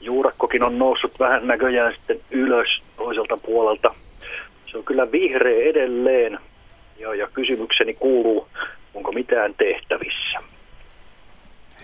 [0.00, 3.94] juurakkokin on noussut vähän näköjään sitten ylös toiselta puolelta.
[4.70, 6.38] Se on kyllä vihreä edelleen
[6.98, 8.48] ja, ja kysymykseni kuuluu,
[8.94, 10.38] onko mitään tehtävissä?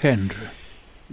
[0.02, 0.46] Henry.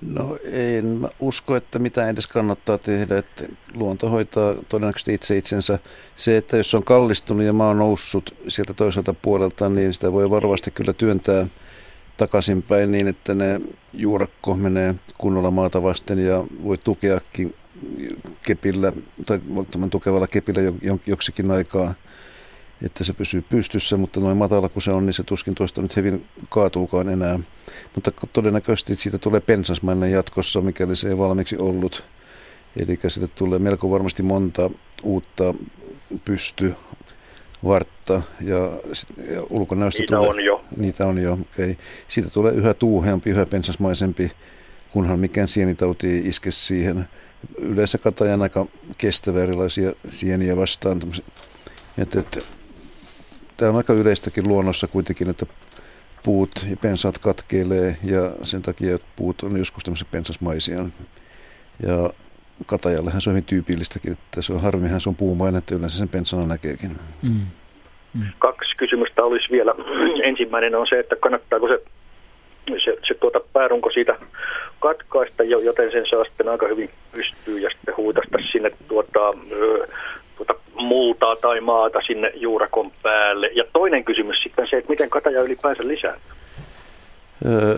[0.08, 5.80] No en mä usko, että mitä edes kannattaa tehdä, että luonto hoitaa todennäköisesti itse itsensä.
[6.16, 10.30] Se, että jos on kallistunut ja maa on noussut sieltä toiselta puolelta, niin sitä voi
[10.30, 11.46] varovasti kyllä työntää
[12.22, 13.62] takaisinpäin niin, että ne
[13.94, 17.56] juurakko menee kunnolla maata vasten ja voi tukeakin
[18.46, 18.92] kepillä
[19.26, 19.40] tai
[19.92, 20.62] tukevalla kepillä
[21.06, 21.94] joksikin aikaa
[22.86, 25.96] että se pysyy pystyssä, mutta noin matala kuin se on, niin se tuskin tuosta nyt
[25.96, 27.40] hyvin kaatuukaan enää.
[27.96, 32.04] Mutta todennäköisesti siitä tulee pensasmainen jatkossa, mikäli se ei valmiiksi ollut.
[32.80, 34.70] Eli sille tulee melko varmasti monta
[35.04, 35.54] uutta
[36.26, 36.74] pysty
[37.64, 38.58] vartta ja,
[39.34, 40.64] ja ulkonäöstä Niitä tulee, on jo.
[40.78, 41.72] Niitä on jo, okei.
[41.72, 41.76] Okay.
[42.08, 44.32] Siitä tulee yhä tuuheampi, yhä pensasmaisempi,
[44.92, 47.08] kunhan mikään sienitauti ei iske siihen.
[47.58, 48.66] Yleensä katajan aika
[48.98, 51.02] kestävä erilaisia sieniä vastaan.
[51.98, 52.40] Että, että
[53.58, 55.46] tämä on aika yleistäkin luonnossa kuitenkin, että
[56.24, 60.86] puut ja pensaat katkeilee ja sen takia että puut on joskus tämmöisiä pensasmaisia.
[61.88, 62.10] Ja
[62.66, 66.10] katajallehan se on hyvin tyypillistäkin, että se on harmihan se on puumainen, että yleensä sen
[66.10, 66.98] pensana näkeekin.
[67.22, 67.46] Mm.
[68.14, 68.26] Mm.
[68.40, 69.76] Kaksi kysymystä olisi vielä.
[70.30, 71.82] Ensimmäinen on se, että kannattaako se,
[72.84, 74.16] se, se tuota päärunko siitä
[74.80, 79.34] katkaista, joten sen saa sitten aika hyvin pystyy ja sitten huutasta sinne tuota,
[80.38, 83.50] tuota multaa tai maata sinne juurakon päälle.
[83.54, 86.18] Ja toinen kysymys sitten se, että miten kataja ylipäänsä lisää?
[87.46, 87.76] Öö,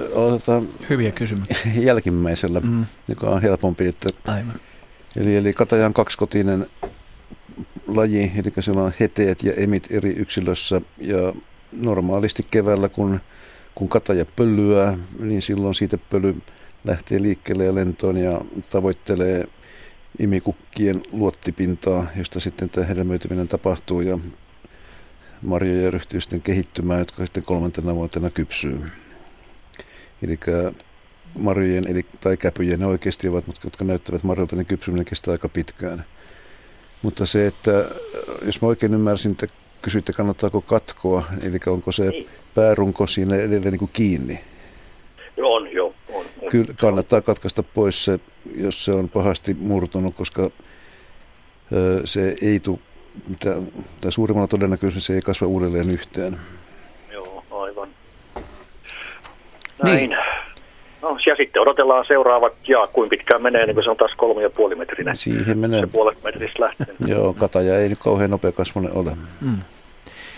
[0.89, 1.71] Hyviä kysymyksiä.
[1.89, 2.85] jälkimmäisellä, mm.
[3.09, 3.87] joka on helpompi.
[3.87, 4.59] Että, Aivan.
[5.17, 6.67] Eli, eli kataja on kaksikotinen
[7.87, 10.81] laji, eli sillä on heteet ja emit eri yksilössä.
[10.97, 11.33] Ja
[11.71, 13.19] normaalisti keväällä, kun,
[13.75, 16.35] kun kataja pölyää, niin silloin siitä pöly
[16.83, 18.41] lähtee liikkeelle ja lentoon ja
[18.71, 19.47] tavoittelee
[20.19, 24.19] imikukkien luottipintaa, josta sitten tämä hedelmöityminen tapahtuu ja
[25.41, 28.81] marjoja ryhtyy sitten kehittymään, jotka sitten kolmantena vuotena kypsyy.
[30.21, 30.39] Eli
[31.39, 35.49] marjojen eli, tai käpyjen ne oikeasti ovat, mutta jotka näyttävät marjoilta, niin kypsyminen kestää aika
[35.49, 36.05] pitkään.
[37.01, 37.85] Mutta se, että
[38.45, 39.47] jos mä oikein ymmärsin, että
[39.81, 42.29] kysyitte kannattaako katkoa, eli onko se niin.
[42.55, 44.39] päärunko siinä edelleen niin kuin kiinni?
[45.43, 45.93] On, joo.
[46.13, 46.49] On, on.
[46.49, 48.19] Kyllä kannattaa katkaista pois se
[48.55, 50.51] jos se on pahasti murtunut, koska
[52.05, 52.79] se ei tule,
[54.01, 56.37] tai suurimmalla todennäköisesti se ei kasva uudelleen yhteen.
[57.11, 57.89] Joo, aivan.
[59.83, 60.09] Näin.
[60.09, 60.19] Niin.
[61.03, 64.41] No, ja sitten odotellaan seuraavat, ja kuin pitkään menee, niin kuin se on taas kolme
[64.41, 65.17] ja puoli metrinen.
[65.17, 65.81] Siihen menee.
[65.81, 66.95] Se puolet metristä lähtee.
[67.13, 69.17] Joo, kataja ei nyt kauhean nopea kasvunen ole.
[69.41, 69.57] Mm.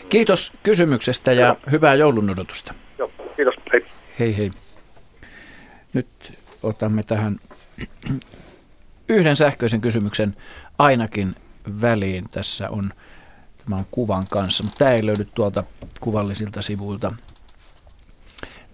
[0.10, 1.58] Kiitos kysymyksestä ja Joo.
[1.72, 2.74] hyvää joulun odotusta.
[2.98, 3.56] Joo, kiitos.
[3.74, 3.86] Hei.
[4.20, 4.52] Hei hei.
[5.94, 6.08] Nyt
[6.64, 7.36] otamme tähän
[9.10, 10.36] yhden sähköisen kysymyksen
[10.78, 11.36] ainakin
[11.82, 12.26] väliin.
[12.32, 12.94] Tässä on,
[13.64, 15.64] tämä on kuvan kanssa, mutta tämä ei löydy tuolta
[16.00, 17.14] kuvallisilta sivuilta.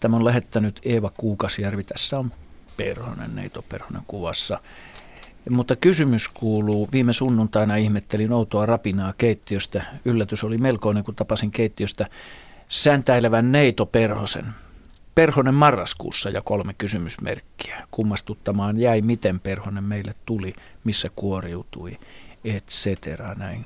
[0.01, 1.83] Tämä on lähettänyt Eeva Kuukasjärvi.
[1.83, 2.31] Tässä on
[2.77, 4.59] Perhonen, Neito Perhonen kuvassa.
[5.49, 9.83] Mutta kysymys kuuluu, viime sunnuntaina ihmettelin outoa rapinaa keittiöstä.
[10.05, 12.07] Yllätys oli melkoinen, kun tapasin keittiöstä
[12.69, 14.45] säntäilevän Neito Perhosen.
[15.15, 17.87] Perhonen marraskuussa ja kolme kysymysmerkkiä.
[17.91, 20.53] Kummastuttamaan jäi, miten Perhonen meille tuli,
[20.83, 21.99] missä kuoriutui,
[22.43, 23.33] et cetera.
[23.33, 23.65] Näin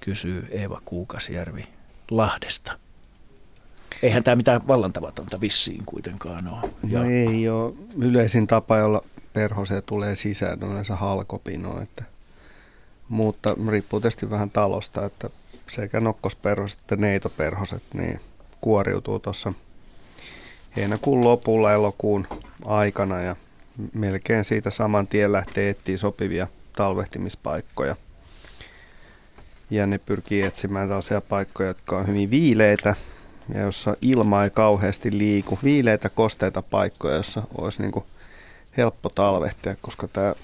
[0.00, 1.64] kysyy Eeva Kuukasjärvi
[2.10, 2.78] Lahdesta.
[4.02, 6.70] Eihän tämä mitään vallantavatonta vissiin kuitenkaan ole.
[6.82, 7.74] No ei ole.
[7.98, 9.02] Yleisin tapa, jolla
[9.32, 11.80] perhoseen tulee sisään, on yleensä halkopino.
[11.82, 12.04] Että,
[13.08, 15.30] mutta riippuu tietysti vähän talosta, että
[15.68, 18.20] sekä nokkosperhoset että neitoperhoset, niin
[18.60, 19.52] kuoriutuu tuossa
[20.76, 22.26] heinäkuun lopulla elokuun
[22.64, 23.36] aikana ja
[23.94, 26.46] melkein siitä saman tien lähtee etsiä sopivia
[26.76, 27.96] talvehtimispaikkoja.
[29.70, 32.94] Ja ne pyrkii etsimään tällaisia paikkoja, jotka on hyvin viileitä
[33.54, 35.58] ja jossa ilma ei kauheasti liiku.
[35.64, 38.04] Viileitä, kosteita paikkoja, jossa olisi niin
[38.76, 40.34] helppo talvehtia, koska tämä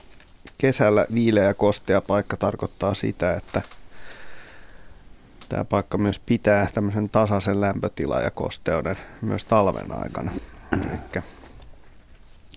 [0.59, 3.62] kesällä viileä ja kostea paikka tarkoittaa sitä, että
[5.48, 10.32] tämä paikka myös pitää tämmöisen tasaisen lämpötilan ja kosteuden myös talven aikana.
[10.72, 11.22] Eli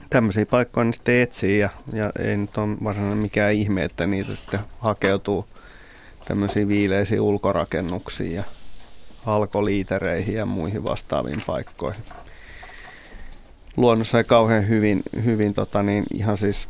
[0.09, 4.35] tämmöisiä paikkoja niin sitten etsii ja, ja ei nyt ole varsinainen mikään ihme, että niitä
[4.35, 5.45] sitten hakeutuu
[6.25, 8.43] tämmöisiin viileisiin ulkorakennuksiin ja
[9.27, 12.03] alkoliitereihin ja muihin vastaaviin paikkoihin.
[13.77, 16.69] Luonnossa ei kauhean hyvin, hyvin tota niin, ihan siis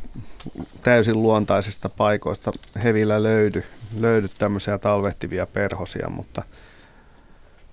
[0.84, 2.52] täysin luontaisista paikoista
[2.84, 3.64] hevillä löydy,
[3.98, 6.44] löydy tämmöisiä talvehtivia perhosia, mutta,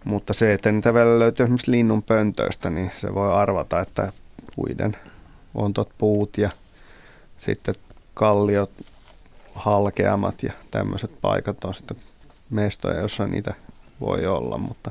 [0.04, 4.12] mutta se, että niitä vielä löytyy esimerkiksi linnun pöntöistä, niin se voi arvata, että
[4.56, 4.96] puiden
[5.54, 6.50] ontot puut ja
[7.38, 7.74] sitten
[8.14, 8.70] kalliot,
[9.54, 11.96] halkeamat ja tämmöiset paikat on sitten
[12.50, 13.54] mestoja, jossa niitä
[14.00, 14.90] voi olla, mutta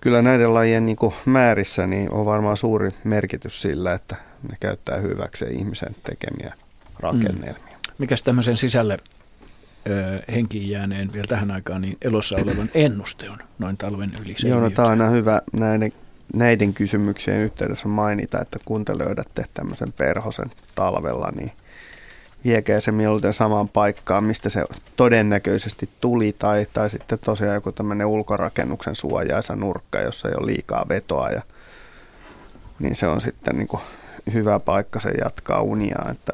[0.00, 4.16] kyllä näiden lajien niin kuin määrissä niin on varmaan suuri merkitys sillä, että
[4.48, 6.54] ne käyttää hyväkseen ihmisen tekemiä
[6.98, 7.52] rakennelmia.
[7.52, 7.94] Mm.
[7.98, 8.96] Mikäs tämmöisen sisälle
[9.88, 14.34] ö, henkiin jääneen vielä tähän aikaan niin elossa olevan ennuste on noin talven yli?
[14.44, 15.92] Joo, no, tämä on aina hyvä näiden,
[16.34, 21.52] näiden kysymyksien yhteydessä mainita, että kun te löydätte tämmöisen perhosen talvella, niin
[22.44, 24.64] viekää se mieluiten samaan paikkaan, mistä se
[24.96, 30.86] todennäköisesti tuli, tai, tai sitten tosiaan joku tämmöinen ulkorakennuksen suojaisa nurkka, jossa ei ole liikaa
[30.88, 31.42] vetoa, ja,
[32.78, 33.82] niin se on sitten niin kuin
[34.32, 36.32] hyvä paikka se jatkaa uniaa, että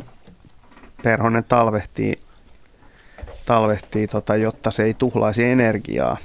[1.03, 2.19] perhonen talvehtii,
[3.47, 6.16] talvehtii tota, jotta se ei tuhlaisi energiaa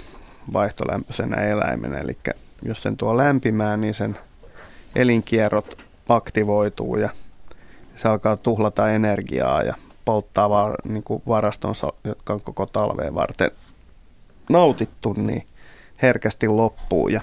[0.54, 2.18] vaihtolämpöisenä eläimenä, eli
[2.64, 4.18] jos sen tuo lämpimään, niin sen
[4.96, 5.78] elinkierrot
[6.10, 7.10] aktivoituu ja
[7.96, 9.74] se alkaa tuhlata energiaa ja
[10.06, 13.52] polttaa var, niin kuin varastonsa, jotka on koko talveen varten
[14.50, 15.48] nautittu, niin
[16.02, 17.08] herkästi loppuu.
[17.08, 17.22] Ja,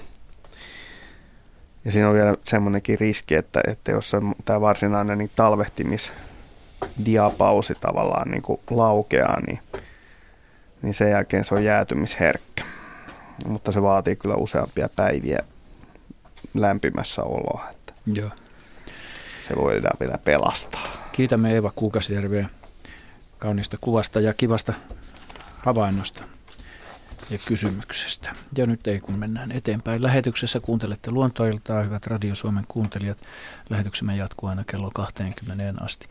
[1.85, 8.31] ja siinä on vielä semmoinenkin riski, että, että jos on tämä varsinainen niin talvehtimisdiapausi tavallaan
[8.31, 9.59] niin kuin laukeaa, niin,
[10.81, 12.63] niin sen jälkeen se on jäätymisherkkä.
[13.45, 15.39] Mutta se vaatii kyllä useampia päiviä
[16.53, 17.63] lämpimässä oloa.
[17.71, 17.93] Että.
[18.15, 18.29] Joo
[19.49, 21.09] se voidaan vielä pelastaa.
[21.11, 22.49] Kiitämme Eeva Kuukasjärveä
[23.37, 24.73] kauniista kuvasta ja kivasta
[25.61, 26.23] havainnosta
[27.29, 28.31] ja kysymyksestä.
[28.57, 30.03] Ja nyt ei kun mennään eteenpäin.
[30.03, 33.17] Lähetyksessä kuuntelette luontoiltaa, hyvät Radio Suomen kuuntelijat.
[33.69, 36.07] Lähetyksemme jatkuu aina kello 20 asti.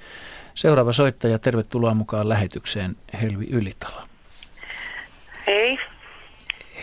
[0.54, 4.00] Seuraava soittaja, tervetuloa mukaan lähetykseen, Helvi Ylitalo.
[5.46, 5.78] Hei.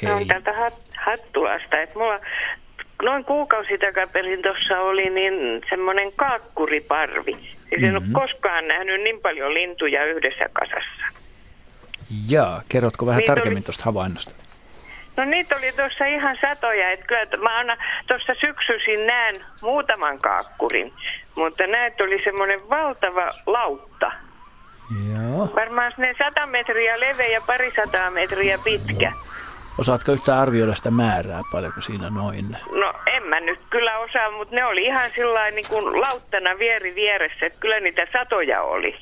[0.02, 0.12] Hei.
[0.12, 0.52] Olen täältä
[1.06, 1.78] Hattulasta.
[1.78, 2.20] Että mulla
[3.02, 7.32] noin kuukausi takapelin tuossa oli niin semmoinen kaakkuriparvi.
[7.32, 7.84] Siis mm-hmm.
[7.84, 8.14] en ole mhm.
[8.14, 11.06] koskaan nähnyt niin paljon lintuja yhdessä kasassa.
[12.30, 13.64] Jaa, kerrotko vähän niitä tarkemmin oli...
[13.64, 14.36] tuosta havainnosta?
[15.18, 17.78] No niitä oli tuossa ihan satoja, että kyllä mä aina
[18.08, 20.94] tuossa syksyisin näen muutaman kaakkurin,
[21.36, 24.12] mutta näet oli semmoinen valtava lautta.
[25.14, 25.50] Joo.
[25.56, 29.12] Varmaan ne sata metriä leveä ja pari sataa metriä pitkä.
[29.78, 32.58] Osaatko yhtään arvioida sitä määrää, paljonko siinä noin?
[32.76, 36.96] No en mä nyt kyllä osaa, mutta ne oli ihan sillä niin kuin lauttana vieri
[36.96, 38.96] vieressä, että kyllä niitä satoja oli.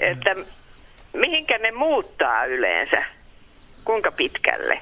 [0.00, 0.34] Että
[1.12, 3.02] mihinkä ne muuttaa yleensä?
[3.84, 4.80] Kuinka pitkälle?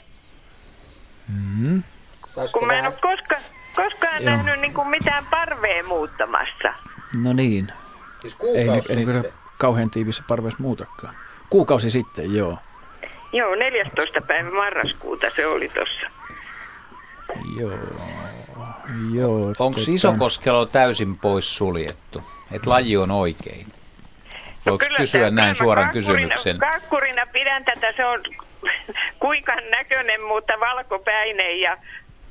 [1.28, 1.82] Mm-hmm.
[2.52, 3.42] Kun mä en ole koskaan,
[3.76, 6.74] koskaan nähnyt niin kuin mitään parvea muuttamassa.
[7.22, 7.72] No niin.
[8.18, 11.14] Siis kuukausi ei, ei, ei kauhean tiivissä parveessa muutakaan.
[11.50, 12.58] Kuukausi sitten, joo.
[13.32, 14.20] Joo, 14.
[14.20, 16.06] päivä marraskuuta se oli tuossa.
[17.60, 17.78] Joo.
[19.14, 19.90] Joo Onko tota...
[19.90, 22.22] Isokoskelo täysin pois suljettu?
[22.52, 23.66] Että laji on oikein?
[24.64, 26.58] No Voiko kysyä näin suoran kysymyksen?
[26.58, 28.20] Kakkurina pidän tätä, se on
[29.20, 31.76] kuinka näköinen, mutta valkopäinen ja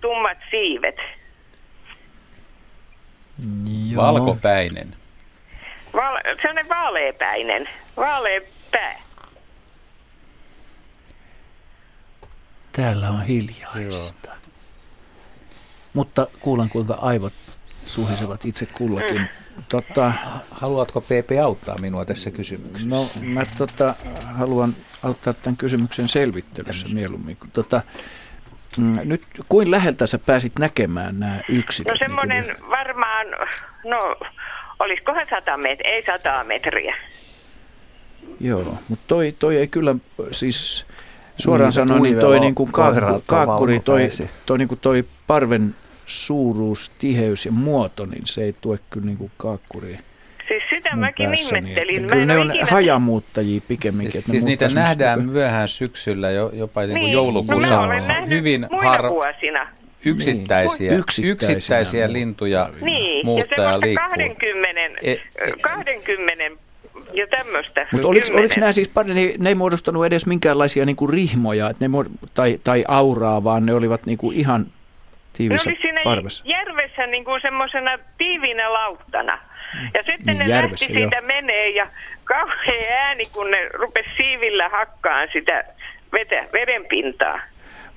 [0.02, 0.95] tummat siivet.
[3.91, 4.03] Joo.
[4.03, 4.95] Valkopäinen?
[5.94, 8.41] Val, se on vaaleapäinen, vaalea
[8.72, 9.11] pää.
[12.72, 14.27] Täällä on hiljaista.
[14.27, 14.35] Joo.
[15.93, 17.34] Mutta kuulen, kuinka aivot
[17.85, 19.30] suhisevat itse kullakin.
[19.69, 20.14] Totta,
[20.52, 22.88] Haluatko PP auttaa minua tässä kysymyksessä?
[22.88, 27.38] No mä tota, haluan auttaa tämän kysymyksen selvittelyssä mieluummin.
[27.53, 27.81] Tota,
[28.77, 31.88] mm, nyt kuin läheltä sä pääsit näkemään nämä yksilöt?
[31.88, 33.27] No semmoinen niin varmaan,
[33.84, 34.15] no
[34.80, 36.95] olisikohan 100 metriä, ei 100 metriä.
[38.39, 39.95] Joo, mutta toi, toi ei kyllä
[40.31, 40.85] siis
[41.42, 44.10] Suoraan sanoen, niin toi niin kuin kaakkuri, kaakkuri toi,
[44.46, 49.18] toi, niin kuin toi parven suuruus, tiheys ja muoto, niin se ei tue kyllä niin
[49.18, 50.00] kuin kaakkuriin.
[50.48, 51.96] Siis sitä mäkin ihmettelin.
[51.96, 52.68] Niin, kyllä ne on ikinä...
[52.72, 54.12] hajamuuttajia pikemminkin.
[54.12, 56.94] Siis, siis niitä nähdään myöhään syksyllä, jo, jopa niin.
[56.94, 57.86] Niin joulukuussa.
[57.86, 59.02] No, hyvin har...
[60.06, 61.00] Yksittäisiä, niin.
[61.00, 63.26] yksittäisiä, yksittäisiä lintuja niin.
[63.26, 64.10] muuttaa ja, liikkuu.
[64.10, 65.20] 20, e, e,
[65.62, 66.62] 20
[67.14, 67.88] ja tämmöistä.
[67.91, 71.91] Mutta oliko, oliko nämä siis, ne, ne ei muodostanut edes minkäänlaisia niinku rihmoja että ne,
[72.34, 74.65] tai, tai auraa, vaan ne olivat niinku ihan
[75.34, 76.44] tiivissä ne oli siinä parvessa?
[76.48, 79.40] järvessä niinku semmoisena tiiviinä lauttana.
[79.94, 81.28] Ja sitten niin, ne järvessä, lähti siitä jo.
[81.28, 81.88] menee ja
[82.23, 85.64] kauhean ääni, kun ne rupesi siivillä hakkaan sitä
[86.11, 87.40] vetä, vedenpintaa.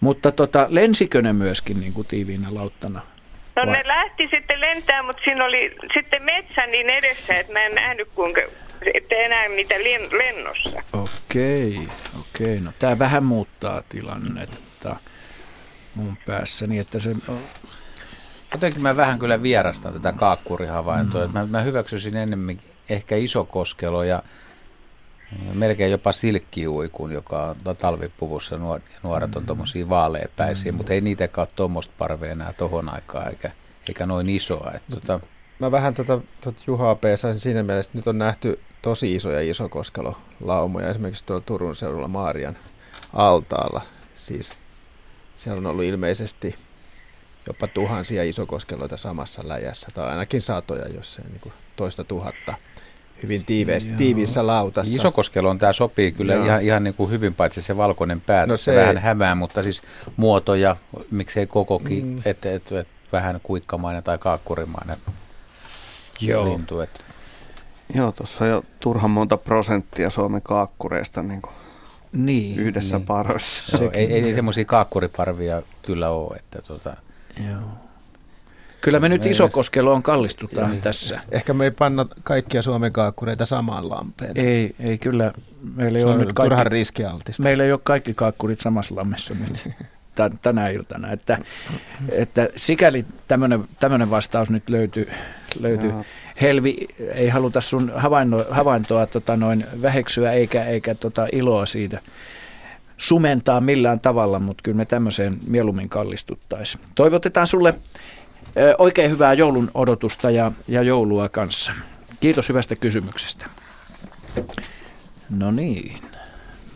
[0.01, 3.01] Mutta tota, lensikö ne myöskin niin kuin tiiviinä lauttana?
[3.57, 3.73] No Vai?
[3.73, 8.09] ne lähti sitten lentää, mutta siinä oli sitten metsä niin edessä, että mä en nähnyt
[8.15, 8.41] kuinka,
[8.95, 9.75] että enää niitä
[10.19, 10.83] lennossa.
[10.93, 11.81] Okei,
[12.21, 12.61] okei.
[12.61, 14.97] No tämä vähän muuttaa tilannetta
[15.95, 17.11] mun päässäni, että se
[18.53, 21.27] Jotenkin mä vähän kyllä vierastan tätä kaakkurihavaintoa.
[21.27, 21.33] Mm.
[21.33, 22.59] Mä, mä hyväksyisin enemmän
[22.91, 24.23] ehkä isokoskelo ja
[25.55, 28.57] melkein jopa silkkiuikun, joka on talvipuvussa
[29.03, 29.47] nuoret on mm.
[29.47, 30.77] tuommoisia vaaleapäisiä, mm.
[30.77, 33.51] mutta ei niitäkään ole tuommoista parvea enää tohon aikaan eikä,
[33.89, 34.73] eikä noin isoa.
[34.75, 35.21] Että tota...
[35.59, 40.91] Mä vähän tota, tota Juhaa peesaisin siinä mielessä, että nyt on nähty tosi isoja isokoskelolaumoja,
[40.91, 42.57] esimerkiksi tuolla Turun seudulla Maarian
[43.13, 43.81] altaalla.
[44.15, 44.59] Siis
[45.37, 46.55] siellä on ollut ilmeisesti
[47.47, 52.55] jopa tuhansia isokoskeloita samassa läjässä, tai ainakin satoja, jos se niin kuin toista tuhatta
[53.23, 54.97] hyvin tiiveis, tiiviissä lautassa.
[54.97, 56.45] Isokoskeloon tämä sopii kyllä Joo.
[56.45, 59.63] ihan, ihan niin kuin hyvin, paitsi se valkoinen pää, no se, se vähän hämää, mutta
[59.63, 59.83] siis
[60.17, 60.77] muotoja,
[61.11, 62.19] miksei kokokin, mm.
[62.25, 64.97] että et, et, vähän kuikkamainen tai kaakkurimainen
[66.21, 66.45] Joo.
[66.45, 66.81] lintu.
[66.81, 67.14] Et.
[67.95, 71.55] Joo, tuossa on jo turhan monta prosenttia Suomen kaakkureista niin kuin
[72.13, 73.07] niin, yhdessä niin.
[73.07, 73.83] parvessa.
[73.83, 76.97] Joo, ei, ei semmoisia kaakkuriparvia kyllä ole, että tota,
[77.49, 77.61] Joo.
[78.81, 81.21] Kyllä me nyt Isokoskeloon kallistutaan ei, tässä.
[81.31, 84.33] Ehkä me ei panna kaikkia Suomen kaakkureita samaan lampeen.
[84.35, 85.33] Ei, ei kyllä.
[85.75, 87.43] Meillä ei ole nyt kaikki, riskialtista.
[87.43, 89.69] Meillä ei ole kaikki kaakkurit samassa lammessa nyt
[90.43, 91.13] tänä iltana.
[91.13, 91.39] Että,
[92.13, 93.05] että sikäli
[93.81, 95.09] tämmöinen vastaus nyt löytyy.
[95.61, 95.93] löytyy.
[96.41, 102.01] Helvi, ei haluta sun havaintoa, havaintoa tota noin väheksyä eikä, eikä tota iloa siitä
[102.97, 106.85] sumentaa millään tavalla, mutta kyllä me tämmöiseen mieluummin kallistuttaisiin.
[106.95, 107.75] Toivotetaan sulle
[108.79, 111.73] oikein hyvää joulun odotusta ja, ja joulua kanssa.
[112.21, 113.47] Kiitos hyvästä kysymyksestä.
[115.31, 116.03] No niin,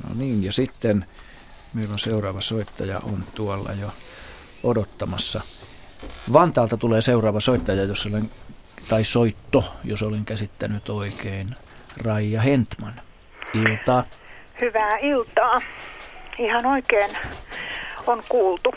[0.09, 1.05] no niin ja sitten
[1.75, 3.93] meillä on seuraava soittaja on tuolla jo
[4.63, 5.41] odottamassa.
[6.33, 8.29] Vantaalta tulee seuraava soittaja, jos olen,
[8.89, 11.55] tai soitto, jos olen käsittänyt oikein.
[12.05, 12.93] Raija Hentman.
[13.55, 14.05] Iltaa.
[14.61, 15.61] Hyvää iltaa
[16.39, 17.11] ihan oikein
[18.07, 18.75] on kuultu.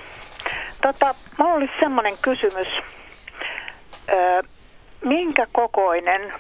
[0.81, 2.67] Tota, mulla olisi semmoinen kysymys.
[4.09, 4.43] Ö,
[5.05, 6.33] minkä kokoinen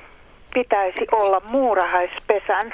[0.53, 2.71] pitäisi olla muurahaispesän,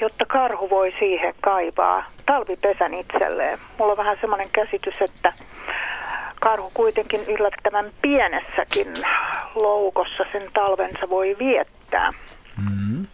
[0.00, 3.58] jotta karhu voi siihen kaivaa talvipesän itselleen?
[3.78, 5.32] Mulla on vähän semmoinen käsitys, että
[6.42, 8.92] karhu kuitenkin yllättävän pienessäkin
[9.54, 12.10] loukossa sen talvensa voi viettää.
[12.56, 13.06] Mm-hmm.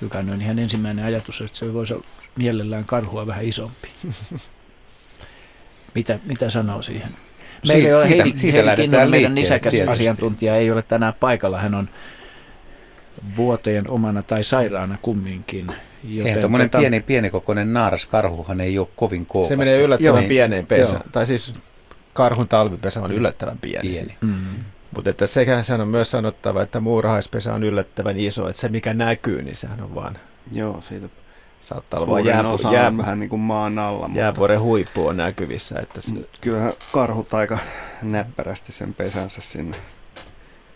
[0.00, 1.94] Kyllä on ihan ensimmäinen ajatus, että se voisi
[2.36, 3.88] mielellään karhua vähän isompi.
[5.94, 7.08] mitä, mitä sanoo siihen?
[7.68, 11.58] Meillä ei ole siitä, Heidi, siitä Heidi Kinnunen, meidän nisäkäs asiantuntija, ei ole tänään paikalla.
[11.58, 11.88] Hän on
[13.36, 15.66] vuoteen omana tai sairaana kumminkin.
[16.04, 16.80] Joten tuommoinen tota...
[16.80, 19.48] pieni, pienikokoinen naaras karhuhan ei ole kovin kookas.
[19.48, 20.28] Se menee yllättävän Joo.
[20.28, 21.02] pieneen pesään.
[21.12, 21.52] Tai siis
[22.12, 23.88] karhun talvipesä on yllättävän pieni.
[23.88, 24.16] pieni.
[24.20, 24.64] Mm-hmm.
[24.94, 28.94] Mutta että sekä sehän on myös sanottava, että muurahaispesä on yllättävän iso, että se mikä
[28.94, 30.18] näkyy, niin sehän on vaan...
[30.52, 31.08] Joo, siitä
[31.60, 34.10] saattaa olla vain jääpu, jää, vähän niin kuin maan alla.
[34.14, 35.78] Jäävuoren huippu on näkyvissä.
[35.78, 36.12] Että se...
[36.40, 37.58] Kyllähän karhut aika
[38.02, 39.76] näppärästi sen pesänsä sinne,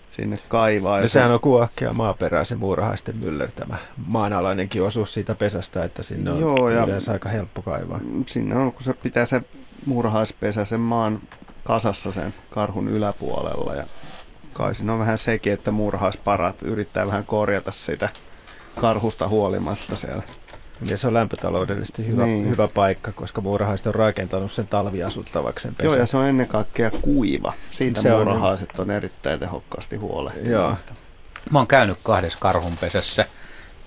[0.08, 1.00] sinne kaivaa.
[1.00, 3.76] No sehän on kuohkea maaperää se muurahaisten myllertämä
[4.06, 8.00] maanalainenkin osuus siitä pesästä, että sinne on Joo, ja yleensä aika helppo kaivaa.
[8.26, 9.42] Sinne on, kun se pitää se
[9.86, 11.20] muurahaispesä sen maan
[11.64, 13.84] kasassa sen karhun yläpuolella ja
[14.52, 18.08] kai siinä on vähän sekin, että muurahaisparat yrittää vähän korjata sitä
[18.80, 20.22] karhusta huolimatta siellä.
[20.90, 22.48] Ja se on lämpötaloudellisesti hyvä, niin.
[22.48, 25.92] hyvä paikka, koska muurahaiset on rakentanut sen talviasuttavaksi pesän.
[25.92, 27.52] Joo, ja se on ennen kaikkea kuiva.
[27.70, 30.52] Siitä se muurahaiset on, on erittäin tehokkaasti huolehtineet.
[30.52, 30.74] Joo.
[31.50, 33.26] Mä oon käynyt kahdessa karhunpesässä,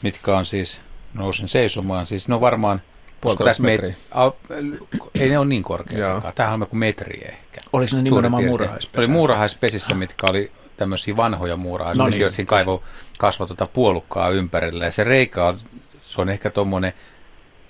[0.03, 0.81] mitkä on siis,
[1.13, 2.81] nousin seisomaan, siis ne on varmaan
[3.21, 3.93] Puolitoista metriä.
[4.15, 6.31] Met- ei ne ole niin korkeita.
[6.35, 7.61] Tämähän on kuin metri ehkä.
[7.73, 8.99] Oliko ne nimenomaan muurahaispesissä?
[8.99, 12.83] Oli muurahaispesissä, mitkä oli tämmöisiä vanhoja muurahaispesiä, no niin, siinä kaivo
[13.19, 14.85] kasvoi tuota puolukkaa ympärillä.
[14.85, 15.59] Ja se reikä on,
[16.01, 16.93] se on ehkä tuommoinen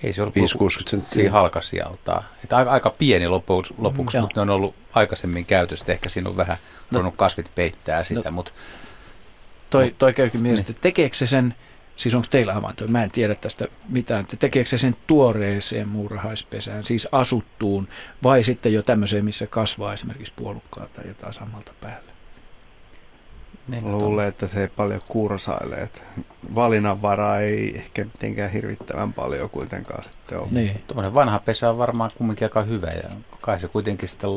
[0.04, 0.40] Ei se ollut 5-60
[0.90, 2.24] senttiä halkasijaltaan.
[2.44, 5.92] Että aika, aika pieni lopuksi, lopuksi mm, mutta ne on ollut aikaisemmin käytössä.
[5.92, 6.58] Ehkä siinä on vähän
[6.92, 8.52] no, kasvit peittää sitä, no, mutta...
[9.70, 10.82] Toi, toi käykin mielestä, niin.
[10.82, 11.56] tekeekö se sen,
[12.00, 16.84] siis onko teillä havaintoja, mä en tiedä tästä mitään, että tekeekö se sen tuoreeseen muurahaispesään,
[16.84, 17.88] siis asuttuun,
[18.24, 22.10] vai sitten jo tämmöiseen, missä kasvaa esimerkiksi puolukkaa tai jotain samalta päälle?
[23.68, 25.76] Niin, Luulen, että se ei paljon kursaile.
[25.76, 26.02] Että
[26.56, 30.48] valinnanvaraa ei ehkä mitenkään hirvittävän paljon kuitenkaan sitten ole.
[30.52, 30.82] Niin.
[30.88, 33.10] Tuommoinen vanha pesä on varmaan kumminkin aika hyvä ja
[33.42, 34.30] kai se kuitenkin sitten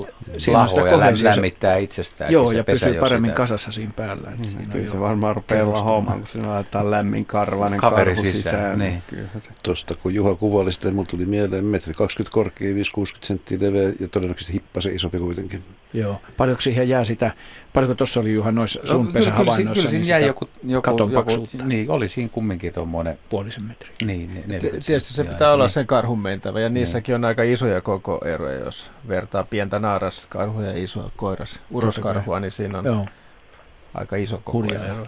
[0.52, 2.32] lahoo ja lämmittää itsestään.
[2.32, 3.36] Joo, ja pesä, pysyy paremmin sitä...
[3.36, 4.28] kasassa siinä päällä.
[4.28, 8.22] Että niin, siinä kyllä se varmaan rupeaa lahoamaan, kun siinä laitetaan lämmin karvainen Kaveri karhu
[8.22, 8.42] sisään.
[8.42, 9.02] sisään niin.
[9.12, 9.50] niin se...
[9.64, 12.76] Tuosta kun Juha kuvaili sitä, mulla tuli mieleen metri 20 korkea, 5-60
[13.20, 15.62] senttiä leveä ja todennäköisesti hippasen isompi kuitenkin.
[15.92, 16.20] Joo.
[16.36, 17.30] Paljonko siihen jää sitä,
[17.72, 19.88] paljonko tuossa oli Juha noissa sun no, pesähavainnoissa?
[19.88, 23.18] Kyllä, kyllä, kyllä niin joku, joku, joku, niin, oli siinä kumminkin tuommoinen.
[23.28, 23.92] Puolisen metriä.
[24.04, 25.72] Niin, ne, Tietysti se pitää olla niin.
[25.72, 27.16] sen karhun mentävä ja niissäkin niin.
[27.16, 32.78] on aika isoja koko eroja, jos vertaa pientä naaraskarhua ja isoa koiras, uroskarhua, niin siinä
[32.78, 33.06] on Joo.
[33.94, 35.06] aika iso koko ero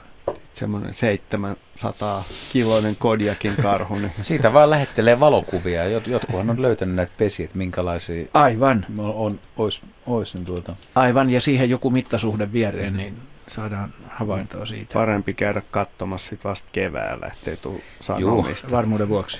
[0.56, 3.94] semmoinen 700 kiloinen kodiakin karhu.
[3.94, 4.10] Niin.
[4.22, 5.84] Siitä vaan lähettelee valokuvia.
[5.84, 8.86] Jot, jotkuhan on löytänyt näitä pesiä, että minkälaisia Aivan.
[8.98, 10.76] on, on, ois, ois, niin tuota.
[10.94, 13.16] Aivan, ja siihen joku mittasuhde viereen, niin
[13.46, 14.92] saadaan havaintoa siitä.
[14.92, 18.70] Parempi käydä katsomassa sitten vasta keväällä, ettei tule sanomista.
[18.70, 19.38] varmuuden vuoksi.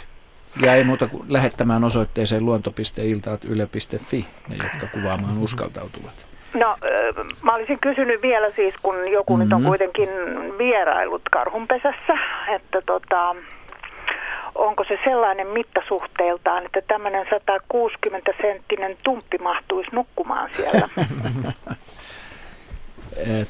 [0.60, 6.33] Ja ei muuta kuin lähettämään osoitteeseen luonto.iltaat.yle.fi, ne jotka kuvaamaan uskaltautuvat.
[6.54, 6.76] No,
[7.42, 9.44] mä olisin kysynyt vielä siis, kun joku mm-hmm.
[9.44, 9.68] nyt on mhm.
[9.68, 10.08] kuitenkin
[10.58, 12.18] vierailut karhunpesässä,
[12.54, 13.36] että tota,
[14.54, 20.88] onko se sellainen mittasuhteeltaan, että tämmöinen 160 senttinen tumppi mahtuisi nukkumaan siellä?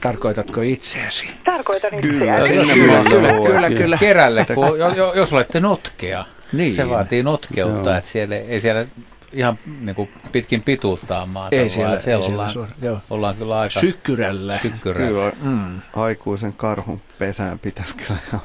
[0.02, 1.26] Tarkoitatko itseäsi?
[1.44, 2.74] Tarkoitan kyllä, itseäsi.
[2.74, 3.97] Kyllä, kyllä, kyllä, kyllä.
[3.97, 4.78] Kerälle, kun,
[5.14, 6.24] jos olette notkea.
[6.52, 6.74] Niin.
[6.74, 7.98] Se vaatii notkeutta, Joo.
[7.98, 8.86] että siellä, ei siellä
[9.35, 11.56] ihan niin kuin pitkin pituuttaa maata.
[11.56, 14.59] Ei siellä, siellä, ei ollaan, siellä suora, ollaan kyllä aika sykkyrällä.
[14.59, 15.32] sykkyrällä.
[15.43, 15.81] Mm.
[15.97, 18.40] Aikuisen karhun pesään pitäisi kyllä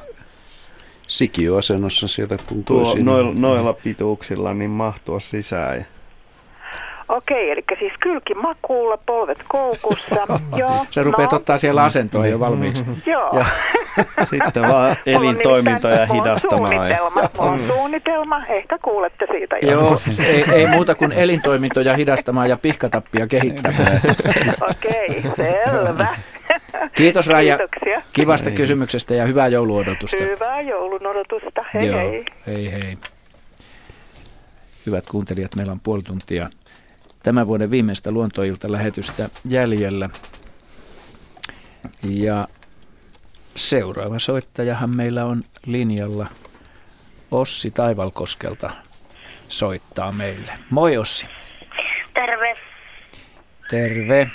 [1.08, 5.76] Sikioasennossa siellä kun Tuo, noilla, noilla pituuksilla niin mahtua sisään.
[5.76, 5.84] Ja
[7.10, 10.16] Okei, eli siis kylki makuulla, polvet koukussa.
[10.56, 11.36] Joo, Se rupeaa no.
[11.36, 12.84] ottaa siellä asentoon jo valmiiksi.
[13.06, 13.38] Joo.
[13.38, 13.46] Ja.
[14.22, 16.72] Sitten vaan elintoimintoja hidastamaan.
[16.72, 19.70] Suunnitelma, mulla on suunnitelma, ehkä kuulette siitä jo.
[19.70, 24.00] Joo, ei, ei muuta kuin elintoimintoja hidastamaan ja pihkatappia kehittämään.
[24.70, 26.08] Okei, selvä.
[26.94, 28.02] Kiitos Raija Kiitoksia.
[28.12, 30.24] kivasta kysymyksestä ja hyvää jouluodotusta.
[30.24, 32.24] Hyvää joulun odotusta, hei Joo, hei.
[32.46, 32.98] Hei hei.
[34.86, 36.48] Hyvät kuuntelijat, meillä on puoli tuntia
[37.22, 40.08] tämän vuoden viimeistä luontoilta lähetystä jäljellä.
[42.02, 42.44] Ja
[43.56, 46.26] seuraava soittajahan meillä on linjalla
[47.30, 48.70] Ossi Taivalkoskelta
[49.48, 50.52] soittaa meille.
[50.70, 51.28] Moi Ossi.
[52.14, 52.56] Terve.
[53.70, 54.30] Terve.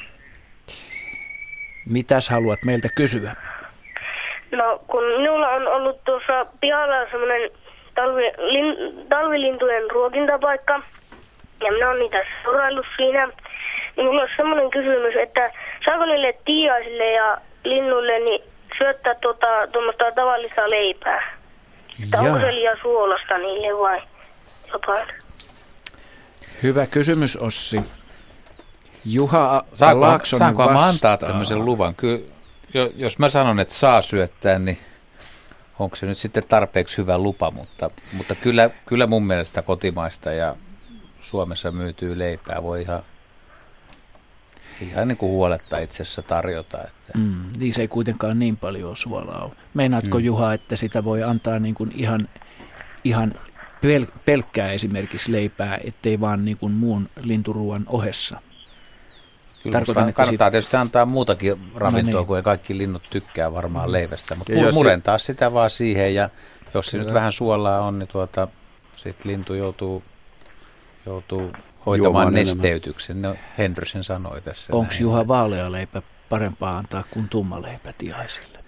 [1.90, 3.36] Mitäs haluat meiltä kysyä?
[4.52, 7.50] No kun minulla on ollut tuossa pihalla semmoinen
[7.96, 10.82] talvi, lin, talvilintujen ruokintapaikka–
[11.62, 13.28] ja minä olen niitä seuraillut siinä.
[13.28, 15.52] Niin minulla on semmoinen kysymys, että
[15.86, 18.44] saako niille tiaisille ja linnuille niin
[18.78, 21.38] syöttää tuota, tuommoista tavallista leipää?
[22.04, 24.02] Että onko se liian suolasta niille vai
[24.74, 25.08] jotain?
[26.64, 27.78] Hyvä kysymys, Ossi.
[29.06, 30.82] Juha saanko, Laaksonen saanko vastaa.
[30.82, 31.96] mä antaa tämmöisen luvan?
[31.96, 32.26] Kyllä,
[32.96, 34.78] jos mä sanon, että saa syöttää, niin
[35.80, 40.56] onko se nyt sitten tarpeeksi hyvä lupa, mutta, mutta kyllä, kyllä mun mielestä kotimaista ja
[41.26, 43.04] Suomessa myytyy leipää voi ihan,
[44.82, 46.78] ihan niin kuin huoletta itse asiassa tarjota.
[46.78, 47.18] Että.
[47.18, 49.52] Mm, niin se ei kuitenkaan niin paljon suolaa ole.
[49.74, 50.26] Meinaatko mm.
[50.26, 52.30] Juha, että sitä voi antaa niin kuin ihan,
[53.04, 53.34] ihan
[53.76, 58.42] pel- pelkkää esimerkiksi leipää, ettei vaan niin kuin muun linturuuan ohessa?
[59.64, 60.52] Kyllä Tarkoitan, että kannattaa sit...
[60.52, 62.28] tietysti antaa muutakin ravintoa, no niin.
[62.28, 63.92] kun ei kaikki linnut tykkää varmaan mm.
[63.92, 65.26] leivästä, mutta ja murentaa se...
[65.26, 66.30] sitä vaan siihen ja
[66.74, 68.48] jos se nyt vähän suolaa on, niin tuota,
[68.96, 70.04] sit lintu joutuu
[71.06, 71.52] joutuu
[71.86, 73.22] hoitamaan nesteytyksen.
[73.22, 74.76] No, Henry sen sanoi tässä.
[74.76, 77.30] Onko Juha vaalealeipä parempaa antaa kuin
[77.62, 78.60] leipä tiaisille?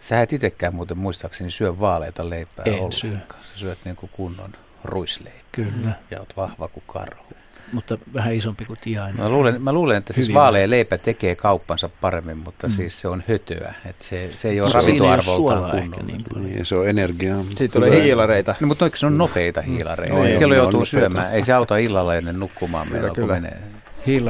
[0.00, 2.92] Sä et itsekään muuten muistaakseni syö vaaleita leipää en ollenkaan.
[2.92, 3.52] Syö.
[3.52, 4.52] Sä syöt niin kuin kunnon
[4.84, 5.42] ruisleipää.
[5.52, 5.92] Kyllä.
[6.10, 7.24] Ja oot vahva kuin karhu
[7.72, 9.20] mutta vähän isompi kuin tiainen.
[9.20, 12.72] Mä luulen, mä luulen että siis vaalea leipä tekee kauppansa paremmin, mutta mm.
[12.72, 13.74] siis se on hötöä.
[13.86, 16.06] Että se, se ei ole ravintoarvoltaan kunnolla.
[16.06, 17.44] Niin, niin, se on energiaa.
[17.56, 18.54] Siitä tulee hiilareita.
[18.60, 19.66] No, mutta se on nopeita mm.
[19.66, 20.16] hiilareita.
[20.16, 21.32] No, Silloin joutuu syömään.
[21.32, 23.58] Ei se auta illalla ennen nukkumaan meillä, kun menee.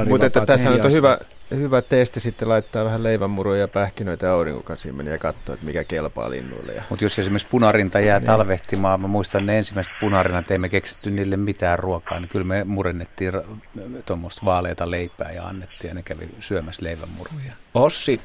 [0.09, 1.17] Mutta että tässä on hyvä,
[1.51, 6.29] hyvä testi sitten laittaa vähän leivänmuruja ja pähkinöitä ja aurinkokasiimenia ja katsoa, että mikä kelpaa
[6.29, 6.73] linnuille.
[6.73, 6.83] Ja...
[6.89, 8.25] Mutta jos esimerkiksi punarinta jää niin.
[8.25, 13.33] talvehtimaan, mä muistan ne ensimmäiset punarinat, emme keksitty niille mitään ruokaa, niin kyllä me murennettiin
[14.05, 17.53] tuommoista vaaleita leipää ja annettiin ja ne kävi syömässä leivänmuruja.
[17.73, 18.21] Ossi,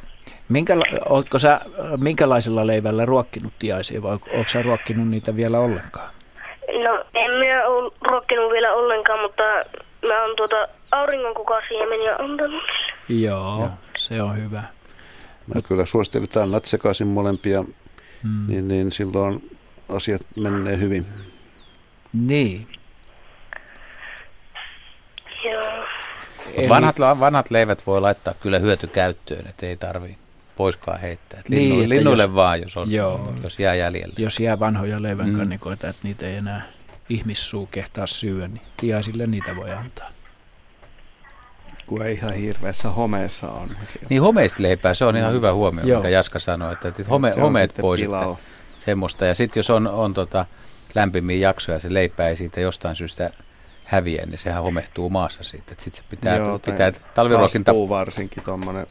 [0.48, 1.60] Minkäla- ootko sä
[1.96, 6.10] minkälaisella leivällä ruokkinut tiaisia vai onko sä ruokkinut niitä vielä ollenkaan?
[6.84, 9.42] No en minä ole ruokkinut vielä ollenkaan, mutta
[10.06, 12.62] mä oon tuota auringonkukasiemeniä antanut.
[13.08, 14.62] Joo, Joo, se on hyvä.
[15.54, 17.62] Mä kyllä suosittelen, että annat sekaisin molempia,
[18.22, 18.46] mm.
[18.48, 19.58] niin, niin silloin
[19.88, 21.06] asiat menee hyvin.
[22.12, 22.68] Niin.
[25.44, 25.86] Joo.
[26.54, 26.68] Eli...
[26.68, 30.18] Vanhat, vanhat leivät voi laittaa kyllä hyötykäyttöön, että ei tarvii
[30.56, 31.40] poiskaan heittää.
[31.40, 34.14] Et linnu, niin, linnuille jos, vaan, jos, on, joo, jos jää jäljelle.
[34.18, 35.90] Jos jää vanhoja leivänkannikoita, mm.
[35.90, 36.66] että niitä ei enää
[37.08, 40.13] ihmissuu kehtaa syödä, niin tiaisille niitä voi antaa.
[41.86, 43.70] Kun ei ihan hirveässä homeessa on.
[44.10, 46.00] Niin homeista leipää, se on ihan hyvä huomio, Joo.
[46.00, 48.02] mikä Jaska sanoi, että, että home, homeet pois.
[48.02, 48.36] Että
[48.78, 49.26] semmoista.
[49.26, 50.46] Ja sitten jos on, on tota
[50.94, 53.30] lämpimiä jaksoja, se leipä ei siitä jostain syystä
[53.84, 55.76] häviä, niin sehän homehtuu maassa sitten.
[55.78, 57.72] Sitten se pitää, Joo, pitää talviruokinta...
[57.72, 58.86] varsinkin tuommoinen.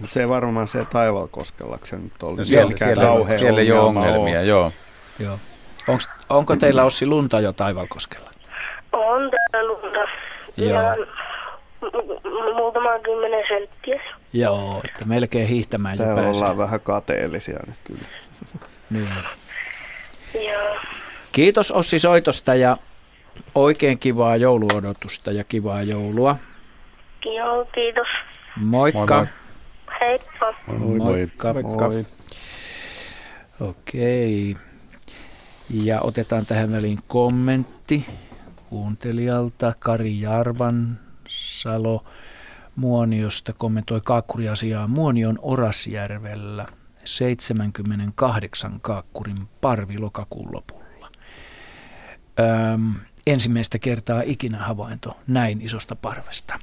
[0.00, 2.36] Mutta se ei varmaan se taivalkoskella, se nyt oli.
[2.36, 4.46] No siellä, siellä, siellä ei ole ongelmia, on.
[4.46, 4.72] joo.
[5.18, 5.38] joo.
[5.88, 8.30] Onks, onko teillä Ossi lunta jo Taivalkoskella?
[8.92, 9.98] On täällä lunta.
[10.56, 10.82] Joo.
[10.82, 10.96] Ja
[12.54, 14.00] muutama kymmenen senttiä.
[14.32, 18.08] Joo, että melkein hiihtämään Täällä jo ollaan vähän kateellisia nyt kyllä.
[18.90, 19.08] niin.
[20.52, 20.76] Joo.
[21.32, 22.76] Kiitos Ossi soitosta ja
[23.54, 26.36] oikein kivaa jouluodotusta ja kivaa joulua.
[27.24, 28.06] Joo, kiitos.
[28.56, 29.16] Moikka.
[29.16, 29.26] Moi moi.
[30.00, 30.54] Heippa.
[30.66, 31.52] Moi, Moikka.
[31.52, 31.88] Moikka.
[31.88, 32.06] Moi.
[33.60, 34.56] Okei.
[35.70, 38.06] Ja otetaan tähän väliin kommentti
[38.70, 40.98] kuuntelijalta Kari Jarvan
[41.28, 42.04] Salo
[42.76, 44.88] Muoniosta kommentoi kaakkuriasiaa.
[44.88, 46.66] Muonion Orasjärvellä
[47.04, 51.10] 78 kaakkurin parvi lokakuun lopulla.
[52.74, 52.94] Öm,
[53.26, 56.58] ensimmäistä kertaa ikinä havainto näin isosta parvesta.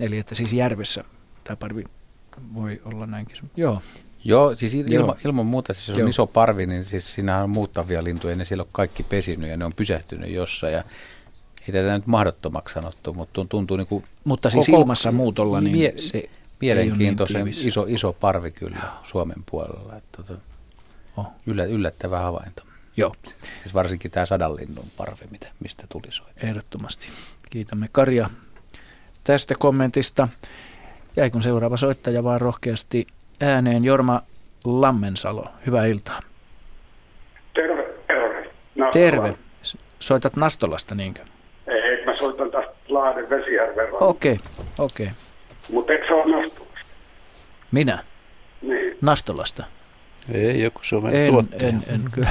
[0.00, 1.04] Eli että siis järvessä
[1.44, 1.84] tämä parvi
[2.54, 3.36] voi olla näinkin.
[3.56, 3.82] Joo.
[4.24, 5.16] Joo, siis ilma, Joo.
[5.24, 6.08] ilman muuta, siis on Joo.
[6.08, 9.64] iso parvi, niin siis siinä on muuttavia lintuja, ne siellä on kaikki pesinyt ja ne
[9.64, 10.72] on pysähtynyt jossain.
[10.72, 10.84] Ja
[11.68, 14.04] ei tätä nyt mahdottomaksi sanottu, mutta tuntuu niin kuin...
[14.24, 16.28] Mutta siis koko, ilmassa muutolla, niin mie- se
[16.60, 18.92] Mielenkiintoisen niin iso, iso parvi kyllä Joo.
[19.02, 19.96] Suomen puolella.
[19.96, 20.40] Että, tota,
[21.16, 21.26] oh.
[21.46, 22.62] yllä, yllättävä havainto.
[22.96, 23.14] Joo.
[23.62, 26.46] Siis varsinkin tämä sadanlinnun parvi, mitä, mistä tuli soita.
[26.46, 27.06] Ehdottomasti.
[27.50, 28.30] Kiitämme Karja
[29.24, 30.28] tästä kommentista.
[31.16, 33.06] Jäikun seuraava soittaja vaan rohkeasti
[33.40, 34.22] ääneen Jorma
[34.64, 35.48] Lammensalo.
[35.66, 36.20] Hyvää iltaa.
[37.54, 38.50] Terve, terve.
[38.74, 39.38] No, Terve.
[40.00, 41.22] Soitat Nastolasta niinkö?
[42.18, 45.06] Soitan tästä Lahden Vesijärven Okei, okay, okei.
[45.06, 45.16] Okay.
[45.72, 46.80] Mutta eikö se ole Nastolasta?
[47.72, 47.98] Minä?
[48.62, 48.98] Niin.
[49.00, 49.64] Nastolasta?
[50.32, 51.68] Ei, joku Suomen en, tuottaja.
[51.68, 52.28] En, en, kyllä.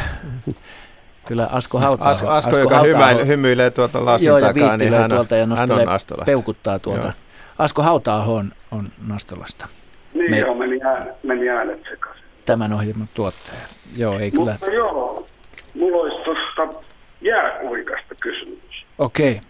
[1.25, 2.09] Kyllä Asko Hautaa.
[2.09, 5.71] Asko, Asko, Asko joka hymäile, hymyilee tuolta lasin joo, takaa, niin hän, tuolta ja hän
[5.71, 6.25] on Nastolasta.
[6.25, 7.03] peukuttaa tuolta.
[7.03, 7.13] Joo.
[7.57, 9.67] Asko hautaa on, on Nastolasta.
[10.13, 10.39] Niin Me...
[10.39, 12.23] joo, meni, äänet, meni äänet sekaisin.
[12.45, 13.59] Tämän ohjelman tuottaja.
[13.97, 14.51] Joo, ei kyllä.
[14.51, 15.27] Mutta joo,
[15.73, 16.81] mulla olisi tuosta
[17.21, 18.85] jääkuikasta kysymys.
[18.97, 19.31] Okei.
[19.31, 19.43] Okay.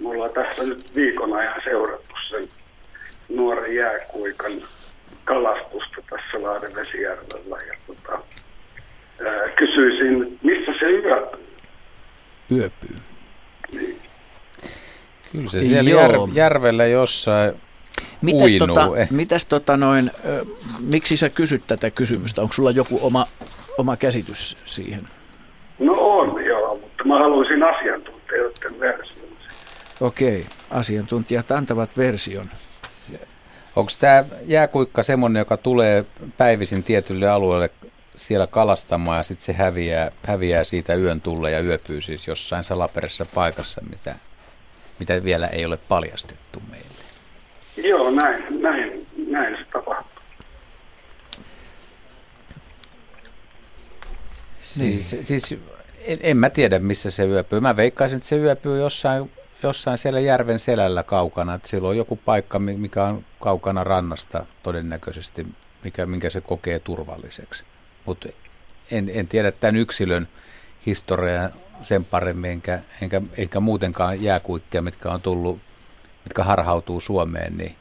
[0.00, 2.48] Mulla on tässä nyt viikon ajan seurattu sen
[3.28, 4.52] nuoren jääkuikan
[5.24, 7.56] kalastusta tässä Lahden Vesijärvellä.
[7.66, 8.12] Ja tota,
[9.26, 11.46] ää, kysyisin, missä se yöpyy?
[12.50, 12.96] Yöpyy?
[13.72, 14.02] Niin.
[15.32, 17.54] Kyllä se siellä jär, järvellä jossain
[18.22, 18.66] mitäs uinuu.
[18.66, 20.44] Tota, mitäs tota noin, ö,
[20.92, 22.42] miksi sä kysyt tätä kysymystä?
[22.42, 23.26] Onko sulla joku oma,
[23.78, 25.08] oma käsitys siihen?
[25.78, 29.29] No on, joo, mutta mä haluaisin asiantuntijoiden version.
[30.00, 32.50] Okei, asiantuntijat antavat version.
[33.76, 36.04] Onko tämä jääkuikka semmoinen, joka tulee
[36.36, 37.70] päivisin tietylle alueelle
[38.16, 43.26] siellä kalastamaan ja sitten se häviää, häviää siitä yön tulle ja yöpyy siis jossain salaperäisessä
[43.34, 44.14] paikassa, mitä,
[44.98, 46.86] mitä vielä ei ole paljastettu meille?
[47.88, 50.22] Joo, näin, näin, näin se tapahtuu.
[54.76, 55.02] Niin.
[55.02, 55.58] Siis, siis
[56.00, 57.60] en, en mä tiedä, missä se yöpyy.
[57.60, 59.30] Mä veikkaisin, että se yöpyy jossain
[59.62, 65.46] jossain siellä järven selällä kaukana, että siellä on joku paikka, mikä on kaukana rannasta todennäköisesti,
[65.84, 67.64] mikä, minkä se kokee turvalliseksi.
[68.06, 68.28] Mutta
[68.90, 70.28] en, en tiedä tämän yksilön
[70.86, 71.50] historiaa
[71.82, 75.58] sen paremmin, enkä, enkä, enkä muutenkaan jääkuikkia, mitkä on tullut,
[76.24, 77.76] mitkä harhautuu Suomeen, niin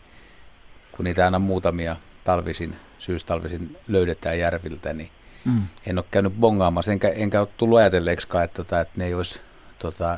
[0.91, 5.09] kun niitä aina muutamia talvisin, syystalvisin löydetään järviltä, niin
[5.45, 5.61] mm.
[5.87, 9.41] en ole käynyt bongaamassa, enkä, enkä ole tullut ajatelleeksikaan, että, tota, että ne ei olisi
[9.79, 10.17] tota,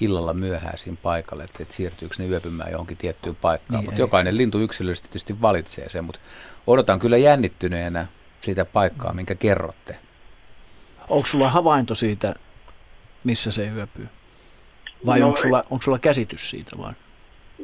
[0.00, 3.80] illalla myöhäisiin paikalle, että, että siirtyykö ne yöpymään johonkin tiettyyn paikkaan.
[3.80, 6.20] Niin, mutta jokainen lintu yksilöllisesti tietysti valitsee sen, mutta
[6.66, 8.06] odotan kyllä jännittyneenä
[8.42, 9.96] sitä paikkaa, minkä kerrotte.
[11.08, 12.34] Onko sulla havainto siitä,
[13.24, 14.08] missä se yöpyy?
[15.06, 16.96] Vai no, onko, sulla, onko sulla käsitys siitä vaan?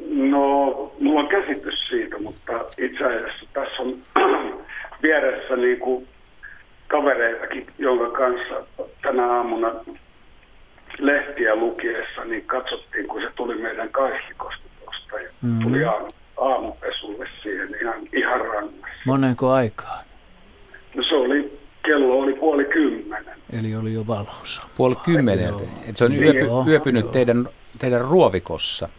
[0.09, 0.65] No,
[0.99, 3.97] mulla on käsitys siitä, mutta itse asiassa tässä on
[5.03, 6.07] vieressä niin kuin
[6.87, 9.67] kavereitakin, jonka kanssa tänä aamuna
[10.99, 15.59] lehtiä lukiessa, niin katsottiin, kun se tuli meidän kaislikosta tuosta ja mm.
[15.59, 16.07] tuli aamu,
[16.37, 18.87] aamupesulle siihen ihan, ihan rannassa.
[19.05, 20.05] Monenko aikaan?
[20.95, 23.35] No se oli, kello oli puoli kymmenen.
[23.59, 24.61] Eli oli jo valossa.
[24.77, 25.53] Puoli kymmenen.
[25.95, 27.49] Se on yöpy, niin, yöpynyt teidän,
[27.79, 28.89] teidän ruovikossa.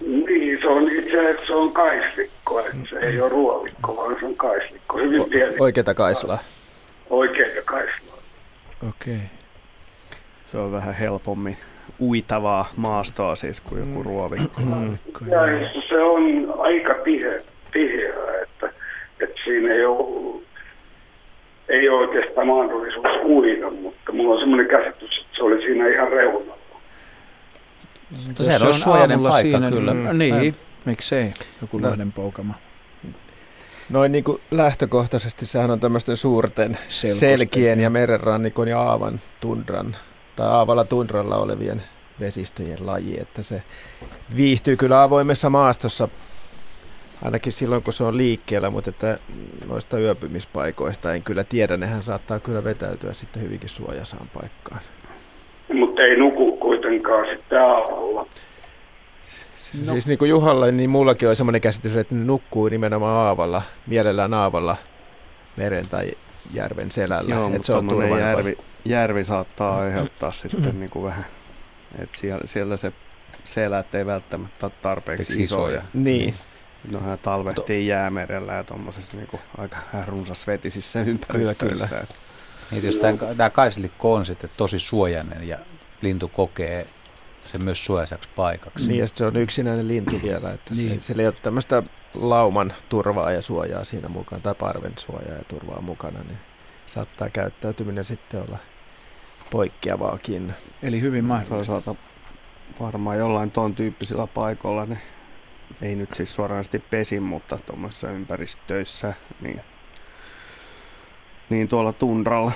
[0.00, 2.62] Niin, se on itse asiassa se on kaislikko.
[2.90, 4.98] Se ei ole ruovikko, vaan se on kaislikko.
[4.98, 5.54] Hyvin pieni.
[5.58, 6.38] Oikeita kaislaa.
[7.10, 8.18] Oikeita kaislaa.
[8.88, 9.14] Okei.
[9.14, 9.37] Okay.
[10.50, 11.56] Se on vähän helpommin
[12.00, 14.04] uitavaa maastoa siis kuin joku mm.
[14.04, 14.60] ruovikko.
[15.26, 15.40] Ja
[15.88, 17.40] se on aika tiheä,
[17.72, 18.70] tiheä että,
[19.20, 20.42] että siinä ei ole,
[21.68, 26.08] ei ole oikeastaan mahdollisuus uida, mutta mulla on semmoinen käsitys, että se oli siinä ihan
[26.08, 26.58] reunalla.
[28.58, 29.94] Se on suojainen paikka siinä, kyllä.
[29.94, 30.54] Mm, niin,
[30.84, 31.88] miksei, joku no.
[32.14, 32.54] poukama.
[33.90, 37.38] Noin niin kuin lähtökohtaisesti sehän on tämmöisten suurten Selkosten.
[37.38, 39.96] selkien ja merenrannikon ja aavan tundran
[40.38, 41.82] tai aavalla tundralla olevien
[42.20, 43.62] vesistöjen laji, että se
[44.36, 46.08] viihtyy kyllä avoimessa maastossa
[47.24, 49.18] ainakin silloin, kun se on liikkeellä, mutta että
[49.68, 54.80] noista yöpymispaikoista en kyllä tiedä, nehän saattaa kyllä vetäytyä sitten hyvinkin suojasaan paikkaan.
[55.74, 58.26] Mutta ei nuku kuitenkaan sitten aamulla.
[59.84, 59.92] No.
[59.92, 64.34] Siis niin kuin Juhalla, niin mullakin on semmoinen käsitys, että ne nukkuu nimenomaan aavalla, mielellään
[64.34, 64.76] aavalla
[65.56, 66.12] meren tai
[66.54, 67.34] järven selällä.
[67.34, 67.88] Joo, että se on
[68.20, 68.58] järvi,
[68.88, 71.24] järvi saattaa aiheuttaa sitten niin kuin vähän,
[71.98, 72.92] että siellä, siellä se
[73.44, 75.82] selät ei välttämättä ole tarpeeksi Eikö isoja.
[75.94, 76.34] Niin.
[76.92, 79.28] No hän talvehtii to- jäämerellä ja tuommoisessa niin
[79.58, 81.86] aika runsasvetisissä ympäristöissä.
[81.86, 82.06] Kyllä, kyllä.
[82.70, 85.58] Niin, jos tämä, tämä kaislikko on sitten tosi suojainen ja
[86.02, 86.86] lintu kokee
[87.52, 88.88] se myös suojaiseksi paikaksi.
[88.88, 91.02] Niin, ja se on yksinäinen lintu vielä, että niin.
[91.02, 91.82] se, siellä ei ole tämmöistä
[92.14, 96.38] lauman turvaa ja suojaa siinä mukana, tai parven suojaa ja turvaa mukana, niin
[96.86, 98.58] saattaa käyttäytyminen sitten olla
[99.50, 100.54] poikkeavaakin.
[100.82, 101.54] Eli hyvin mahdollista.
[101.54, 101.94] Toisaalta
[102.80, 104.98] varmaan jollain tuon tyyppisillä paikoilla ne
[105.82, 109.60] ei nyt siis suoranaisesti pesi, mutta tuommoisissa ympäristöissä, niin,
[111.50, 112.52] niin tuolla tundralla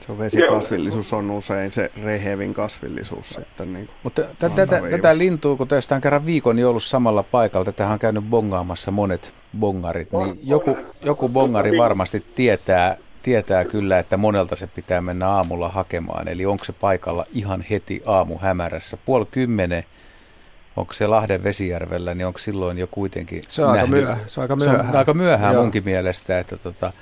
[0.00, 3.72] se vesikasvillisuus on usein se rehevin kasvillisuus sitten.
[3.72, 7.88] Niin Mutta tätä, tätä lintua, kun tästä on kerran viikon niin ollut samalla paikalla, tätä
[7.88, 14.56] on käynyt bongaamassa monet bongarit, niin joku, joku bongari varmasti tietää, tietää kyllä, että monelta
[14.56, 16.28] se pitää mennä aamulla hakemaan.
[16.28, 18.96] Eli onko se paikalla ihan heti aamu hämärässä.
[19.04, 19.84] Puoli kymmenen,
[20.76, 23.94] onko se Lahden Vesijärvellä, niin onko silloin jo kuitenkin Se on nähnyt.
[23.94, 24.28] aika myöhään.
[24.28, 26.92] Se on aika myöhään, se on aika myöhään munkin mielestä, että tota,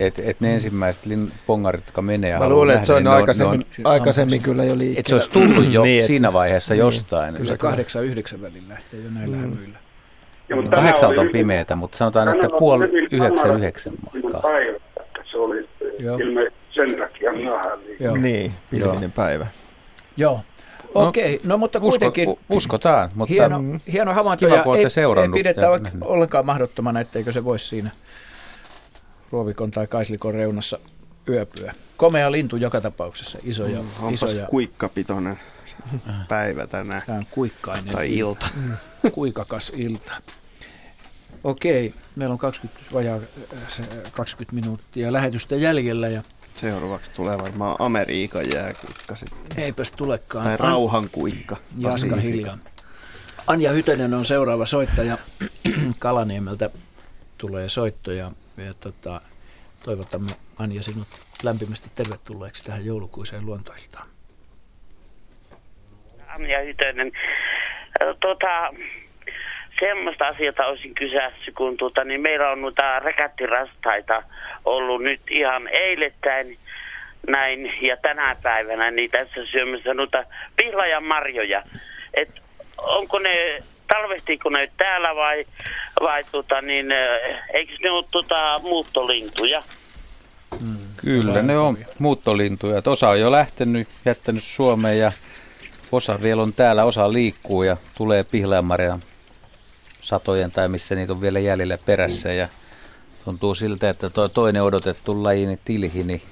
[0.00, 3.66] et, et ne ensimmäiset lin, pongarit, jotka menee Mä luulen, että se on niin aikaisemmin,
[3.84, 5.00] on, aikaisemmin kyllä jo liikkeellä.
[5.00, 7.32] Että se olisi tullut jo niin, siinä vaiheessa niin, jostain.
[7.34, 9.42] Kyllä se kahdeksan yhdeksän välillä lähtee jo näillä mm.
[9.42, 9.78] hämyillä.
[10.70, 14.42] Kahdeksalta on pimeätä, mutta sanotaan, että puoli yhdeksän yhdeksän aikaa.
[15.40, 15.68] Oli
[16.22, 17.78] ilme sen takia myöhään.
[18.22, 19.46] Niin, pilvinen päivä.
[20.16, 20.40] Joo.
[20.94, 22.28] Okei, okay, no mutta kuitenkin...
[22.28, 23.60] Usko, uskotaan, mutta hieno,
[23.92, 27.90] hieno havainto ja ei, ei pidetä ja, ollenkaan mahdottomana, etteikö se voisi siinä
[29.30, 30.78] ruovikon tai kaislikon reunassa
[31.28, 31.74] yöpyä.
[31.96, 33.78] Komea lintu joka tapauksessa, iso ja...
[33.78, 34.46] Mm, iso ja...
[34.46, 35.38] kuikkapitoinen
[36.28, 37.02] päivä tänään.
[37.06, 37.94] Tämä on kuikkainen.
[37.94, 38.46] Tai ilta.
[38.56, 38.72] Mm,
[39.12, 40.12] kuikakas ilta.
[41.44, 43.18] Okei, meillä on 20, vajaa
[44.12, 46.22] 20 minuuttia lähetystä jäljellä ja
[46.54, 49.58] Seuraavaksi tulee varmaan Amerikan jääkuikka sitten.
[49.58, 50.44] Eipäs tulekaan.
[50.44, 51.56] Tai rauhankuikka.
[51.78, 52.58] Jaska hiljaa.
[53.46, 55.18] Anja Hytönen on seuraava soittaja.
[55.98, 56.70] Kalaniemeltä
[57.38, 58.30] tulee soittoja.
[58.56, 59.20] Ja tota,
[59.84, 61.08] toivotamme Anja sinut
[61.42, 64.08] lämpimästi tervetulleeksi tähän joulukuiseen luontoiltaan.
[66.28, 67.12] Anja Hytönen.
[68.20, 68.70] Tota,
[69.80, 74.22] semmoista asiaa olisin kysässä, kun tuota, niin meillä on noita rekättirastaita
[74.64, 76.58] ollut nyt ihan eilettäin
[77.28, 80.24] näin ja tänä päivänä niin tässä syömässä noita
[80.56, 81.62] pihlajan marjoja.
[82.14, 82.28] Et
[82.78, 85.44] onko ne, talvehtiiko ne täällä vai,
[86.00, 86.86] vai tota, niin,
[87.52, 89.62] eikö ne ole tota, muuttolintuja?
[90.60, 92.82] Mm, Kyllä, ne on muuttolintuja.
[92.86, 95.12] Osa on jo lähtenyt, jättänyt Suomeen ja
[95.92, 99.02] osa vielä on täällä, osa liikkuu ja tulee pihlajanmarjan
[100.00, 102.48] satojen tai missä niitä on vielä jäljellä perässä ja
[103.24, 106.22] tuntuu siltä, että tuo toinen odotettu laji, niin tilhi, niin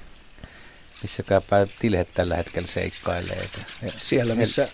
[1.01, 1.41] missäkään
[1.79, 3.49] tilhet tällä hetkellä seikkailee.
[3.97, 4.67] Siellä, missä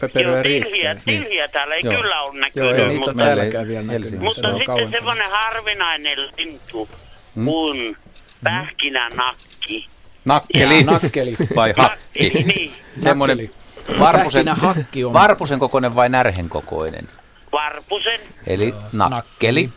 [0.00, 0.70] pöperöä riittää.
[0.70, 1.22] Tilhiä, niin.
[1.22, 1.94] tilhiä täällä ei Joo.
[1.94, 2.90] kyllä ole Joo, näkynyt.
[2.90, 4.20] ei mutta, täälläkään vielä näkynyt.
[4.20, 6.88] mutta Se sitten semmoinen harvinainen lintu
[7.34, 7.44] Hmm?
[7.44, 7.96] kuin
[8.44, 9.88] pähkinänakki.
[10.24, 11.34] Nakkeli, Jaa, nakkeli.
[11.56, 12.30] vai hakki?
[12.46, 12.72] Niin.
[13.00, 13.50] Semmoinen
[13.98, 17.08] varpusen, Pähkinähakki on- varpusen kokoinen vai närhen kokoinen?
[17.52, 19.68] Varpusen, Eli nakkeli.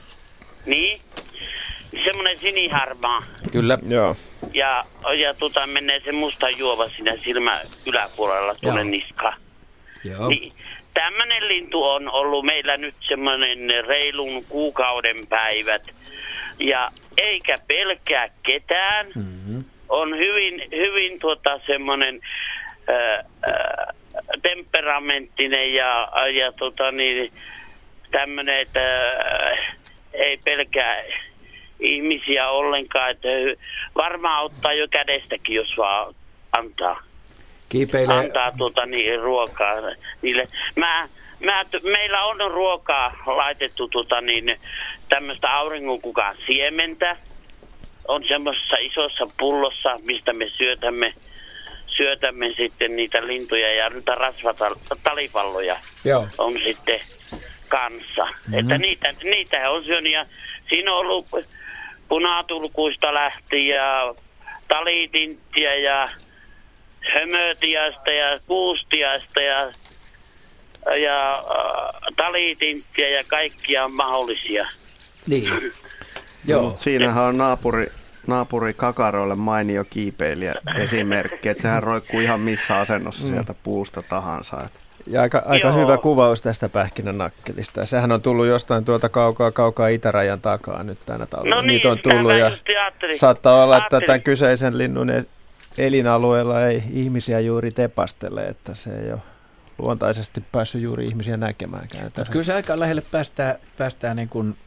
[0.66, 1.02] niin.
[2.06, 3.24] Semmoinen siniharmaa.
[3.52, 3.78] Kyllä.
[3.88, 4.16] Joo.
[4.54, 4.86] Ja,
[5.18, 8.90] ja tota, menee se musta juova siinä silmä yläpuolella tuonne Joo.
[8.90, 9.38] niskaan.
[10.04, 10.30] Joo.
[10.30, 10.54] Niin,
[10.94, 15.84] tämmöinen lintu on ollut meillä nyt semmoinen reilun kuukauden päivät.
[16.60, 19.06] Ja eikä pelkää ketään.
[19.16, 19.64] Mm-hmm.
[19.90, 22.20] On hyvin, hyvin tuota semmoinen
[22.90, 23.96] äh, äh,
[24.42, 26.10] temperamenttinen ja,
[26.42, 27.32] ja tota niin,
[28.12, 29.76] tämmöinen, että äh,
[30.14, 31.04] ei pelkää
[31.80, 33.12] ihmisiä ollenkaan.
[33.12, 33.28] Että
[33.96, 36.16] varmaan ottaa jo kädestäkin, jos vaan
[36.58, 37.04] antaa
[37.70, 38.18] Kiipeilee.
[38.18, 39.76] antaa tuota niin, ruokaa
[40.22, 40.48] niille.
[40.76, 41.08] Mä,
[41.40, 44.60] mä, meillä on ruokaa laitettu tuota niin,
[45.10, 47.18] tämmöistä auringonkukan siementä.
[48.08, 51.14] On semmoisessa isossa pullossa, mistä me syötämme,
[51.98, 56.28] syötämme sitten niitä lintuja ja niitä rasvatalipalloja Joo.
[56.38, 57.00] on sitten
[57.76, 58.24] kanssa.
[58.26, 58.54] Mm-hmm.
[58.54, 60.26] Että niitä, niitä on syönyt ja
[60.70, 61.28] siinä on ollut
[62.08, 64.16] punatulkuista lähti ja
[64.68, 66.10] talitinttiä ja
[67.14, 69.72] hömötiasta ja kuustiasta ja,
[70.98, 74.68] ja äh, talitinttiä ja kaikkia mahdollisia.
[75.28, 75.50] Niin.
[76.48, 76.78] Joo.
[76.80, 77.88] Siinähän on naapuri,
[78.28, 83.30] naapuri Kakaroille mainio kiipeilijä esimerkki, että sehän roikkuu ihan missä asennossa Mm.
[83.34, 84.58] sieltä puusta tahansa.
[84.66, 85.78] Että Ja aika, aika Joo.
[85.78, 87.86] hyvä kuvaus tästä pähkinänakkelista.
[87.86, 91.56] Sehän on tullut jostain tuolta kaukaa, kaukaa itärajan takaa nyt tänä talvena.
[91.56, 92.52] No niin, Niitä on tullut ja
[93.16, 95.26] saattaa olla, että tämän kyseisen linnun e-
[95.78, 99.20] elinalueella ei ihmisiä juuri tepastele, että se ei ole
[99.78, 102.04] luontaisesti päässyt juuri ihmisiä näkemäänkään.
[102.04, 104.58] Mutta kyllä se aika lähelle päästää, päästää niin kuin,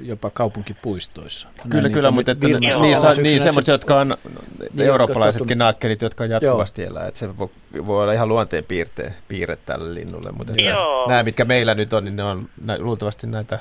[0.00, 1.48] jopa kaupunkipuistoissa.
[1.68, 4.14] Kyllä, Näin kyllä, mutta että niin, niin, niin semmoiset, jotka on
[4.60, 6.90] jotka eurooppalaisetkin naakkelit, jotka on jatkuvasti Joo.
[6.90, 7.06] elää.
[7.06, 7.48] Että se voi,
[7.86, 11.08] voi olla ihan luonteen piirte, piirre tälle linnulle, mutta että Joo.
[11.08, 13.58] nämä, mitkä meillä nyt on, niin ne on nä, luultavasti näitä,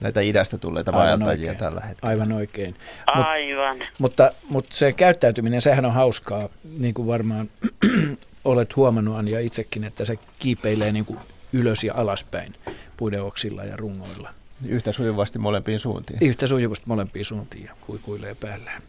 [0.00, 1.56] näitä idästä tulleita Aivan vaeltajia oikein.
[1.56, 2.10] tällä hetkellä.
[2.10, 2.76] Aivan oikein.
[3.16, 3.78] Mut, Aivan.
[3.98, 7.50] mutta, mutta se käyttäytyminen, sehän on hauskaa, niin kuin varmaan
[8.44, 11.18] olet huomannut Anja itsekin, että se kiipeilee niin kuin
[11.52, 12.54] ylös ja alaspäin
[12.96, 14.39] puiden oksilla ja rungoilla.
[14.68, 16.18] Yhtä sujuvasti molempiin suuntiin.
[16.22, 18.82] Yhtä sujuvasti molempiin suuntiin ja kuikuilee päällään.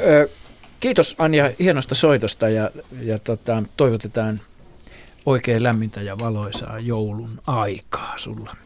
[0.00, 0.28] Ö,
[0.80, 2.70] kiitos Anja hienosta soitosta ja,
[3.00, 4.40] ja tota, toivotetaan
[5.26, 8.56] oikein lämmintä ja valoisaa joulun aikaa sulla.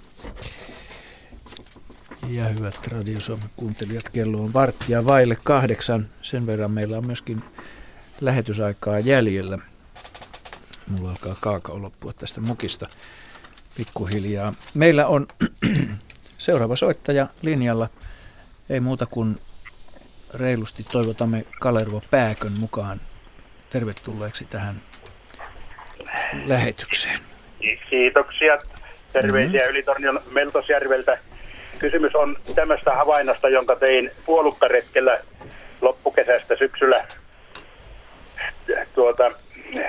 [2.28, 6.08] Ja hyvät Radio Suomen kuuntelijat, kello on varttia vaille kahdeksan.
[6.22, 7.42] Sen verran meillä on myöskin
[8.20, 9.58] lähetysaikaa jäljellä.
[10.88, 12.88] Mulla alkaa kaakao loppua tästä mukista
[13.76, 14.54] pikkuhiljaa.
[14.74, 15.26] Meillä on
[16.44, 17.88] seuraava soittaja linjalla.
[18.70, 19.36] Ei muuta kuin
[20.34, 23.00] reilusti toivotamme Kalervo Pääkön mukaan
[23.70, 24.74] tervetulleeksi tähän
[26.46, 27.18] lähetykseen.
[27.90, 28.58] Kiitoksia.
[29.12, 29.70] Terveisiä mm-hmm.
[29.70, 31.18] Ylitornion Meltosjärveltä.
[31.78, 35.20] Kysymys on tämmöistä havainnosta, jonka tein puolukkaretkellä
[35.80, 37.04] loppukesästä syksyllä.
[38.94, 39.30] Tuota,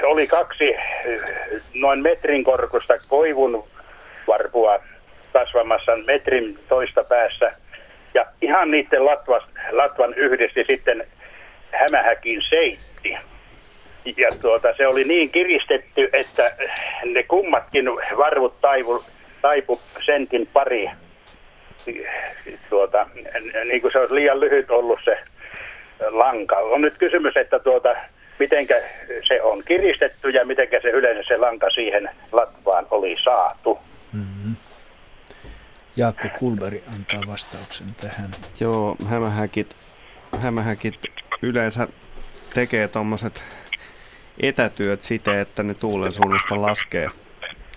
[0.03, 1.22] oli kaksi eh,
[1.73, 3.68] noin metrin korkusta koivun
[4.27, 4.80] varpua
[5.36, 7.52] kasvamassa metrin toista päässä.
[8.14, 11.07] Ja ihan niiden latvas, latvan yhdessä sitten
[11.72, 13.18] hämähäkin seitti.
[14.18, 16.52] Ja tuota, se oli niin kiristetty, että
[17.06, 17.86] ne kummatkin
[18.18, 19.03] varvut taivu,
[19.41, 20.90] taipu sentin pari.
[22.70, 23.07] Tuota,
[23.66, 25.18] niin kuin se olisi liian lyhyt ollut se
[26.10, 26.56] lanka.
[26.56, 27.95] On nyt kysymys, että tuota,
[28.40, 28.76] mitenkä
[29.28, 33.80] se on kiristetty ja mitenkä se yleensä se lanka siihen latvaan oli saatu.
[34.14, 34.56] Mm-hmm.
[35.98, 38.32] Jaakko Kulberi antaa vastauksen tähän.
[38.60, 39.76] Joo, hämähäkit,
[40.40, 40.96] hämähäkit
[41.42, 41.88] yleensä
[42.54, 43.44] tekee tuommoiset
[44.40, 47.08] etätyöt siten, että ne tuulen suunnasta laskee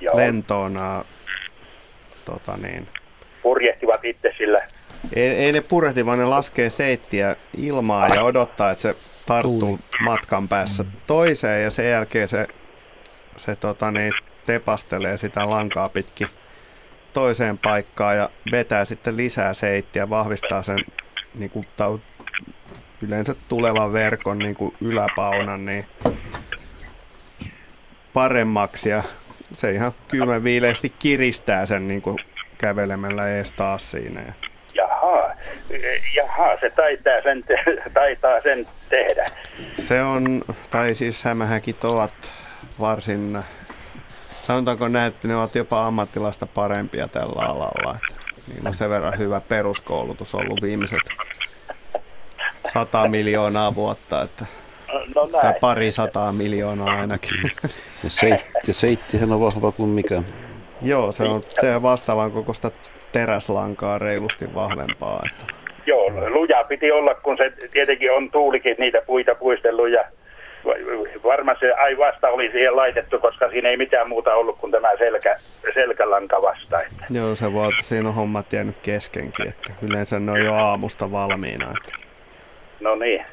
[0.00, 0.16] Joo.
[0.16, 0.76] lentoon.
[2.24, 2.88] Tota niin.
[3.42, 4.66] Purjehtivat itse sillä.
[5.16, 8.94] Ei, ei ne purehdi, vaan ne laskee seittiä ilmaa ja odottaa, että se
[9.26, 12.46] tarttuu matkan päässä toiseen ja sen jälkeen se,
[13.36, 14.12] se tota niin,
[14.46, 16.28] tepastelee sitä lankaa pitkin
[17.12, 20.78] toiseen paikkaan ja vetää sitten lisää seittiä, vahvistaa sen
[21.34, 21.98] niin kuin, tau,
[23.02, 25.86] yleensä tulevan verkon niin kuin yläpaunan niin
[28.12, 29.02] paremmaksi ja
[29.52, 32.18] se ihan kylmän viileästi kiristää sen niin kuin
[32.58, 34.20] kävelemällä ees taas siinä.
[34.20, 34.32] Ja
[34.74, 35.34] Jaha,
[36.14, 39.26] jaha se taitaa sen, te- taitaa sen tehdä.
[39.74, 42.12] Se on, tai siis hämähäkit ovat
[42.80, 43.38] varsin
[44.48, 47.96] sanotaanko näin, että ne ovat jopa ammattilaista parempia tällä alalla.
[47.96, 51.00] Että niillä on sen verran hyvä peruskoulutus ollut viimeiset
[52.72, 54.46] sata miljoonaa vuotta, että
[55.14, 57.50] no tai pari sataa miljoonaa ainakin.
[58.04, 60.22] Ja, seit, ja seittihän on vahva kuin mikä.
[60.82, 61.42] Joo, se on
[61.82, 62.70] vastaavan kokoista
[63.12, 65.22] teräslankaa reilusti vahvempaa.
[65.30, 65.54] Että.
[65.86, 70.04] Joo, luja piti olla, kun se tietenkin on tuulikin niitä puita puistellut ja
[71.24, 74.88] varmaan se ai vasta oli siihen laitettu, koska siinä ei mitään muuta ollut kuin tämä
[74.98, 75.36] selkä,
[75.74, 76.82] selkälanka vasta.
[76.82, 77.04] Että.
[77.10, 81.12] Joo, se voi, että siinä on hommat jäänyt keskenkin, että yleensä ne on jo aamusta
[81.12, 81.64] valmiina.
[81.64, 81.98] Että.
[82.80, 83.24] No niin.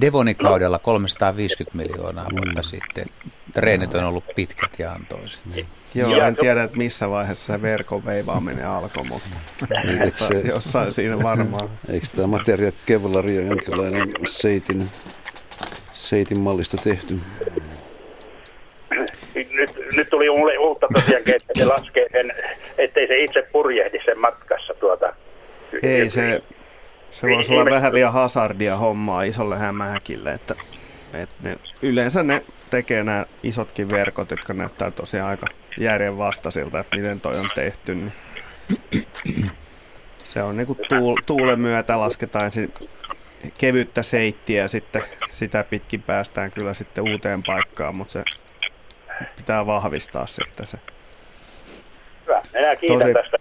[0.00, 2.62] Devonikaudella 350 miljoonaa vuotta mm.
[2.62, 3.06] sitten.
[3.54, 5.66] Treenit on ollut pitkät ja antoiset.
[5.94, 9.28] Joo, ja en tiedä, että missä vaiheessa se verkon veivaaminen alkoi, mutta,
[10.16, 11.68] se, jossain siinä varmaan.
[11.88, 14.88] Eikö tämä materia Kevlari ole jonkinlainen seitin,
[16.06, 17.20] seitin mallista tehty?
[19.34, 22.32] Nyt, nyt tuli mulle uutta tosiaankin, että se laskee sen,
[22.78, 25.12] ettei se itse purjehdi sen matkassa tuota.
[25.82, 26.42] Ei se,
[27.10, 30.54] se voisi olla vähän liian hazardia hommaa isolle hämähäkille, että,
[31.14, 35.46] että ne, yleensä ne tekee nämä isotkin verkot, jotka näyttää tosiaan aika
[35.78, 37.94] järjenvastaisilta, että miten toi on tehty.
[37.94, 38.12] Niin
[40.24, 42.52] se on niin kuin tuul, tuulen myötä lasketaan
[43.58, 45.02] kevyttä seittiä ja sitten
[45.32, 48.24] sitä pitkin päästään kyllä sitten uuteen paikkaan, mutta se
[49.36, 50.78] pitää vahvistaa sitten se.
[52.26, 53.36] Hyvä, minä kiitän Tosi, tästä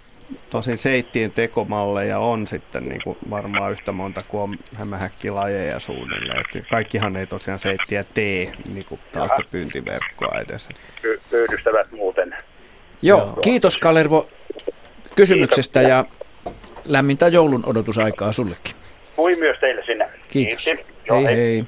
[0.50, 6.40] Tosin seittien tekomalleja on sitten niin kuin varmaan yhtä monta kuin on hämähäkkilajeja suunnilleen.
[6.40, 10.70] Että kaikkihan ei tosiaan seittiä tee niin kuin taas pyyntiverkkoa edes.
[11.02, 12.36] Py- pyydystävät muuten.
[13.02, 14.30] Joo, Joo, kiitos Kalervo
[15.16, 15.90] kysymyksestä kiitos.
[15.90, 16.06] ja
[16.86, 18.76] lämmintä joulun odotusaikaa sullekin.
[19.18, 20.10] Voi myös teille sinne.
[20.30, 20.64] Kiitos.
[20.64, 20.86] Kiitos.
[21.10, 21.66] Hei hei.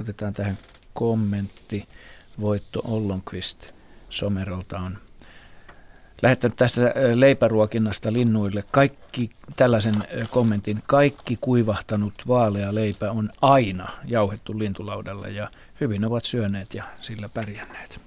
[0.00, 0.58] Otetaan tähän
[0.94, 1.84] kommentti.
[2.40, 3.72] Voitto Ollonqvist
[4.08, 4.98] Somerolta on
[6.22, 9.94] lähettänyt tästä leipäruokinnasta linnuille kaikki tällaisen
[10.30, 10.82] kommentin.
[10.86, 15.48] Kaikki kuivahtanut vaalea leipä on aina jauhettu lintulaudalle ja
[15.80, 18.00] hyvin ovat syöneet ja sillä pärjänneet.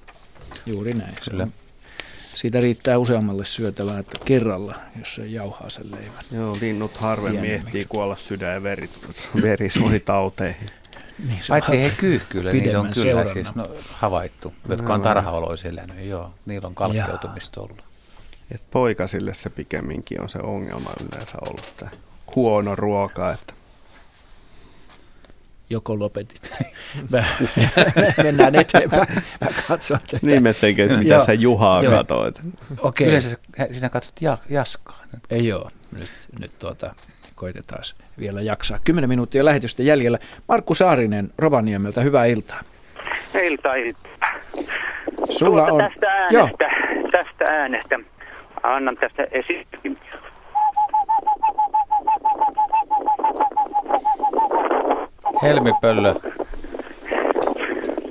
[0.66, 1.16] Juuri näin.
[1.30, 1.48] Kyllä.
[2.36, 6.24] Siitä riittää useammalle syötävää että kerralla, jos se jauhaa sen leivän.
[6.32, 8.90] Joo, linnut harvemmin ehtii kuolla sydän- ja veri,
[9.42, 10.70] verisuonitauteihin.
[11.28, 15.82] Niin, Paitsi he kyyhkyillä, niitä on kyllä siis no, havaittu, jotka on tarhaoloisilla.
[15.82, 17.84] Niin joo, niillä on kalkkeutumista ollut.
[18.52, 21.92] Et poikasille se pikemminkin on se ongelma yleensä ollut, tämä
[22.36, 23.54] huono ruoka, että
[25.74, 26.42] joko lopetit.
[28.24, 29.08] Mennään eteenpäin.
[29.42, 30.26] Mä katson tätä.
[30.26, 31.94] Niin me tekee, mitä sä Juhaa joo.
[31.94, 32.42] katoit.
[32.80, 33.08] Okay.
[33.08, 33.38] Yleensä
[33.72, 35.04] sinä katsot ja, Jaskaa.
[35.30, 35.70] Ei joo,
[36.00, 36.96] nyt, nyt tuota,
[37.36, 37.84] koitetaan
[38.20, 38.80] vielä jaksaa.
[38.84, 40.20] Kymmenen minuuttia lähetystä jäljellä.
[40.48, 42.60] Markku Saarinen Rovaniemeltä, hyvää iltaa.
[43.44, 44.34] Iltaa, iltaa.
[45.30, 45.92] Sulla tuota, on...
[45.92, 46.50] Tästä äänestä, joo.
[47.12, 48.00] tästä äänestä
[48.64, 49.98] annan tästä esimerkin.
[55.44, 56.14] Helmipöllö.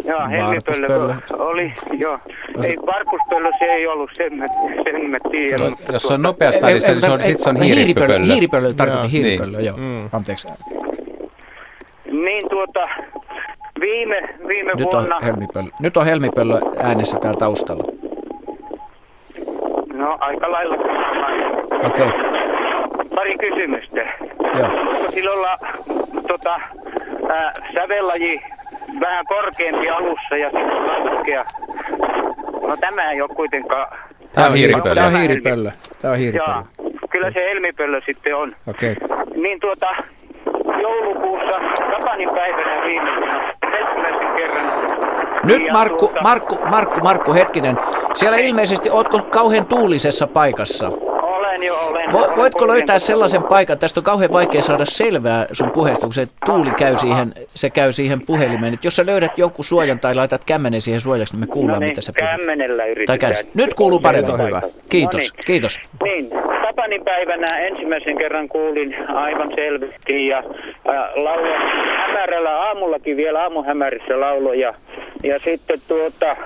[0.04, 2.18] Joo, helmipöllö oli, joo.
[2.64, 4.46] Ei, varpuspöllö se ei ollut, sen mä,
[4.84, 5.59] sen mä tiedän.
[5.59, 8.18] Tuo, jos on nopeasta, niin se, se on, sit se on hiiripöllö.
[8.18, 9.66] Hiiripöllö, tarkoitin hiiripöllö, niin.
[9.66, 9.76] joo.
[9.76, 10.09] Mm.
[10.12, 10.48] Anteeksi.
[12.04, 12.80] Niin tuota,
[13.80, 14.16] viime,
[14.48, 15.16] viime Nyt vuonna...
[15.16, 15.70] On helmipöllö.
[15.80, 17.84] Nyt on helmipöllö äänessä täällä taustalla.
[19.94, 20.74] No aika lailla.
[21.86, 22.06] Okei.
[22.06, 22.32] Okay.
[23.14, 24.00] Pari kysymystä.
[24.59, 24.68] Joo.
[25.10, 25.59] Sillä olla
[26.28, 26.60] tota,
[27.30, 28.42] ää, sävellaji
[29.00, 31.44] vähän korkeampi alussa ja sitten laskea?
[32.68, 33.98] No tämä ei ole kuitenkaan...
[34.32, 34.94] Tämä on hiiripöllö.
[34.94, 35.70] Tämä on hiiripöllö.
[36.02, 36.54] Tämä on hiiripöllö.
[36.54, 38.52] Joo, kyllä se helmipöllö sitten on.
[38.66, 38.96] Okei.
[39.04, 39.26] Okay.
[39.42, 39.86] Niin tuota,
[40.82, 44.92] joulukuussa Tapanin päivänä viime vuonna ensimmäisen kerran
[45.44, 46.22] nyt Markku, tuota...
[46.22, 47.76] Markku, Markku, Markku, hetkinen.
[48.14, 50.90] Siellä ilmeisesti, ootko kauhean tuulisessa paikassa?
[51.43, 52.12] Olen jo, olen.
[52.12, 56.27] Vo, voitko löytää sellaisen paikan, tästä on kauhean vaikea saada selvää sun puheesta, kun se
[56.47, 58.74] tuuli käy siihen, se käy siihen puhelimeen.
[58.74, 61.81] Et jos sä löydät joku suojan tai laitat kämmenen siihen suojaksi, niin me kuullaan, no
[61.81, 62.31] niin, mitä sä puhut.
[62.31, 63.35] kämmenellä yritetään.
[63.55, 64.47] Nyt kuuluu paremmin.
[64.47, 64.62] Hyvä.
[64.89, 65.44] Kiitos, no niin.
[65.47, 65.81] kiitos.
[66.05, 66.31] Niin,
[66.62, 70.44] Tapanin päivänä ensimmäisen kerran kuulin aivan selvästi ja äh,
[71.23, 71.56] laulun
[72.06, 74.74] hämärällä aamullakin vielä aamuhämärissä lauloja
[75.23, 76.36] ja sitten tuota,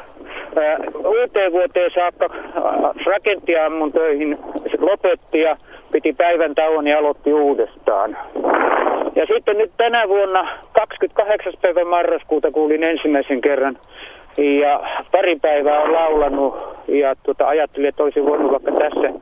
[1.04, 2.28] uuteen vuoteen saakka
[3.06, 4.38] rakenttiammun töihin
[4.78, 5.56] lopetti ja
[5.92, 8.16] piti päivän tauon ja aloitti uudestaan.
[9.14, 11.52] Ja sitten nyt tänä vuonna 28.
[11.62, 13.76] päivä marraskuuta kuulin ensimmäisen kerran
[14.38, 14.80] ja
[15.12, 19.20] pari päivää on laulanut ja tuota, ajattelin, että olisi voinut vaikka tässä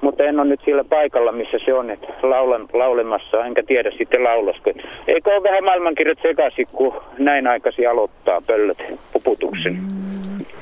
[0.00, 4.24] mutta en ole nyt sillä paikalla, missä se on, että laulan, laulemassa, enkä tiedä sitten
[4.24, 4.70] laulasko.
[5.06, 9.78] Eikö ole vähän maailmankirjat sekaisin, kun näin aikaisin aloittaa pöllöt puputuksen?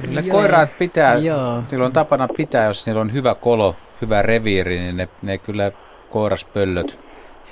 [0.01, 1.63] Kyllä koiraat pitää, Joo.
[1.71, 5.73] niillä on tapana pitää, jos niillä on hyvä kolo, hyvä reviiri, niin ne, ne kyllä
[6.11, 6.99] koiraspöllöt,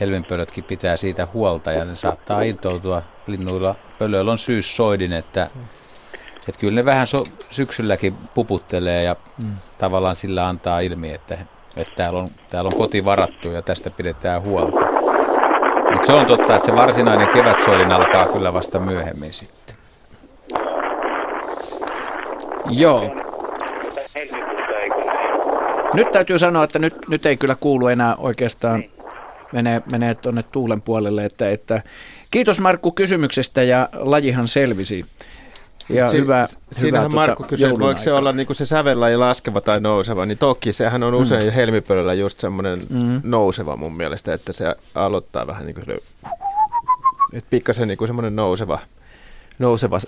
[0.00, 3.74] helminpöllötkin pitää siitä huolta ja ne saattaa intoutua linnuilla.
[3.98, 5.50] Pöllöillä on syyssoidin, että,
[6.48, 9.54] että kyllä ne vähän so, syksylläkin puputtelee ja mm.
[9.78, 11.38] tavallaan sillä antaa ilmi, että,
[11.76, 14.86] että täällä, on, täällä on koti varattu ja tästä pidetään huolta.
[15.92, 19.76] Mutta se on totta, että se varsinainen kevätsoidin alkaa kyllä vasta myöhemmin sitten.
[22.70, 23.14] Joo.
[25.94, 28.84] Nyt täytyy sanoa, että nyt, nyt ei kyllä kuulu enää oikeastaan
[29.52, 31.24] menee, menee tuonne tuulen puolelle.
[31.24, 31.82] Että, että
[32.30, 35.06] kiitos Markku kysymyksestä ja lajihan selvisi.
[35.88, 38.66] Ja si- hyvä, Siinähän hyvä, Markku tuota, kysyi, että voiko se olla niin kuin se
[38.66, 41.52] sävellaji laskeva tai nouseva, niin toki sehän on usein mm.
[41.52, 43.20] helmipölyllä just semmoinen mm.
[43.24, 45.98] nouseva mun mielestä, että se aloittaa vähän niin kuin
[47.32, 48.78] että pikkasen niin kuin semmoinen nouseva,
[49.58, 49.98] nouseva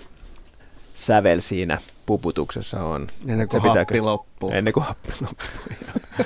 [0.93, 3.07] sävel siinä puputuksessa on.
[3.27, 4.51] Ennen kuin se happi pitää, loppuu.
[4.51, 5.47] Ennen kuin happi loppuu.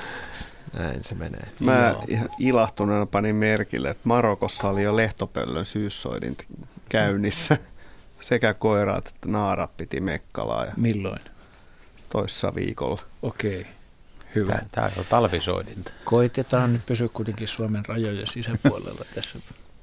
[0.80, 1.48] Näin se menee.
[1.60, 2.28] Mä Joo.
[2.40, 6.38] ilahtuneena panin merkille, että Marokossa oli jo lehtopöllön syyssoidin
[6.90, 7.58] käynnissä.
[8.22, 10.66] Sekä koiraat että naarat piti mekkalaa.
[10.66, 11.22] Ja Milloin?
[12.10, 13.02] Toissa viikolla.
[13.22, 13.68] Okei.
[14.36, 14.60] Hyvä.
[14.72, 15.92] Tämä on talvisoidinta.
[16.06, 19.40] Koitetaan nyt pysyä kuitenkin Suomen rajojen sisäpuolella tässä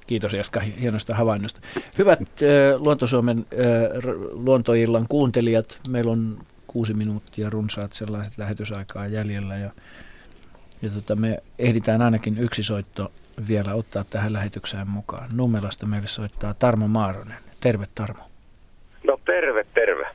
[0.07, 1.61] Kiitos Jaska hienosta havainnosta.
[1.97, 9.71] Hyvät äh, Luontosuomen äh, luontoillan kuuntelijat, meillä on kuusi minuuttia runsaat sellaiset lähetysaikaa jäljellä ja,
[10.81, 13.11] ja tota, me ehditään ainakin yksi soitto
[13.47, 15.29] vielä ottaa tähän lähetykseen mukaan.
[15.33, 17.37] Nummelasta meille soittaa Tarmo Maaronen.
[17.59, 18.28] Terve Tarmo.
[19.09, 20.07] No terve, terve.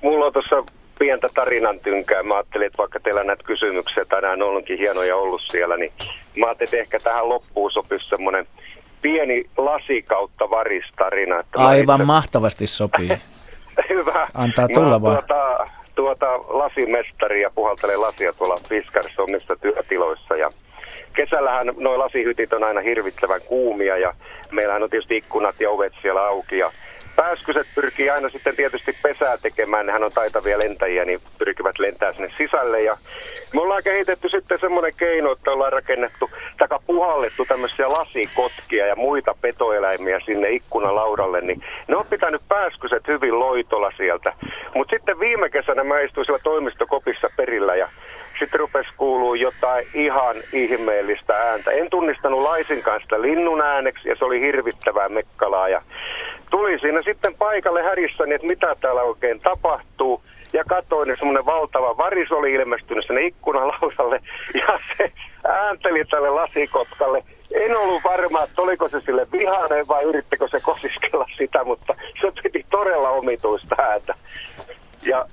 [0.00, 0.64] Mulla on tuossa
[0.98, 2.22] pientä tarinan tynkää.
[2.22, 5.92] Mä ajattelin, että vaikka teillä näitä kysymyksiä tänään onkin hienoja ollut siellä, niin
[6.36, 8.46] mä ajattelin, että ehkä tähän loppuun sopisi semmoinen
[9.02, 11.40] pieni lasi kautta varistarina.
[11.40, 12.06] Että Aivan itse...
[12.06, 13.08] mahtavasti sopii.
[13.88, 14.28] Hyvä.
[14.34, 15.16] Antaa tulla vaan.
[15.16, 20.50] Tuota, tuota lasimestari ja puhaltelee lasia tuolla Fiskarissa omissa työtiloissa ja
[21.12, 24.14] kesällähän nuo lasihytit on aina hirvittävän kuumia ja
[24.50, 26.72] meillähän on tietysti ikkunat ja ovet siellä auki ja
[27.16, 32.30] Pääskyset pyrkii aina sitten tietysti pesää tekemään, nehän on taitavia lentäjiä, niin pyrkivät lentää sinne
[32.36, 32.82] sisälle.
[32.82, 32.96] Ja
[33.54, 39.34] me ollaan kehitetty sitten semmoinen keino, että ollaan rakennettu, taka puhallettu tämmöisiä lasikotkia ja muita
[39.40, 44.32] petoeläimiä sinne ikkunalaudalle, niin ne on pitänyt pääskyset hyvin loitolla sieltä.
[44.74, 47.88] Mutta sitten viime kesänä mä istuin siellä toimistokopissa perillä ja
[48.38, 51.70] sitten rupesi kuuluu jotain ihan ihmeellistä ääntä.
[51.70, 55.68] En tunnistanut laisinkaan sitä linnun ääneksi ja se oli hirvittävää mekkalaa.
[55.68, 55.82] Ja
[56.56, 60.22] tuli siinä sitten paikalle härissäni, että mitä täällä oikein tapahtuu.
[60.52, 64.20] Ja katsoin, että semmoinen valtava varis oli ilmestynyt sinne ikkunalausalle
[64.60, 65.12] ja se
[65.44, 67.22] äänteli tälle lasikotkalle.
[67.54, 72.32] En ollut varma, että oliko se sille vihainen vai yrittikö se kosiskella sitä, mutta se
[72.42, 74.14] piti todella omituista ääntä.
[75.06, 75.26] Ja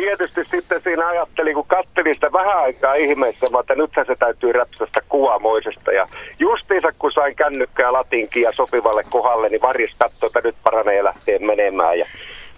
[0.00, 5.00] tietysti sitten siinä ajattelin, kun katselin sitä vähän aikaa ihmeessä, että nythän se täytyy räpsästä
[5.08, 5.92] kuvamoisesta.
[5.92, 6.08] Ja
[6.38, 11.38] justiinsa kun sain kännykkää latinkin ja sopivalle kohdalle, niin varjes katsoi, että nyt paranee lähteä
[11.38, 11.98] menemään.
[11.98, 12.06] Ja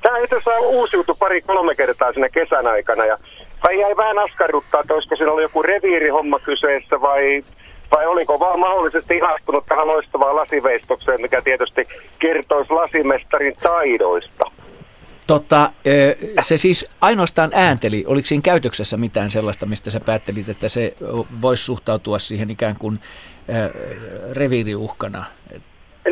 [0.02, 3.05] tämä itse asiassa uusiutui pari-kolme kertaa siinä kesän aikana.
[3.05, 3.19] Ja
[3.65, 7.43] vai jäi vähän askarruttaa, että olisiko siinä ollut joku reviirihomma kyseessä vai
[7.97, 11.89] vai oliko vaan mahdollisesti ihastunut tähän loistavaan lasiveistokseen, mikä tietysti
[12.19, 14.51] kertoisi lasimestarin taidoista?
[15.28, 15.72] Tota,
[16.40, 18.05] se siis ainoastaan äänteli.
[18.06, 20.94] Oliko siinä käytöksessä mitään sellaista, mistä sä päättelit, että se
[21.42, 23.00] voisi suhtautua siihen ikään kuin
[24.32, 25.24] reviiriuhkana?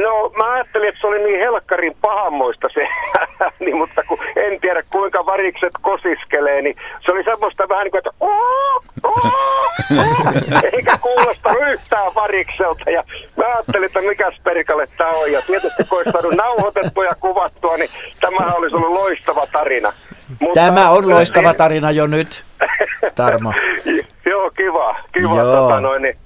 [0.03, 2.89] No mä ajattelin, että se oli niin helkkarin pahammoista se
[3.65, 7.99] niin, mutta kun en tiedä kuinka varikset kosiskelee, niin se oli semmoista vähän niin kuin,
[7.99, 9.31] että oo, oo,
[9.99, 10.33] oo,
[10.73, 12.91] eikä kuulosta yhtään varikselta.
[12.91, 13.05] Ja
[13.37, 15.33] mä ajattelin, että mikäs perkalle tämä on.
[15.33, 17.91] Ja tietysti kun olisi saanut nauhoitettua ja kuvattua, niin
[18.21, 19.93] tämä olisi ollut loistava tarina.
[20.41, 22.45] Mutta, tämä on loistava tarina jo nyt,
[23.15, 23.53] Tarmo.
[24.31, 24.97] Joo, kiva.
[25.13, 25.37] Kiva.
[25.37, 25.57] Joo.
[25.57, 26.17] Tota noin, niin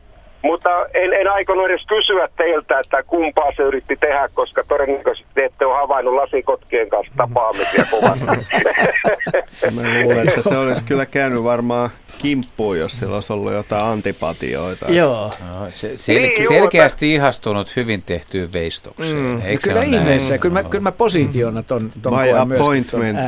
[0.42, 5.66] mutta en, en aikonut edes kysyä teiltä, että kumpaa se yritti tehdä, koska todennäköisesti ette
[5.66, 8.24] ole havainnut lasikotkien kanssa tapaamisia kovasti.
[9.74, 11.90] Mä luulen, että se olisi kyllä käynyt varmaan
[12.22, 14.86] kimppuun, jos sillä olisi ollut jotain antipatioita.
[14.92, 15.32] Joo.
[15.52, 19.16] No, se, sel- niin, selkeästi ihastunut hyvin tehtyyn veistokseen.
[19.16, 19.42] Mm.
[19.44, 20.38] Eikö kyllä ihmeessä.
[20.38, 23.18] Kyllä mä, kyllä mä positiona ton, ton Vai appointment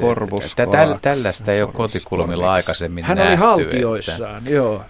[0.00, 0.56] korvus.
[1.02, 4.82] Tällaista ei ole kotikulmilla aikaisemmin Hän oli haltioissaan, joo.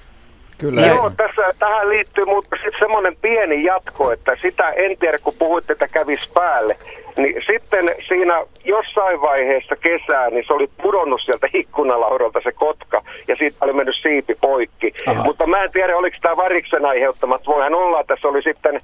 [0.62, 0.86] Kyllä.
[0.86, 5.72] Joo, tässä, tähän liittyy mutta sitten semmoinen pieni jatko, että sitä en tiedä, kun puhuitte,
[5.72, 6.76] että kävisi päälle.
[7.16, 13.36] Niin sitten siinä jossain vaiheessa kesää, niin se oli pudonnut sieltä ikkunalaudalta se kotka ja
[13.36, 14.92] siitä oli mennyt siipi poikki.
[15.06, 15.24] Aha.
[15.24, 17.46] Mutta mä en tiedä, oliko tämä variksen aiheuttamat.
[17.46, 18.80] Voihan olla, että se oli sitten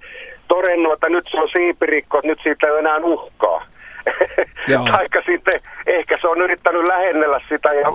[0.49, 3.67] todennut, että nyt se on siipirikko, että nyt siitä ei ole enää uhkaa.
[4.93, 7.87] Taikka sitten ehkä se on yrittänyt lähennellä sitä ja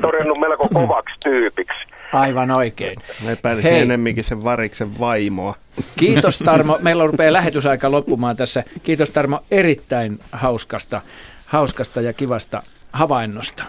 [0.00, 1.78] todennut melko kovaksi tyypiksi.
[2.12, 2.98] Aivan oikein.
[3.24, 3.80] Me epäilisin Hei.
[3.80, 5.54] enemminkin sen variksen vaimoa.
[5.98, 6.78] Kiitos Tarmo.
[6.82, 8.64] Meillä rupeaa lähetysaika loppumaan tässä.
[8.82, 11.00] Kiitos Tarmo erittäin hauskasta,
[11.46, 12.62] hauskasta ja kivasta
[12.92, 13.64] havainnosta.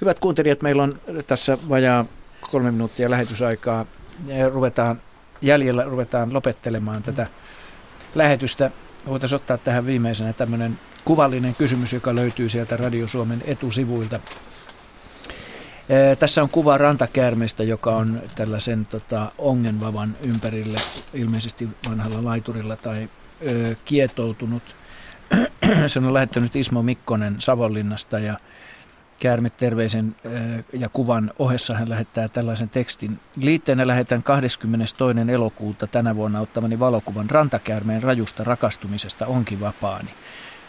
[0.00, 2.04] Hyvät kuuntelijat, meillä on tässä vajaa
[2.50, 3.86] kolme minuuttia lähetysaikaa.
[4.26, 5.00] Ja ruvetaan
[5.42, 7.26] jäljellä ruvetaan lopettelemaan tätä
[8.14, 8.70] lähetystä.
[9.06, 14.20] Voitaisiin ottaa tähän viimeisenä tämmöinen kuvallinen kysymys, joka löytyy sieltä Radio Suomen etusivuilta.
[16.18, 20.78] Tässä on kuva rantakäärmeestä, joka on tällaisen tota, ongenvavan ympärille,
[21.14, 23.08] ilmeisesti vanhalla laiturilla tai
[23.50, 24.62] ö, kietoutunut.
[25.86, 28.38] Sen on lähettänyt Ismo Mikkonen Savonlinnasta ja
[29.18, 30.16] Käärme terveisen
[30.72, 33.20] ja kuvan ohessa hän lähettää tällaisen tekstin.
[33.36, 35.32] Liitteenä lähetän 22.
[35.32, 40.10] elokuuta tänä vuonna ottamani valokuvan rantakäärmeen rajusta rakastumisesta onkin vapaani.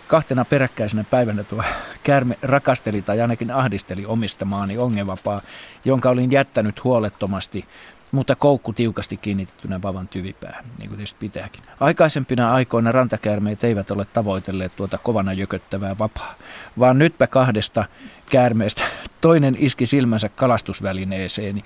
[0.08, 1.64] Kahtena peräkkäisenä päivänä tuo
[2.04, 5.42] käärme rakasteli tai ainakin ahdisteli omistamaani ongevapaa,
[5.86, 7.66] jonka olin jättänyt huolettomasti,
[8.12, 11.64] mutta koukku tiukasti kiinnitettynä vavan tyvipää, niin kuin tietysti pitääkin.
[11.80, 16.36] Aikaisempina aikoina rantakäärmeet eivät ole tavoitelleet tuota kovana jököttävää vapaa,
[16.80, 17.86] vaan nytpä kahdesta
[18.30, 18.84] käärmeestä
[19.22, 21.64] toinen iski silmänsä kalastusvälineeseeni.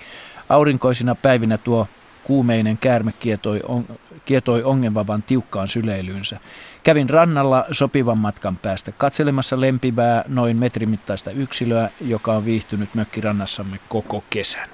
[0.48, 1.86] Aurinkoisina päivinä tuo
[2.24, 3.86] kuumeinen käärme kietoi, on,
[4.24, 6.40] kietoi ongenvavan tiukkaan syleilyynsä.
[6.82, 14.24] Kävin rannalla sopivan matkan päästä katselemassa lempivää noin metrimittaista yksilöä, joka on viihtynyt mökkirannassamme koko
[14.30, 14.68] kesän.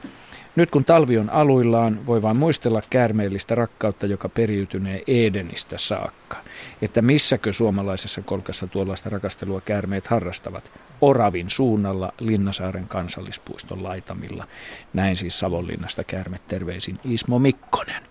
[0.57, 6.37] Nyt kun talvi on aluillaan, voi vain muistella käärmeellistä rakkautta, joka periytynee Edenistä saakka.
[6.83, 10.71] Että missäkö suomalaisessa kolkassa tuollaista rakastelua käärmeet harrastavat?
[11.01, 14.47] Oravin suunnalla Linnasaaren kansallispuiston laitamilla.
[14.93, 18.03] Näin siis Savonlinnasta käärme terveisin Ismo Mikkonen.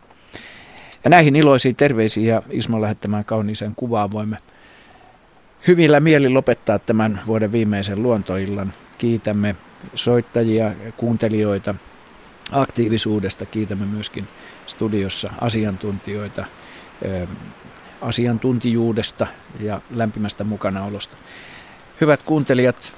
[1.03, 4.37] Ja näihin iloisiin terveisiin ja Ismo lähettämään kauniiseen kuvaan voimme
[5.67, 8.73] hyvillä mieli lopettaa tämän vuoden viimeisen luontoillan.
[8.97, 9.55] Kiitämme
[9.95, 11.75] soittajia, kuuntelijoita,
[12.51, 13.45] aktiivisuudesta.
[13.45, 14.27] Kiitämme myöskin
[14.65, 16.45] studiossa asiantuntijoita
[18.01, 19.27] asiantuntijuudesta
[19.59, 21.17] ja lämpimästä mukanaolosta.
[22.01, 22.93] Hyvät kuuntelijat,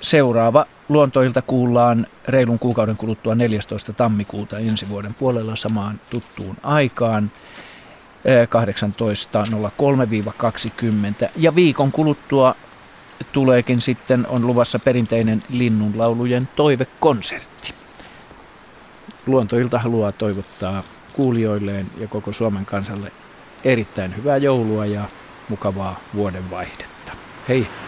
[0.00, 3.92] seuraava luontoilta kuullaan reilun kuukauden kuluttua 14.
[3.92, 7.30] tammikuuta ensi vuoden puolella samaan tuttuun aikaan
[11.24, 12.54] 18.03-20 ja viikon kuluttua
[13.32, 17.74] tuleekin sitten on luvassa perinteinen linnunlaulujen toivekonsertti.
[19.26, 23.12] Luontoilta haluaa toivottaa kuulijoilleen ja koko Suomen kansalle
[23.64, 25.04] erittäin hyvää joulua ja
[25.48, 27.12] mukavaa vuodenvaihdetta.
[27.48, 27.87] Hei!